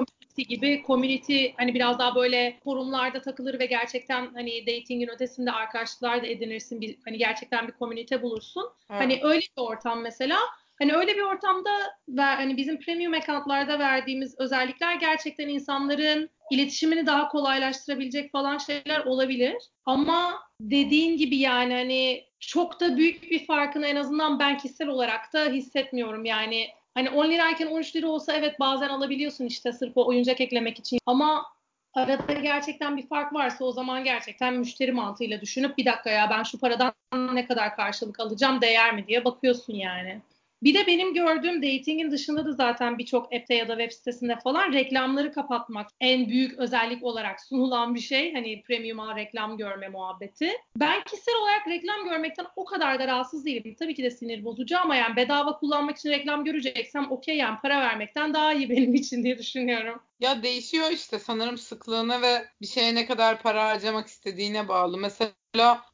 gibi 0.50 0.84
community 0.88 1.48
hani 1.58 1.74
biraz 1.74 2.00
daha 2.00 2.15
böyle 2.15 2.60
forumlarda 2.63 3.22
takılır 3.22 3.60
ve 3.60 3.65
gerçekten 3.65 4.34
hani 4.34 4.68
datingin 4.68 5.08
ötesinde 5.08 5.52
arkadaşlıklar 5.52 6.24
da 6.24 6.28
edinirsin. 6.28 6.82
Bir, 6.82 6.96
hani 7.06 7.18
gerçekten 7.18 7.68
bir 7.68 7.74
komünite 7.74 8.22
bulursun. 8.22 8.70
Evet. 8.89 9.02
Hani 9.02 9.20
öyle 9.24 9.39
bir 9.58 9.62
ortam 9.62 10.02
mesela 10.02 10.38
Hani 10.80 10.94
öyle 10.94 11.16
bir 11.16 11.22
ortamda 11.22 11.72
ve 12.10 12.22
hani 12.22 12.58
bizim 12.58 12.80
premium 12.80 13.14
account'larda 13.14 13.80
verdiğimiz 13.80 14.36
özellikler 14.40 14.96
gerçekten 14.96 15.48
insanların 15.48 16.30
iletişimini 16.52 17.06
daha 17.06 17.28
kolaylaştırabilecek 17.28 18.32
falan 18.32 18.58
şeyler 18.58 19.06
olabilir. 19.06 19.56
Ama 19.86 20.40
dediğin 20.62 21.18
gibi 21.18 21.38
yani 21.38 21.74
hani 21.74 22.24
çok 22.40 22.80
da 22.80 22.98
büyük 22.98 23.24
bir 23.32 23.46
farkını 23.46 23.88
en 23.88 23.96
azından 23.96 24.40
ben 24.40 24.58
kişisel 24.58 24.88
olarak 24.88 25.34
da 25.34 25.46
hissetmiyorum. 25.46 26.26
Yani 26.26 26.68
hani 26.94 27.10
10 27.10 27.30
lirayken 27.30 27.68
13 27.68 27.96
lira 27.96 28.08
olsa 28.08 28.34
evet 28.34 28.60
bazen 28.60 28.90
alabiliyorsun 28.90 29.46
işte 29.46 29.72
sırf 29.72 29.98
o 29.98 30.08
oyuncak 30.08 30.42
eklemek 30.42 30.80
için. 30.80 31.00
Ama 31.06 31.46
arada 31.94 32.34
gerçekten 32.34 32.98
bir 32.98 33.08
fark 33.08 33.34
varsa 33.34 33.66
o 33.66 33.72
zaman 33.72 34.04
gerçekten 34.04 34.54
müşteri 34.54 34.92
mantığıyla 34.92 35.42
düşünüp 35.42 35.78
bir 35.78 35.86
dakika 35.86 36.10
ya 36.10 36.30
ben 36.30 36.44
şu 36.44 36.60
paradan 36.60 36.94
ne 37.34 37.48
kadar 37.48 37.76
karşılık 37.76 38.20
alacağım 38.20 38.62
değer 38.62 38.96
mi 38.96 39.08
diye 39.08 39.26
bakıyorsun 39.26 39.74
yani. 39.74 40.22
Bir 40.65 40.73
de 40.73 40.88
benim 40.88 41.13
gördüğüm 41.13 41.63
datingin 41.63 42.12
dışında 42.12 42.45
da 42.45 42.51
zaten 42.51 42.97
birçok 42.97 43.34
app'te 43.34 43.56
ya 43.56 43.67
da 43.67 43.78
web 43.78 43.91
sitesinde 43.91 44.36
falan 44.43 44.73
reklamları 44.73 45.32
kapatmak 45.32 45.89
en 45.99 46.30
büyük 46.30 46.60
özellik 46.60 47.04
olarak 47.04 47.41
sunulan 47.41 47.95
bir 47.95 47.99
şey. 47.99 48.34
Hani 48.34 48.63
premium'a 48.63 49.15
reklam 49.15 49.58
görme 49.58 49.88
muhabbeti. 49.88 50.51
Ben 50.78 51.04
kişisel 51.04 51.36
olarak 51.36 51.67
reklam 51.67 52.10
görmekten 52.10 52.45
o 52.56 52.65
kadar 52.65 52.99
da 52.99 53.08
rahatsız 53.08 53.45
değilim. 53.45 53.75
Tabii 53.80 53.95
ki 53.95 54.04
de 54.04 54.12
sinir 54.12 54.45
bozucu 54.45 54.80
ama 54.80 54.95
yani 54.95 55.15
bedava 55.15 55.58
kullanmak 55.58 55.97
için 55.97 56.10
reklam 56.10 56.45
göreceksem 56.45 57.12
okey 57.12 57.38
yani 57.38 57.58
para 57.62 57.82
vermekten 57.82 58.34
daha 58.34 58.54
iyi 58.54 58.69
benim 58.69 58.93
için 58.93 59.23
diye 59.23 59.38
düşünüyorum. 59.38 60.01
Ya 60.19 60.43
değişiyor 60.43 60.91
işte 60.91 61.19
sanırım 61.19 61.58
sıklığına 61.58 62.21
ve 62.21 62.45
bir 62.62 62.67
şeye 62.67 62.95
ne 62.95 63.06
kadar 63.06 63.41
para 63.41 63.65
harcamak 63.65 64.08
istediğine 64.08 64.67
bağlı. 64.67 64.97
Mesela 64.97 65.32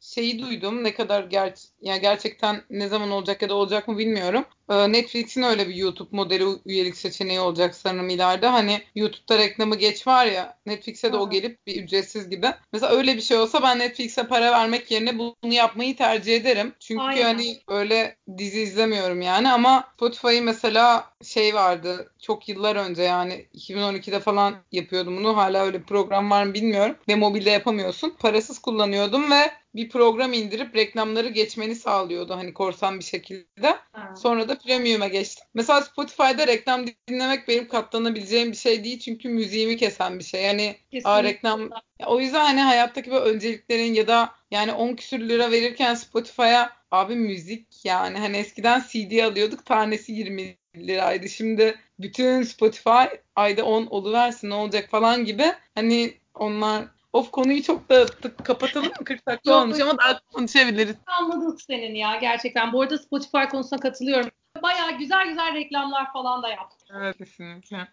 şeyi 0.02 0.39
duydum 0.39 0.84
ne 0.84 0.93
kadar 0.93 1.24
ger 1.24 1.54
yani 1.82 2.02
gerçekten 2.02 2.62
ne 2.69 2.88
zaman 2.88 3.12
olacak 3.12 3.41
ya 3.41 3.50
da 3.50 3.56
olacak 3.56 3.88
mı 3.88 3.97
bilmiyorum. 3.97 4.45
Ee, 4.69 4.91
Netflix'in 4.91 5.41
öyle 5.41 5.67
bir 5.67 5.76
YouTube 5.76 6.10
modeli 6.12 6.45
üyelik 6.65 6.97
seçeneği 6.97 7.39
olacak 7.39 7.76
sanırım 7.76 8.10
ileride. 8.10 8.47
Hani 8.47 8.82
YouTube'da 8.95 9.38
reklamı 9.38 9.76
geç 9.76 10.08
var 10.08 10.26
ya 10.26 10.58
Netflix'e 10.65 11.13
de 11.13 11.17
o 11.17 11.30
gelip 11.30 11.67
bir 11.67 11.84
ücretsiz 11.84 12.30
gibi. 12.30 12.47
Mesela 12.74 12.91
öyle 12.91 13.15
bir 13.15 13.21
şey 13.21 13.38
olsa 13.38 13.63
ben 13.63 13.80
Netflix'e 13.80 14.28
para 14.28 14.52
vermek 14.52 14.91
yerine 14.91 15.19
bunu 15.19 15.54
yapmayı 15.54 15.95
tercih 15.97 16.36
ederim. 16.36 16.74
Çünkü 16.80 17.02
Aynen. 17.02 17.24
hani 17.24 17.58
öyle 17.67 18.15
dizi 18.38 18.62
izlemiyorum 18.62 19.21
yani 19.21 19.52
ama 19.52 19.88
Spotify'ı 19.93 20.43
mesela 20.43 21.10
şey 21.24 21.54
vardı 21.56 22.12
çok 22.21 22.50
yıllar 22.50 22.76
önce 22.76 23.04
yani 23.04 23.45
2012'de 23.56 24.19
falan 24.19 24.56
yapıyordum 24.71 25.17
bunu. 25.17 25.38
Hala 25.38 25.65
öyle 25.65 25.80
bir 25.80 25.86
program 25.86 26.32
var 26.32 26.43
mı 26.43 26.54
bilmiyorum. 26.54 26.95
Ve 27.08 27.15
mobilde 27.15 27.50
yapamıyorsun. 27.50 28.15
Parasız 28.19 28.60
kullanıyordum 28.60 29.32
ve 29.32 29.50
bir 29.75 29.89
program 29.89 30.34
indirip 30.34 30.75
reklamları 30.75 31.29
geçmeni 31.29 31.75
sağlıyordu 31.75 32.36
hani 32.36 32.53
korsan 32.53 32.99
bir 32.99 33.03
şekilde. 33.03 33.77
Ha. 33.91 34.15
Sonra 34.15 34.49
da 34.49 34.57
premium'a 34.57 35.07
geçtim. 35.07 35.45
Mesela 35.53 35.81
Spotify'da 35.81 36.47
reklam 36.47 36.86
dinlemek 37.07 37.47
benim 37.47 37.67
katlanabileceğim 37.67 38.51
bir 38.51 38.57
şey 38.57 38.84
değil 38.84 38.99
çünkü 38.99 39.29
müziğimi 39.29 39.77
kesen 39.77 40.19
bir 40.19 40.23
şey. 40.23 40.43
Yani 40.43 40.75
a, 41.03 41.23
reklam 41.23 41.69
o 42.05 42.19
yüzden 42.19 42.45
hani 42.45 42.62
hayattaki 42.62 43.12
böyle 43.12 43.25
önceliklerin 43.25 43.93
ya 43.93 44.07
da 44.07 44.36
yani 44.51 44.73
10 44.73 44.95
küsür 44.95 45.19
lira 45.19 45.51
verirken 45.51 45.95
Spotify'a 45.95 46.69
abi 46.91 47.15
müzik 47.15 47.86
yani 47.86 48.17
hani 48.17 48.38
eskiden 48.38 48.84
CD 48.89 49.23
alıyorduk 49.23 49.65
tanesi 49.65 50.12
20 50.12 50.57
liraydı. 50.75 51.29
Şimdi 51.29 51.75
bütün 51.99 52.43
Spotify 52.43 53.15
ayda 53.36 53.65
10 53.65 53.86
oluversin 53.86 54.49
ne 54.49 54.53
olacak 54.53 54.89
falan 54.89 55.25
gibi 55.25 55.45
hani 55.75 56.13
onlar 56.34 56.86
Of 57.13 57.32
konuyu 57.32 57.63
çok 57.63 57.89
dağıttık. 57.89 58.45
Kapatalım 58.45 58.88
mı? 58.88 59.06
40 59.06 59.28
dakika 59.28 59.62
olmuş 59.62 59.80
ama 59.80 59.98
daha 59.98 60.19
konuşabiliriz. 60.33 60.96
Anladık 61.08 61.62
senin 61.62 61.96
ya 61.96 62.15
gerçekten. 62.15 62.73
Bu 62.73 62.81
arada 62.81 62.98
Spotify 62.98 63.44
konusuna 63.52 63.79
katılıyorum. 63.79 64.29
Baya 64.63 64.92
güzel 64.92 65.27
güzel 65.27 65.54
reklamlar 65.54 66.13
falan 66.13 66.44
da 66.44 66.50
yaptık. 66.50 66.88
Evet 67.02 67.17
kesinlikle. 67.17 67.88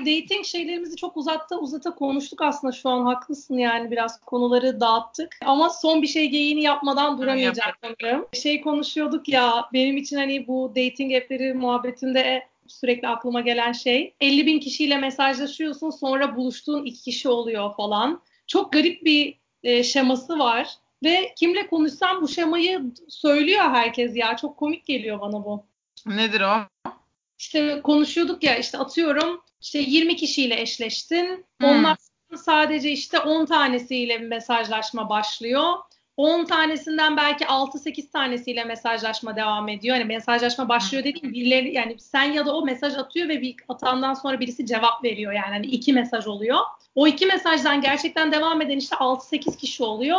Dating 0.00 0.44
şeylerimizi 0.44 0.96
çok 0.96 1.16
uzatta 1.16 1.58
uzata 1.58 1.94
konuştuk 1.94 2.42
aslında 2.42 2.72
şu 2.72 2.88
an 2.88 3.04
haklısın 3.04 3.58
yani 3.58 3.90
biraz 3.90 4.20
konuları 4.20 4.80
dağıttık. 4.80 5.36
Ama 5.44 5.70
son 5.70 6.02
bir 6.02 6.06
şey 6.06 6.28
geyiğini 6.28 6.62
yapmadan 6.62 7.18
duramayacağım 7.18 7.72
sanırım. 7.82 8.26
Şey 8.32 8.60
konuşuyorduk 8.60 9.28
ya 9.28 9.68
benim 9.72 9.96
için 9.96 10.16
hani 10.16 10.46
bu 10.46 10.72
dating 10.76 11.14
app'leri 11.14 11.54
muhabbetinde 11.54 12.48
sürekli 12.72 13.08
aklıma 13.08 13.40
gelen 13.40 13.72
şey. 13.72 14.14
50 14.20 14.46
bin 14.46 14.60
kişiyle 14.60 14.96
mesajlaşıyorsun 14.96 15.90
sonra 15.90 16.36
buluştuğun 16.36 16.84
iki 16.84 17.02
kişi 17.02 17.28
oluyor 17.28 17.76
falan. 17.76 18.22
Çok 18.46 18.72
garip 18.72 19.04
bir 19.04 19.38
e, 19.62 19.82
şeması 19.82 20.38
var. 20.38 20.68
Ve 21.04 21.34
kimle 21.36 21.66
konuşsam 21.66 22.22
bu 22.22 22.28
şemayı 22.28 22.82
söylüyor 23.08 23.64
herkes 23.64 24.16
ya. 24.16 24.36
Çok 24.36 24.56
komik 24.56 24.86
geliyor 24.86 25.20
bana 25.20 25.44
bu. 25.44 25.64
Nedir 26.06 26.40
o? 26.40 26.90
İşte 27.38 27.80
konuşuyorduk 27.82 28.42
ya 28.42 28.56
işte 28.56 28.78
atıyorum 28.78 29.42
işte 29.60 29.78
20 29.78 30.16
kişiyle 30.16 30.60
eşleştin. 30.60 31.44
Hmm. 31.60 31.68
Onlar 31.68 31.96
sadece 32.36 32.90
işte 32.90 33.18
10 33.18 33.46
tanesiyle 33.46 34.18
mesajlaşma 34.18 35.08
başlıyor. 35.08 35.72
10 36.20 36.44
tanesinden 36.44 37.16
belki 37.16 37.44
6-8 37.44 38.10
tanesiyle 38.10 38.64
mesajlaşma 38.64 39.36
devam 39.36 39.68
ediyor. 39.68 39.96
Hani 39.96 40.04
mesajlaşma 40.04 40.68
başlıyor 40.68 41.04
dediğim 41.04 41.34
birileri 41.34 41.74
yani 41.74 41.96
sen 41.98 42.24
ya 42.24 42.46
da 42.46 42.56
o 42.56 42.64
mesaj 42.64 42.96
atıyor 42.96 43.28
ve 43.28 43.40
bir 43.40 43.56
atandan 43.68 44.14
sonra 44.14 44.40
birisi 44.40 44.66
cevap 44.66 45.04
veriyor 45.04 45.32
yani 45.32 45.50
hani 45.50 45.66
iki 45.66 45.92
mesaj 45.92 46.26
oluyor. 46.26 46.58
O 46.94 47.06
iki 47.06 47.26
mesajdan 47.26 47.80
gerçekten 47.80 48.32
devam 48.32 48.62
eden 48.62 48.78
işte 48.78 48.96
6-8 48.96 49.56
kişi 49.56 49.82
oluyor. 49.82 50.18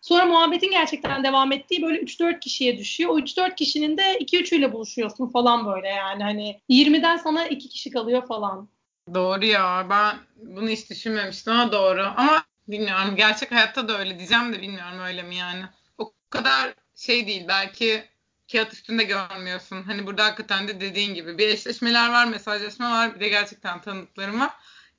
Sonra 0.00 0.24
muhabbetin 0.24 0.70
gerçekten 0.70 1.24
devam 1.24 1.52
ettiği 1.52 1.82
böyle 1.82 2.00
3-4 2.00 2.40
kişiye 2.40 2.78
düşüyor. 2.78 3.10
O 3.10 3.18
3-4 3.18 3.54
kişinin 3.54 3.96
de 3.96 4.18
2-3'üyle 4.18 4.72
buluşuyorsun 4.72 5.26
falan 5.26 5.66
böyle 5.66 5.88
yani. 5.88 6.22
Hani 6.22 6.60
20'den 6.70 7.16
sana 7.16 7.46
2 7.46 7.68
kişi 7.68 7.90
kalıyor 7.90 8.26
falan. 8.26 8.68
Doğru 9.14 9.44
ya. 9.44 9.86
Ben 9.90 10.16
bunu 10.36 10.68
hiç 10.68 10.90
düşünmemiştim 10.90 11.52
ama 11.52 11.72
doğru. 11.72 12.02
Ama 12.16 12.44
bilmiyorum. 12.70 13.16
Gerçek 13.16 13.52
hayatta 13.52 13.88
da 13.88 13.98
öyle 13.98 14.18
diyeceğim 14.18 14.52
de 14.52 14.62
bilmiyorum 14.62 15.00
öyle 15.00 15.22
mi 15.22 15.36
yani. 15.36 15.64
O 15.98 16.12
kadar 16.30 16.74
şey 16.94 17.26
değil. 17.26 17.44
Belki 17.48 18.04
kağıt 18.52 18.72
üstünde 18.72 19.04
görmüyorsun. 19.04 19.82
Hani 19.82 20.06
burada 20.06 20.24
hakikaten 20.24 20.68
de 20.68 20.80
dediğin 20.80 21.14
gibi 21.14 21.38
bir 21.38 21.48
eşleşmeler 21.48 22.10
var, 22.10 22.26
mesajlaşma 22.26 22.90
var. 22.90 23.14
Bir 23.14 23.20
de 23.20 23.28
gerçekten 23.28 23.80
tanıdıklarım 23.80 24.40
var. 24.40 24.50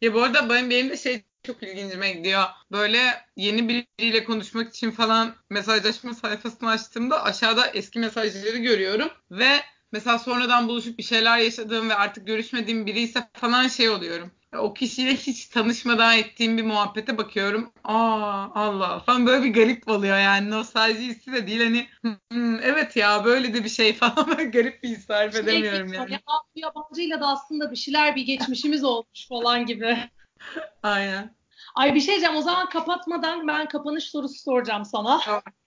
Ya 0.01 0.13
bu 0.13 0.23
arada 0.23 0.49
benim, 0.49 0.69
benim 0.69 0.89
de 0.89 0.97
şey 0.97 1.23
çok 1.43 1.63
ilgincime 1.63 2.11
gidiyor. 2.11 2.43
Böyle 2.71 3.25
yeni 3.35 3.69
biriyle 3.69 4.23
konuşmak 4.23 4.69
için 4.69 4.91
falan 4.91 5.35
mesajlaşma 5.49 6.13
sayfasını 6.13 6.69
açtığımda 6.69 7.23
aşağıda 7.23 7.67
eski 7.67 7.99
mesajları 7.99 8.57
görüyorum 8.57 9.09
ve 9.31 9.61
mesela 9.91 10.19
sonradan 10.19 10.67
buluşup 10.67 10.97
bir 10.97 11.03
şeyler 11.03 11.37
yaşadığım 11.37 11.89
ve 11.89 11.95
artık 11.95 12.27
görüşmediğim 12.27 12.85
biri 12.85 12.99
ise 13.01 13.29
falan 13.33 13.67
şey 13.67 13.89
oluyorum. 13.89 14.31
O 14.59 14.73
kişiyle 14.73 15.15
hiç 15.15 15.45
tanışmadan 15.45 16.17
ettiğim 16.17 16.57
bir 16.57 16.63
muhabbete 16.63 17.17
bakıyorum. 17.17 17.71
Aa 17.83 18.47
Allah 18.55 18.99
falan 18.99 19.25
böyle 19.25 19.43
bir 19.43 19.53
garip 19.53 19.87
oluyor 19.87 20.17
yani. 20.17 20.51
Nostalji 20.51 20.99
hissi 20.99 21.33
de 21.33 21.47
değil 21.47 21.63
hani 21.63 21.87
hmm, 22.31 22.59
evet 22.59 22.95
ya 22.95 23.25
böyle 23.25 23.53
de 23.53 23.63
bir 23.63 23.69
şey 23.69 23.93
falan 23.97 24.27
böyle 24.27 24.43
garip 24.43 24.83
bir 24.83 24.89
his 24.89 25.07
tarif 25.07 25.33
şey 25.33 25.41
edemiyorum 25.41 25.93
yani. 25.93 26.13
Ya, 26.13 26.19
bu 26.55 26.59
yabancıyla 26.59 27.21
da 27.21 27.27
aslında 27.27 27.71
bir 27.71 27.75
şeyler 27.75 28.15
bir 28.15 28.21
geçmişimiz 28.21 28.83
olmuş 28.83 29.27
falan 29.29 29.65
gibi. 29.65 29.97
Aynen. 30.83 31.35
Ay 31.75 31.95
bir 31.95 31.99
şey 31.99 32.07
diyeceğim 32.07 32.35
o 32.35 32.41
zaman 32.41 32.69
kapatmadan 32.69 33.47
ben 33.47 33.67
kapanış 33.67 34.03
sorusu 34.03 34.39
soracağım 34.39 34.85
sana. 34.85 35.21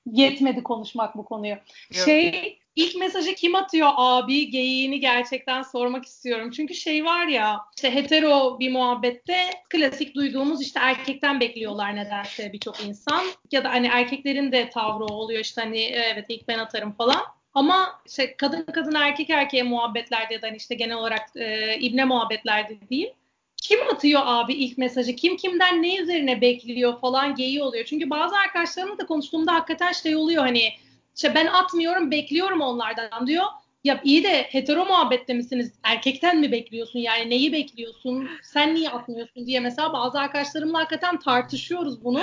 Yetmedi 0.07 0.63
konuşmak 0.63 1.17
bu 1.17 1.25
konuyu. 1.25 1.55
Yok. 1.55 2.05
Şey 2.05 2.59
ilk 2.77 2.97
mesajı 2.97 3.35
kim 3.35 3.55
atıyor 3.55 3.91
abi 3.97 4.51
geyiğini 4.51 5.01
gerçekten 5.01 5.63
sormak 5.63 6.05
istiyorum. 6.05 6.51
Çünkü 6.51 6.75
şey 6.75 7.05
var 7.05 7.27
ya 7.27 7.61
işte 7.77 7.95
hetero 7.95 8.61
bir 8.61 8.73
muhabbette 8.73 9.51
klasik 9.71 10.15
duyduğumuz 10.15 10.63
işte 10.63 10.81
erkekten 10.83 11.41
bekliyorlar 11.41 11.97
nedense 11.97 12.53
birçok 12.53 12.87
insan. 12.87 13.25
Ya 13.53 13.65
da 13.65 13.71
hani 13.71 13.87
erkeklerin 13.87 14.53
de 14.53 14.71
tavrı 14.71 15.05
oluyor 15.05 15.41
işte 15.41 15.61
hani 15.61 15.81
evet 15.83 16.27
ilk 16.29 16.49
ben 16.49 16.59
atarım 16.59 16.93
falan. 16.93 17.23
Ama 17.55 18.01
işte 18.07 18.37
kadın 18.37 18.63
kadın 18.63 18.95
erkek 18.95 19.31
erkeğe 19.31 19.63
muhabbetlerde 19.63 20.35
ya 20.35 20.43
da 20.43 20.47
hani 20.47 20.57
işte 20.57 20.75
genel 20.75 20.97
olarak 20.97 21.37
e, 21.37 21.77
ibne 21.81 22.05
muhabbetlerde 22.05 22.79
diyeyim 22.91 23.13
kim 23.57 23.79
atıyor 23.83 24.21
abi 24.25 24.55
ilk 24.55 24.79
mesajı? 24.79 25.17
Kim 25.17 25.37
kimden 25.37 25.83
ne 25.83 25.97
üzerine 25.97 26.41
bekliyor 26.41 27.01
falan 27.01 27.35
geyi 27.35 27.63
oluyor. 27.63 27.85
Çünkü 27.85 28.11
bazı 28.11 28.37
arkadaşlarımla 28.37 28.99
da 28.99 29.07
konuştuğumda 29.07 29.55
hakikaten 29.55 29.93
şey 29.93 30.17
oluyor 30.17 30.43
hani 30.43 30.73
işte 31.17 31.35
ben 31.35 31.47
atmıyorum 31.47 32.11
bekliyorum 32.11 32.61
onlardan 32.61 33.27
diyor. 33.27 33.45
Ya 33.85 34.01
iyi 34.05 34.25
de 34.25 34.43
hetero 34.43 34.85
muhabbette 34.85 35.35
misiniz? 35.35 35.73
Erkekten 35.83 36.39
mi 36.41 36.53
bekliyorsun? 36.53 36.99
Yani 36.99 37.31
neyi 37.31 37.53
bekliyorsun? 37.53 38.31
Sen 38.43 38.75
niye 38.75 38.91
atmıyorsun 38.91 39.47
diye 39.47 39.61
mesela 39.61 39.93
bazı 39.93 40.19
arkadaşlarımla 40.19 40.79
hakikaten 40.79 41.19
tartışıyoruz 41.19 42.05
bunu. 42.05 42.21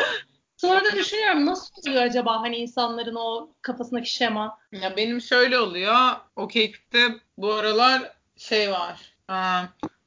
Sonra 0.57 0.83
da 0.85 0.95
düşünüyorum 0.95 1.45
nasıl 1.45 1.71
oluyor 1.81 2.03
acaba 2.03 2.41
hani 2.41 2.57
insanların 2.57 3.15
o 3.15 3.49
kafasındaki 3.61 4.13
şema? 4.13 4.59
Ya 4.71 4.97
benim 4.97 5.21
şöyle 5.21 5.59
oluyor. 5.59 5.95
OkCupid'de 6.35 7.07
bu 7.37 7.53
aralar 7.53 8.11
şey 8.37 8.71
var. 8.71 9.13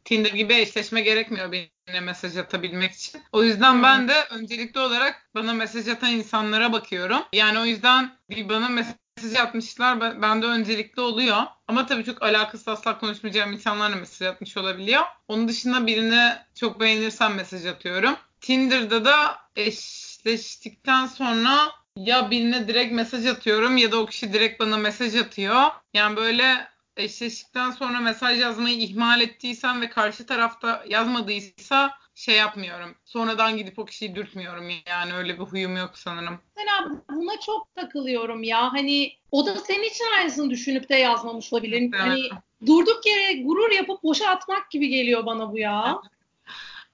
Tinder 0.04 0.32
gibi 0.32 0.54
eşleşme 0.54 1.00
gerekmiyor 1.00 1.52
birine 1.52 1.73
mesaj 2.02 2.36
atabilmek 2.36 2.92
için. 2.92 3.22
O 3.32 3.42
yüzden 3.42 3.82
ben 3.82 4.08
de 4.08 4.24
öncelikli 4.30 4.78
olarak 4.78 5.28
bana 5.34 5.52
mesaj 5.52 5.88
atan 5.88 6.10
insanlara 6.10 6.72
bakıyorum. 6.72 7.22
Yani 7.32 7.58
o 7.58 7.64
yüzden 7.64 8.10
bir 8.30 8.48
bana 8.48 8.68
mesaj 8.68 9.34
atmışlar 9.38 10.22
ben 10.22 10.42
de 10.42 10.46
öncelikli 10.46 11.00
oluyor. 11.00 11.42
Ama 11.68 11.86
tabii 11.86 12.04
çok 12.04 12.22
alakasız 12.22 12.68
asla 12.68 12.98
konuşmayacağım 12.98 13.52
insanlarla 13.52 13.96
mesaj 13.96 14.28
atmış 14.28 14.56
olabiliyor. 14.56 15.02
Onun 15.28 15.48
dışında 15.48 15.86
birine 15.86 16.46
çok 16.54 16.80
beğenirsem 16.80 17.34
mesaj 17.34 17.66
atıyorum. 17.66 18.16
Tinder'da 18.40 19.04
da 19.04 19.38
eşleştikten 19.56 21.06
sonra 21.06 21.72
ya 21.96 22.30
birine 22.30 22.68
direkt 22.68 22.92
mesaj 22.92 23.26
atıyorum 23.26 23.76
ya 23.76 23.92
da 23.92 23.96
o 23.96 24.06
kişi 24.06 24.32
direkt 24.32 24.60
bana 24.60 24.76
mesaj 24.76 25.16
atıyor. 25.16 25.62
Yani 25.94 26.16
böyle 26.16 26.73
eşleştikten 26.96 27.70
sonra 27.70 28.00
mesaj 28.00 28.40
yazmayı 28.40 28.78
ihmal 28.78 29.20
ettiysem 29.20 29.80
ve 29.80 29.90
karşı 29.90 30.26
tarafta 30.26 30.84
yazmadıysa 30.88 31.90
şey 32.14 32.36
yapmıyorum. 32.36 32.94
Sonradan 33.04 33.56
gidip 33.56 33.78
o 33.78 33.84
kişiyi 33.84 34.14
dürtmüyorum 34.14 34.70
yani 34.86 35.14
öyle 35.14 35.34
bir 35.38 35.44
huyum 35.44 35.76
yok 35.76 35.90
sanırım. 35.94 36.40
Mesela 36.56 37.02
buna 37.10 37.40
çok 37.40 37.74
takılıyorum 37.74 38.42
ya. 38.42 38.72
Hani 38.72 39.12
o 39.30 39.46
da 39.46 39.58
senin 39.58 39.82
için 39.82 40.04
aynısını 40.18 40.50
düşünüp 40.50 40.88
de 40.88 40.96
yazmamış 40.96 41.52
olabilir. 41.52 41.78
Evet. 41.78 42.00
Hani 42.00 42.28
durduk 42.66 43.06
yere 43.06 43.42
gurur 43.42 43.70
yapıp 43.70 44.02
boşa 44.02 44.28
atmak 44.28 44.70
gibi 44.70 44.88
geliyor 44.88 45.26
bana 45.26 45.52
bu 45.52 45.58
ya. 45.58 45.98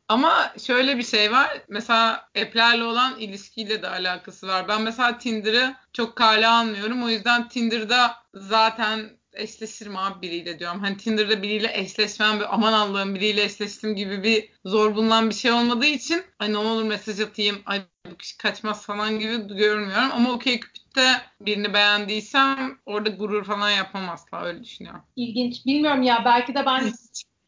Ama 0.08 0.52
şöyle 0.66 0.98
bir 0.98 1.02
şey 1.02 1.32
var. 1.32 1.62
Mesela 1.68 2.28
app'lerle 2.40 2.84
olan 2.84 3.18
ilişkiyle 3.18 3.82
de 3.82 3.88
alakası 3.88 4.48
var. 4.48 4.68
Ben 4.68 4.82
mesela 4.82 5.18
Tinder'ı 5.18 5.74
çok 5.92 6.16
kale 6.16 6.48
almıyorum. 6.48 7.02
O 7.02 7.08
yüzden 7.08 7.48
Tinder'da 7.48 8.16
zaten 8.34 9.10
eşleşirim 9.32 9.96
abi 9.96 10.22
biriyle 10.22 10.58
diyorum. 10.58 10.80
Hani 10.80 10.96
Tinder'da 10.96 11.42
biriyle 11.42 11.70
eşleşmem, 11.74 12.40
aman 12.48 12.72
Allah'ım 12.72 13.14
biriyle 13.14 13.44
eşleştim 13.44 13.96
gibi 13.96 14.22
bir 14.22 14.48
zor 14.64 14.94
bulunan 14.94 15.30
bir 15.30 15.34
şey 15.34 15.52
olmadığı 15.52 15.86
için 15.86 16.22
ay 16.38 16.52
ne 16.52 16.58
olur 16.58 16.82
mesaj 16.82 17.20
atayım, 17.20 17.62
ay 17.66 17.82
bu 18.10 18.16
kişi 18.16 18.36
kaçmaz 18.38 18.86
falan 18.86 19.18
gibi 19.18 19.56
görmüyorum. 19.56 20.10
Ama 20.12 20.32
okey 20.32 20.60
Cupid'de 20.60 21.12
birini 21.40 21.74
beğendiysem 21.74 22.78
orada 22.86 23.10
gurur 23.10 23.44
falan 23.44 23.70
yapmam 23.70 24.10
asla 24.10 24.44
öyle 24.44 24.64
düşünüyorum. 24.64 25.02
İlginç. 25.16 25.66
Bilmiyorum 25.66 26.02
ya 26.02 26.22
belki 26.24 26.54
de 26.54 26.66
ben 26.66 26.92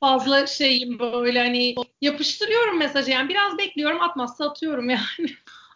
fazla 0.00 0.46
şeyim 0.46 0.98
böyle 0.98 1.38
hani 1.38 1.74
yapıştırıyorum 2.00 2.78
mesajı 2.78 3.10
yani 3.10 3.28
biraz 3.28 3.58
bekliyorum 3.58 4.02
atmazsa 4.02 4.50
atıyorum 4.50 4.90
yani. 4.90 5.30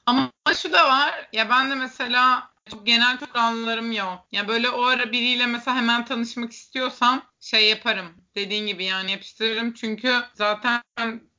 Ama 0.06 0.30
şu 0.56 0.72
da 0.72 0.88
var 0.88 1.28
ya 1.32 1.50
ben 1.50 1.70
de 1.70 1.74
mesela 1.74 2.50
çok 2.70 2.86
genel 2.86 3.18
kurallarım 3.18 3.92
yok. 3.92 4.26
Ya 4.32 4.48
böyle 4.48 4.70
o 4.70 4.82
ara 4.82 5.12
biriyle 5.12 5.46
mesela 5.46 5.76
hemen 5.76 6.04
tanışmak 6.04 6.52
istiyorsam 6.52 7.22
şey 7.40 7.68
yaparım. 7.68 8.06
Dediğin 8.34 8.66
gibi 8.66 8.84
yani 8.84 9.10
yapıştırırım. 9.10 9.72
Çünkü 9.72 10.14
zaten 10.34 10.82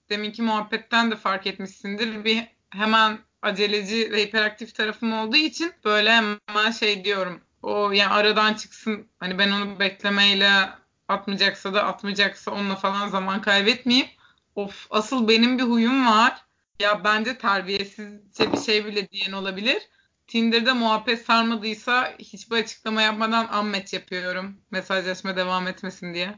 deminki 0.09 0.41
muhabbetten 0.41 1.11
de 1.11 1.15
fark 1.15 1.47
etmişsindir. 1.47 2.25
Bir 2.25 2.43
hemen 2.69 3.19
aceleci 3.41 4.11
ve 4.11 4.23
hiperaktif 4.23 4.75
tarafım 4.75 5.13
olduğu 5.13 5.38
için 5.38 5.73
böyle 5.86 6.11
hemen 6.11 6.71
şey 6.71 7.05
diyorum. 7.05 7.41
O 7.63 7.91
yani 7.91 8.13
aradan 8.13 8.53
çıksın. 8.53 9.07
Hani 9.19 9.39
ben 9.39 9.51
onu 9.51 9.80
beklemeyle 9.80 10.69
atmayacaksa 11.07 11.73
da 11.73 11.84
atmayacaksa 11.84 12.51
onunla 12.51 12.75
falan 12.75 13.09
zaman 13.09 13.41
kaybetmeyeyim. 13.41 14.07
Of 14.55 14.88
asıl 14.89 15.28
benim 15.28 15.57
bir 15.57 15.63
huyum 15.63 16.05
var. 16.07 16.45
Ya 16.80 17.03
bence 17.03 17.38
terbiyesizce 17.38 18.53
bir 18.53 18.57
şey 18.57 18.86
bile 18.86 19.09
diyen 19.09 19.32
olabilir. 19.32 19.89
Tinder'da 20.28 20.73
muhabbet 20.73 21.25
sarmadıysa 21.25 22.13
hiçbir 22.19 22.55
açıklama 22.55 23.01
yapmadan 23.01 23.65
unmatch 23.65 23.93
yapıyorum. 23.93 24.61
Mesajlaşma 24.71 25.36
devam 25.36 25.67
etmesin 25.67 26.13
diye. 26.13 26.30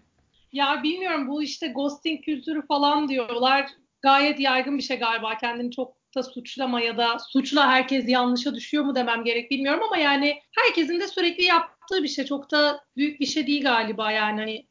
Ya 0.51 0.83
bilmiyorum 0.83 1.27
bu 1.27 1.43
işte 1.43 1.67
ghosting 1.67 2.25
kültürü 2.25 2.67
falan 2.67 3.09
diyorlar. 3.09 3.69
Gayet 4.01 4.39
yaygın 4.39 4.77
bir 4.77 4.83
şey 4.83 4.99
galiba. 4.99 5.37
Kendini 5.37 5.71
çok 5.71 5.99
da 6.15 6.23
suçlama 6.23 6.81
ya 6.81 6.97
da 6.97 7.17
suçla 7.19 7.67
herkes 7.67 8.09
yanlışa 8.09 8.55
düşüyor 8.55 8.83
mu 8.83 8.95
demem 8.95 9.23
gerek 9.23 9.51
bilmiyorum 9.51 9.83
ama 9.83 9.97
yani 9.97 10.41
herkesin 10.57 10.99
de 10.99 11.07
sürekli 11.07 11.43
yaptığı 11.43 12.03
bir 12.03 12.07
şey. 12.07 12.25
Çok 12.25 12.51
da 12.51 12.83
büyük 12.97 13.19
bir 13.19 13.25
şey 13.25 13.47
değil 13.47 13.63
galiba 13.63 14.11
yani. 14.11 14.39
Hani... 14.39 14.67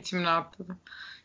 İçim 0.00 0.22
rahatladı. 0.22 0.76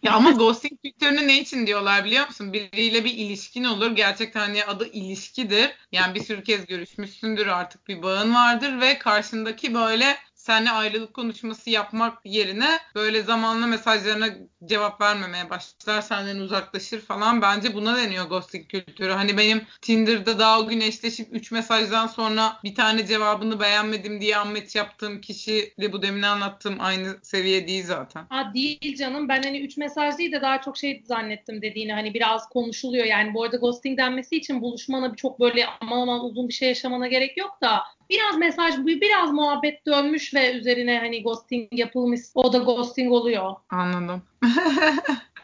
Ya 0.06 0.14
ama 0.14 0.32
ghosting 0.32 0.82
kültürünü 0.84 1.28
ne 1.28 1.40
için 1.40 1.68
diyorlar 1.68 2.06
biliyor 2.06 2.28
musun? 2.28 2.54
Biriyle 2.54 3.06
bir 3.06 3.14
ilişkin 3.14 3.64
olur. 3.64 3.92
Gerçekten 3.92 4.40
hani 4.40 4.66
adı 4.66 4.88
ilişkidir. 4.92 5.72
Yani 5.92 6.16
bir 6.16 6.24
sürü 6.24 6.44
kez 6.44 6.66
görüşmüşsündür 6.66 7.48
artık 7.48 7.88
bir 7.88 8.02
bağın 8.04 8.34
vardır 8.36 8.80
ve 8.82 9.00
karşındaki 9.00 9.74
böyle 9.74 10.18
seninle 10.46 10.72
ayrılık 10.72 11.14
konuşması 11.14 11.70
yapmak 11.70 12.26
yerine 12.26 12.80
böyle 12.96 13.22
zamanla 13.22 13.68
mesajlarına 13.68 14.28
cevap 14.66 15.02
vermemeye 15.02 15.50
başlar, 15.50 16.02
senden 16.02 16.40
uzaklaşır 16.40 17.02
falan. 17.02 17.42
Bence 17.42 17.74
buna 17.74 17.98
deniyor 17.98 18.26
ghosting 18.26 18.68
kültürü. 18.68 19.12
Hani 19.12 19.38
benim 19.38 19.62
Tinder'da 19.82 20.40
daha 20.40 20.60
o 20.60 20.68
gün 20.68 20.82
eşleşip 20.82 21.28
3 21.32 21.52
mesajdan 21.52 22.08
sonra 22.08 22.58
bir 22.64 22.76
tane 22.76 23.06
cevabını 23.06 23.60
beğenmedim 23.60 24.22
diye 24.22 24.38
ammet 24.38 24.76
yaptığım 24.76 25.22
kişiyle 25.22 25.94
bu 25.94 26.02
demin 26.02 26.22
anlattığım 26.22 26.76
aynı 26.80 27.18
seviye 27.24 27.68
değil 27.68 27.86
zaten. 27.86 28.26
Ha 28.30 28.52
değil 28.54 28.96
canım. 28.98 29.30
Ben 29.30 29.44
hani 29.44 29.60
3 29.60 29.78
mesaj 29.78 30.18
değil 30.18 30.32
de 30.32 30.42
daha 30.42 30.62
çok 30.62 30.78
şey 30.78 31.04
zannettim 31.06 31.62
dediğini. 31.62 31.94
Hani 31.94 32.14
biraz 32.14 32.50
konuşuluyor. 32.50 33.06
Yani 33.06 33.34
bu 33.34 33.44
arada 33.44 33.58
ghosting 33.58 33.98
denmesi 33.98 34.36
için 34.36 34.62
buluşmana 34.62 35.16
çok 35.16 35.40
böyle 35.40 35.66
aman 35.82 36.02
aman 36.02 36.26
uzun 36.26 36.48
bir 36.48 36.54
şey 36.54 36.68
yaşamana 36.68 37.08
gerek 37.08 37.38
yok 37.38 37.58
da 37.62 37.84
biraz 38.10 38.38
mesaj 38.38 38.86
biraz 39.02 39.32
muhabbet 39.32 39.86
dönmüş 39.86 40.34
ve 40.34 40.54
üzerine 40.54 41.00
hani 41.00 41.24
ghosting 41.24 41.68
yapılmış 41.72 42.22
o 42.36 42.54
da 42.54 42.58
ghosting 42.58 43.12
oluyor. 43.12 43.56
Anladım. 43.70 44.24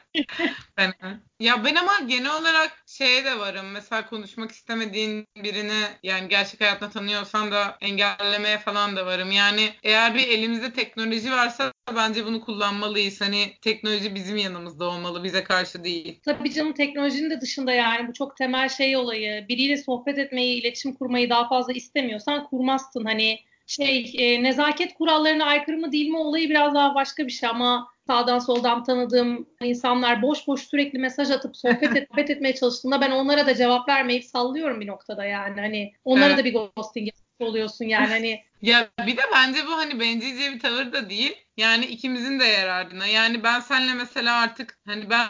ben, 0.78 0.94
ya 1.40 1.66
ben 1.66 1.76
ama 1.76 2.00
genel 2.08 2.40
olarak 2.40 2.84
şeye 2.88 3.26
de 3.26 3.40
varım. 3.40 3.72
Mesela 3.72 4.06
konuşmak 4.06 4.52
istemediğin 4.52 5.28
birini 5.38 5.84
yani 6.04 6.30
gerçek 6.30 6.62
hayatta 6.62 6.90
tanıyorsan 6.90 7.52
da 7.52 7.78
engellemeye 7.82 8.58
falan 8.58 8.96
da 8.96 9.06
varım. 9.06 9.32
Yani 9.32 9.70
eğer 9.84 10.16
bir 10.16 10.28
elimizde 10.28 10.74
teknoloji 10.74 11.32
varsa 11.32 11.74
bence 11.96 12.26
bunu 12.26 12.42
kullanmalıyız. 12.42 13.22
Hani 13.22 13.54
teknoloji 13.62 14.16
bizim 14.16 14.38
yanımızda 14.38 14.86
olmalı, 14.86 15.24
bize 15.24 15.44
karşı 15.44 15.84
değil. 15.84 16.20
Tabii 16.26 16.54
canım 16.54 16.74
teknolojinin 16.74 17.30
de 17.30 17.42
dışında 17.42 17.74
yani 17.74 18.08
bu 18.08 18.14
çok 18.14 18.38
temel 18.38 18.70
şey 18.70 18.98
olayı. 18.98 19.46
Biriyle 19.50 19.78
sohbet 19.78 20.18
etmeyi, 20.18 20.62
iletişim 20.62 20.94
kurmayı 20.94 21.30
daha 21.30 21.48
fazla 21.50 21.74
istemiyorsan 21.74 22.48
kurmazsın. 22.48 23.06
Hani 23.06 23.40
şey 23.72 24.14
e, 24.18 24.44
nezaket 24.44 24.94
kurallarına 24.94 25.46
aykırı 25.46 25.78
mı 25.78 25.92
değil 25.92 26.10
mi 26.10 26.18
olayı 26.18 26.50
biraz 26.50 26.74
daha 26.74 26.96
başka 26.96 27.28
bir 27.28 27.32
şey 27.32 27.50
ama 27.50 27.88
sağdan 28.08 28.40
soldan 28.40 28.84
tanıdığım 28.84 29.48
insanlar 29.62 30.22
boş 30.22 30.48
boş 30.48 30.62
sürekli 30.62 31.00
mesaj 31.00 31.32
atıp 31.32 31.58
sohbet, 31.58 31.84
et, 31.96 32.08
sohbet 32.12 32.30
etmeye 32.30 32.56
çalıştığında 32.56 33.02
ben 33.02 33.12
onlara 33.12 33.46
da 33.46 33.56
cevap 33.56 33.90
vermeyip 33.90 34.24
sallıyorum 34.24 34.82
bir 34.82 34.88
noktada 34.88 35.26
yani 35.26 35.62
hani 35.62 35.94
onlara 36.04 36.28
evet. 36.28 36.38
da 36.38 36.46
bir 36.46 36.54
ghosting 36.54 37.10
oluyorsun 37.40 37.86
yani 37.86 38.08
hani. 38.08 38.44
ya 38.62 38.90
bir 39.08 39.18
de 39.18 39.22
bence 39.34 39.60
bu 39.68 39.72
hani 39.72 40.00
bencilce 40.00 40.54
bir 40.54 40.60
tavır 40.60 40.94
da 40.94 41.10
değil. 41.10 41.36
Yani 41.58 41.86
ikimizin 41.86 42.40
de 42.40 42.46
yararına. 42.46 43.08
Yani 43.08 43.44
ben 43.44 43.60
seninle 43.60 43.94
mesela 43.94 44.42
artık 44.42 44.80
hani 44.86 45.10
ben 45.10 45.30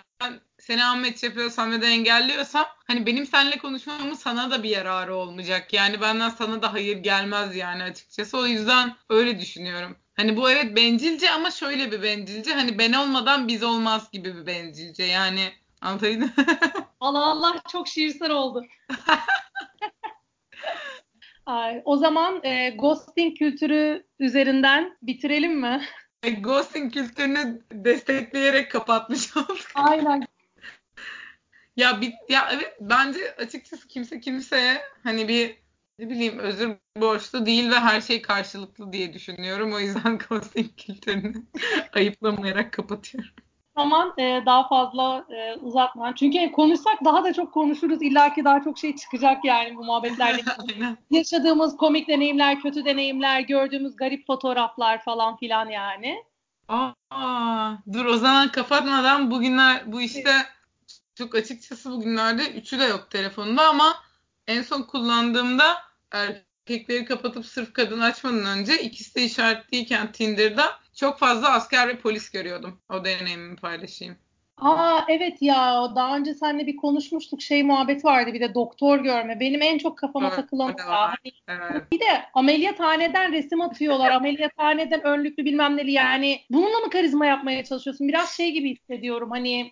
seni 0.61 0.85
Ahmet 0.85 1.23
yapıyorsam 1.23 1.71
ya 1.71 1.81
da 1.81 1.85
engelliyorsam 1.85 2.65
hani 2.87 3.05
benim 3.05 3.25
seninle 3.25 3.57
konuşmamın 3.57 4.13
sana 4.13 4.51
da 4.51 4.63
bir 4.63 4.69
yararı 4.69 5.15
olmayacak. 5.15 5.73
Yani 5.73 6.01
benden 6.01 6.29
sana 6.29 6.61
da 6.61 6.73
hayır 6.73 6.97
gelmez 6.97 7.55
yani 7.55 7.83
açıkçası. 7.83 8.37
O 8.37 8.45
yüzden 8.45 8.95
öyle 9.09 9.39
düşünüyorum. 9.39 9.95
Hani 10.13 10.37
bu 10.37 10.51
evet 10.51 10.75
bencilce 10.75 11.31
ama 11.31 11.51
şöyle 11.51 11.91
bir 11.91 12.03
bencilce. 12.03 12.53
Hani 12.53 12.77
ben 12.79 12.93
olmadan 12.93 13.47
biz 13.47 13.63
olmaz 13.63 14.11
gibi 14.11 14.35
bir 14.35 14.45
bencilce. 14.45 15.03
Yani 15.03 15.51
anlatabildim 15.81 16.31
Allah 16.99 17.25
Allah 17.25 17.55
çok 17.71 17.87
şiirsel 17.87 18.31
oldu. 18.31 18.65
Ay, 21.45 21.81
o 21.85 21.97
zaman 21.97 22.43
e, 22.43 22.69
ghosting 22.69 23.37
kültürü 23.37 24.05
üzerinden 24.19 24.97
bitirelim 25.01 25.59
mi? 25.59 25.81
E, 26.23 26.29
ghosting 26.29 26.93
kültürünü 26.93 27.61
destekleyerek 27.71 28.71
kapatmış 28.71 29.37
olduk. 29.37 29.57
Aynen. 29.75 30.27
Ya 31.77 32.01
bir 32.01 32.13
ya 32.29 32.49
evet 32.51 32.77
bence 32.81 33.35
açıkçası 33.37 33.87
kimse 33.87 34.19
kimseye 34.19 34.81
hani 35.03 35.27
bir 35.27 35.61
ne 35.99 36.09
bileyim 36.09 36.39
özür 36.39 36.71
borçlu 36.97 37.45
değil 37.45 37.71
ve 37.71 37.75
her 37.75 38.01
şey 38.01 38.21
karşılıklı 38.21 38.93
diye 38.93 39.13
düşünüyorum. 39.13 39.73
O 39.73 39.79
yüzden 39.79 40.17
ghosting 40.29 40.77
kültürünü 40.77 41.33
ayıplamayarak 41.93 42.73
kapatıyorum. 42.73 43.31
Aman 43.75 44.13
e, 44.17 44.41
daha 44.45 44.67
fazla 44.67 45.25
e, 45.29 45.55
uzatma. 45.55 46.15
Çünkü 46.15 46.51
konuşsak 46.51 47.05
daha 47.05 47.23
da 47.23 47.33
çok 47.33 47.53
konuşuruz. 47.53 48.01
İlla 48.01 48.33
ki 48.33 48.45
daha 48.45 48.63
çok 48.63 48.77
şey 48.77 48.95
çıkacak 48.95 49.45
yani 49.45 49.75
bu 49.75 49.83
muhabbetlerde. 49.83 50.41
Yaşadığımız 51.11 51.77
komik 51.77 52.07
deneyimler, 52.07 52.59
kötü 52.59 52.85
deneyimler, 52.85 53.41
gördüğümüz 53.41 53.95
garip 53.95 54.27
fotoğraflar 54.27 55.03
falan 55.03 55.37
filan 55.37 55.69
yani. 55.69 56.23
Aa, 56.67 57.73
dur 57.93 58.05
o 58.05 58.17
zaman 58.17 58.47
kapatmadan 58.47 59.31
bugünler 59.31 59.91
bu 59.91 60.01
işte 60.01 60.31
çok 61.15 61.35
açıkçası 61.35 61.91
bugünlerde 61.91 62.51
üçü 62.51 62.79
de 62.79 62.83
yok 62.83 63.07
telefonda 63.11 63.67
ama 63.67 63.95
en 64.47 64.61
son 64.61 64.81
kullandığımda 64.81 65.77
erkekleri 66.11 67.05
kapatıp 67.05 67.45
sırf 67.45 67.73
kadın 67.73 67.99
açmadan 67.99 68.45
önce 68.45 68.81
ikisi 68.81 69.15
de 69.15 69.23
işaretliyken 69.23 70.11
Tinder'da 70.11 70.79
çok 70.95 71.19
fazla 71.19 71.51
asker 71.51 71.87
ve 71.87 71.99
polis 71.99 72.29
görüyordum. 72.29 72.81
O 72.89 73.05
deneyimimi 73.05 73.55
paylaşayım. 73.55 74.17
Aa 74.61 75.01
evet 75.07 75.41
ya 75.41 75.91
daha 75.95 76.17
önce 76.17 76.33
seninle 76.33 76.67
bir 76.67 76.75
konuşmuştuk 76.75 77.41
şey 77.41 77.63
muhabbet 77.63 78.05
vardı 78.05 78.33
bir 78.33 78.39
de 78.39 78.53
doktor 78.53 78.99
görme. 78.99 79.39
Benim 79.39 79.61
en 79.61 79.77
çok 79.77 79.97
kafama 79.97 80.27
evet, 80.27 80.35
takılan 80.35 80.75
ya. 80.79 80.85
Hani, 80.87 81.33
evet. 81.47 81.91
Bir 81.91 81.99
de 81.99 82.25
ameliyathaneden 82.33 83.31
resim 83.31 83.61
atıyorlar. 83.61 84.11
ameliyathaneden 84.11 85.03
önlüklü 85.03 85.45
bilmem 85.45 85.77
neli 85.77 85.91
yani. 85.91 86.41
Bununla 86.49 86.79
mı 86.79 86.89
karizma 86.89 87.25
yapmaya 87.25 87.63
çalışıyorsun? 87.63 88.07
Biraz 88.07 88.37
şey 88.37 88.51
gibi 88.51 88.75
hissediyorum 88.75 89.31
hani 89.31 89.71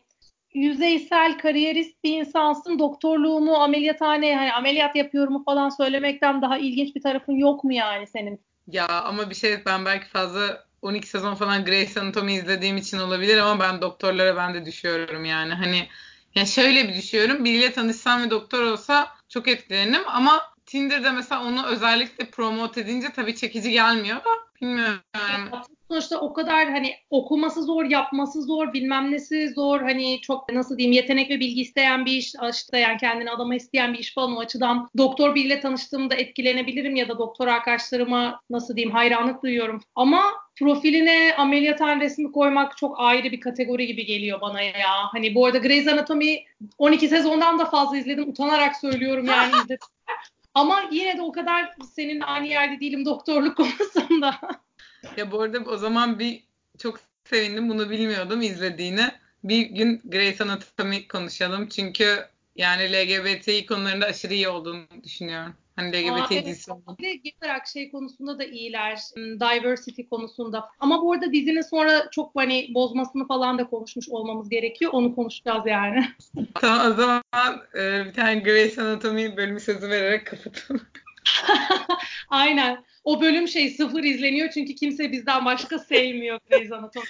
yüzeysel 0.53 1.37
kariyerist 1.37 2.03
bir 2.03 2.19
insansın. 2.19 2.79
Doktorluğumu 2.79 3.55
ameliyathane 3.55 4.35
hani 4.35 4.53
ameliyat 4.53 4.95
yapıyorum 4.95 5.43
falan 5.43 5.69
söylemekten 5.69 6.41
daha 6.41 6.57
ilginç 6.57 6.95
bir 6.95 7.01
tarafın 7.01 7.33
yok 7.33 7.63
mu 7.63 7.73
yani 7.73 8.07
senin? 8.07 8.41
Ya 8.67 8.87
ama 8.87 9.29
bir 9.29 9.35
şey 9.35 9.65
ben 9.65 9.85
belki 9.85 10.07
fazla 10.07 10.63
12 10.81 11.07
sezon 11.07 11.35
falan 11.35 11.65
Grey's 11.65 11.97
Anatomy 11.97 12.35
izlediğim 12.35 12.77
için 12.77 12.99
olabilir 12.99 13.37
ama 13.37 13.59
ben 13.59 13.81
doktorlara 13.81 14.35
ben 14.35 14.53
de 14.53 14.65
düşüyorum 14.65 15.25
yani. 15.25 15.53
Hani 15.53 15.87
ya 16.35 16.45
şöyle 16.45 16.87
bir 16.87 16.95
düşüyorum. 16.95 17.45
Biriyle 17.45 17.71
tanışsam 17.71 18.23
ve 18.23 18.29
doktor 18.29 18.63
olsa 18.63 19.07
çok 19.29 19.47
etkilenirim 19.47 20.03
ama 20.07 20.41
Tinder'da 20.65 21.11
mesela 21.11 21.43
onu 21.43 21.65
özellikle 21.65 22.25
promote 22.25 22.81
edince 22.81 23.07
tabii 23.15 23.35
çekici 23.35 23.71
gelmiyor 23.71 24.17
da 24.17 24.29
bilmiyorum. 24.61 24.99
Sonuçta 25.91 26.19
o 26.19 26.33
kadar 26.33 26.69
hani 26.69 26.95
okuması 27.09 27.63
zor, 27.63 27.85
yapması 27.85 28.41
zor, 28.41 28.73
bilmem 28.73 29.11
nesi 29.11 29.49
zor. 29.49 29.81
Hani 29.81 30.21
çok 30.21 30.53
nasıl 30.53 30.77
diyeyim 30.77 30.95
yetenek 30.95 31.29
ve 31.29 31.39
bilgi 31.39 31.61
isteyen 31.61 32.05
bir 32.05 32.11
iş, 32.11 32.33
işte 32.53 32.79
yani 32.79 32.97
kendini 32.97 33.31
adama 33.31 33.55
isteyen 33.55 33.93
bir 33.93 33.99
iş 33.99 34.13
falan 34.13 34.37
o 34.37 34.39
açıdan 34.39 34.89
doktor 34.97 35.35
biriyle 35.35 35.59
tanıştığımda 35.59 36.15
etkilenebilirim 36.15 36.95
ya 36.95 37.09
da 37.09 37.19
doktor 37.19 37.47
arkadaşlarıma 37.47 38.41
nasıl 38.49 38.75
diyeyim 38.75 38.95
hayranlık 38.95 39.43
duyuyorum. 39.43 39.81
Ama 39.95 40.21
profiline 40.59 41.35
ameliyathane 41.37 42.01
resmi 42.01 42.31
koymak 42.31 42.77
çok 42.77 42.99
ayrı 42.99 43.31
bir 43.31 43.39
kategori 43.39 43.87
gibi 43.87 44.05
geliyor 44.05 44.41
bana 44.41 44.61
ya. 44.61 44.89
Hani 45.11 45.35
bu 45.35 45.45
arada 45.45 45.57
Grey's 45.57 45.87
Anatomy 45.87 46.37
12 46.77 47.07
sezondan 47.07 47.59
da 47.59 47.65
fazla 47.65 47.97
izledim. 47.97 48.29
Utanarak 48.29 48.75
söylüyorum 48.75 49.25
yani 49.25 49.51
izledim. 49.63 49.87
Ama 50.53 50.83
yine 50.91 51.17
de 51.17 51.21
o 51.21 51.31
kadar 51.31 51.75
senin 51.95 52.21
aynı 52.21 52.47
yerde 52.47 52.79
değilim 52.79 53.05
doktorluk 53.05 53.57
konusunda. 53.57 54.35
Ya 55.17 55.31
bu 55.31 55.41
arada 55.41 55.59
o 55.59 55.77
zaman 55.77 56.19
bir 56.19 56.43
çok 56.77 56.99
sevindim 57.23 57.69
bunu 57.69 57.89
bilmiyordum 57.89 58.41
izlediğini. 58.41 59.11
Bir 59.43 59.61
gün 59.61 60.01
Grey's 60.05 60.41
Anatomy 60.41 61.07
konuşalım 61.07 61.67
çünkü 61.67 62.25
yani 62.55 62.93
LGBT 62.93 63.67
konularında 63.67 64.05
aşırı 64.05 64.33
iyi 64.33 64.49
olduğunu 64.49 64.85
düşünüyorum. 65.03 65.53
Hani 65.79 66.07
LGBT 66.07 66.31
Aa, 66.31 66.45
dizisi 66.45 66.71
evet. 66.71 66.99
Genel 66.99 67.33
olarak 67.43 67.67
şey 67.67 67.91
konusunda 67.91 68.39
da 68.39 68.43
iyiler. 68.43 68.99
Hmm, 69.15 69.39
diversity 69.39 70.01
konusunda. 70.03 70.69
Ama 70.79 71.01
bu 71.01 71.13
arada 71.13 71.33
dizinin 71.33 71.61
sonra 71.61 72.09
çok 72.11 72.31
hani 72.35 72.67
bozmasını 72.73 73.27
falan 73.27 73.57
da 73.57 73.67
konuşmuş 73.67 74.09
olmamız 74.09 74.49
gerekiyor. 74.49 74.91
Onu 74.93 75.15
konuşacağız 75.15 75.63
yani. 75.65 76.05
tamam 76.53 76.91
o 76.91 76.95
zaman 76.95 77.61
e, 77.75 78.05
bir 78.05 78.13
tane 78.13 78.39
Grey's 78.39 78.79
Anatomy 78.79 79.37
bölümü 79.37 79.59
sözü 79.59 79.89
vererek 79.89 80.27
kapatalım. 80.27 80.81
Aynen. 82.29 82.83
O 83.03 83.21
bölüm 83.21 83.47
şey 83.47 83.69
sıfır 83.69 84.03
izleniyor 84.03 84.49
çünkü 84.49 84.75
kimse 84.75 85.11
bizden 85.11 85.45
başka 85.45 85.79
sevmiyor 85.79 86.39
Grey's 86.49 86.71
Anatomy. 86.71 87.05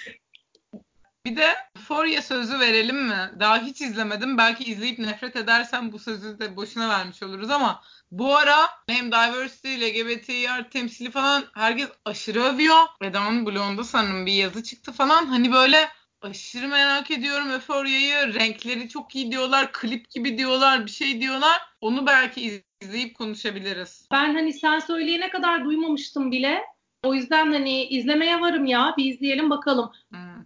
Bir 1.26 1.36
de 1.36 1.46
Euphoria 1.76 2.22
sözü 2.22 2.60
verelim 2.60 3.06
mi? 3.06 3.30
Daha 3.40 3.62
hiç 3.62 3.80
izlemedim. 3.80 4.38
Belki 4.38 4.64
izleyip 4.64 4.98
nefret 4.98 5.36
edersem 5.36 5.92
bu 5.92 5.98
sözü 5.98 6.38
de 6.38 6.56
boşuna 6.56 6.88
vermiş 6.88 7.22
oluruz 7.22 7.50
ama 7.50 7.82
bu 8.10 8.36
ara 8.36 8.68
hem 8.86 9.12
diversity, 9.12 9.68
LGBTİ 9.68 10.70
temsili 10.70 11.10
falan 11.10 11.44
herkes 11.54 11.88
aşırı 12.04 12.40
övüyor. 12.42 12.76
Eda'nın 13.02 13.46
blogunda 13.46 13.84
sanırım 13.84 14.26
bir 14.26 14.32
yazı 14.32 14.62
çıktı 14.62 14.92
falan. 14.92 15.26
Hani 15.26 15.52
böyle 15.52 15.88
aşırı 16.22 16.68
merak 16.68 17.10
ediyorum 17.10 17.50
Euphoria'yı. 17.50 18.34
Renkleri 18.34 18.88
çok 18.88 19.16
iyi 19.16 19.32
diyorlar. 19.32 19.72
Klip 19.72 20.10
gibi 20.10 20.38
diyorlar. 20.38 20.86
Bir 20.86 20.90
şey 20.90 21.20
diyorlar. 21.20 21.60
Onu 21.80 22.06
belki 22.06 22.64
izleyip 22.80 23.16
konuşabiliriz. 23.16 24.08
Ben 24.12 24.34
hani 24.34 24.52
sen 24.52 24.78
söyleyene 24.78 25.30
kadar 25.30 25.64
duymamıştım 25.64 26.32
bile. 26.32 26.62
O 27.04 27.14
yüzden 27.14 27.52
hani 27.52 27.84
izlemeye 27.84 28.40
varım 28.40 28.66
ya. 28.66 28.94
Bir 28.98 29.04
izleyelim 29.04 29.50
bakalım. 29.50 29.92
Hmm. 30.10 30.44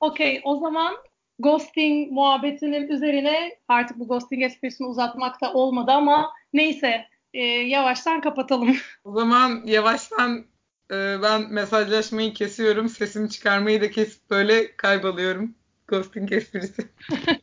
Okey 0.00 0.40
o 0.44 0.56
zaman 0.56 0.96
ghosting 1.38 2.12
muhabbetinin 2.12 2.88
üzerine 2.88 3.58
artık 3.68 3.98
bu 3.98 4.08
ghosting 4.08 4.42
esprisini 4.42 4.86
uzatmakta 4.86 5.52
olmadı 5.52 5.90
ama 5.90 6.32
neyse 6.52 7.06
e, 7.34 7.42
yavaştan 7.44 8.20
kapatalım. 8.20 8.76
O 9.04 9.12
zaman 9.12 9.62
yavaştan 9.64 10.46
e, 10.90 11.22
ben 11.22 11.52
mesajlaşmayı 11.52 12.34
kesiyorum. 12.34 12.88
Sesimi 12.88 13.30
çıkarmayı 13.30 13.80
da 13.80 13.90
kesip 13.90 14.30
böyle 14.30 14.76
kayboluyorum. 14.76 15.54
Ghosting 15.88 16.32
esprisi. 16.32 16.82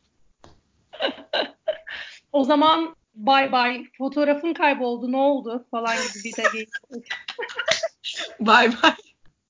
o 2.32 2.44
zaman 2.44 2.96
bay 3.14 3.52
bay 3.52 3.84
fotoğrafın 3.98 4.54
kayboldu 4.54 5.12
ne 5.12 5.16
oldu 5.16 5.66
falan 5.70 5.96
gibi 5.96 6.24
bir 6.24 6.36
de 6.36 6.66
bay 8.40 8.72
bay. 8.82 9.13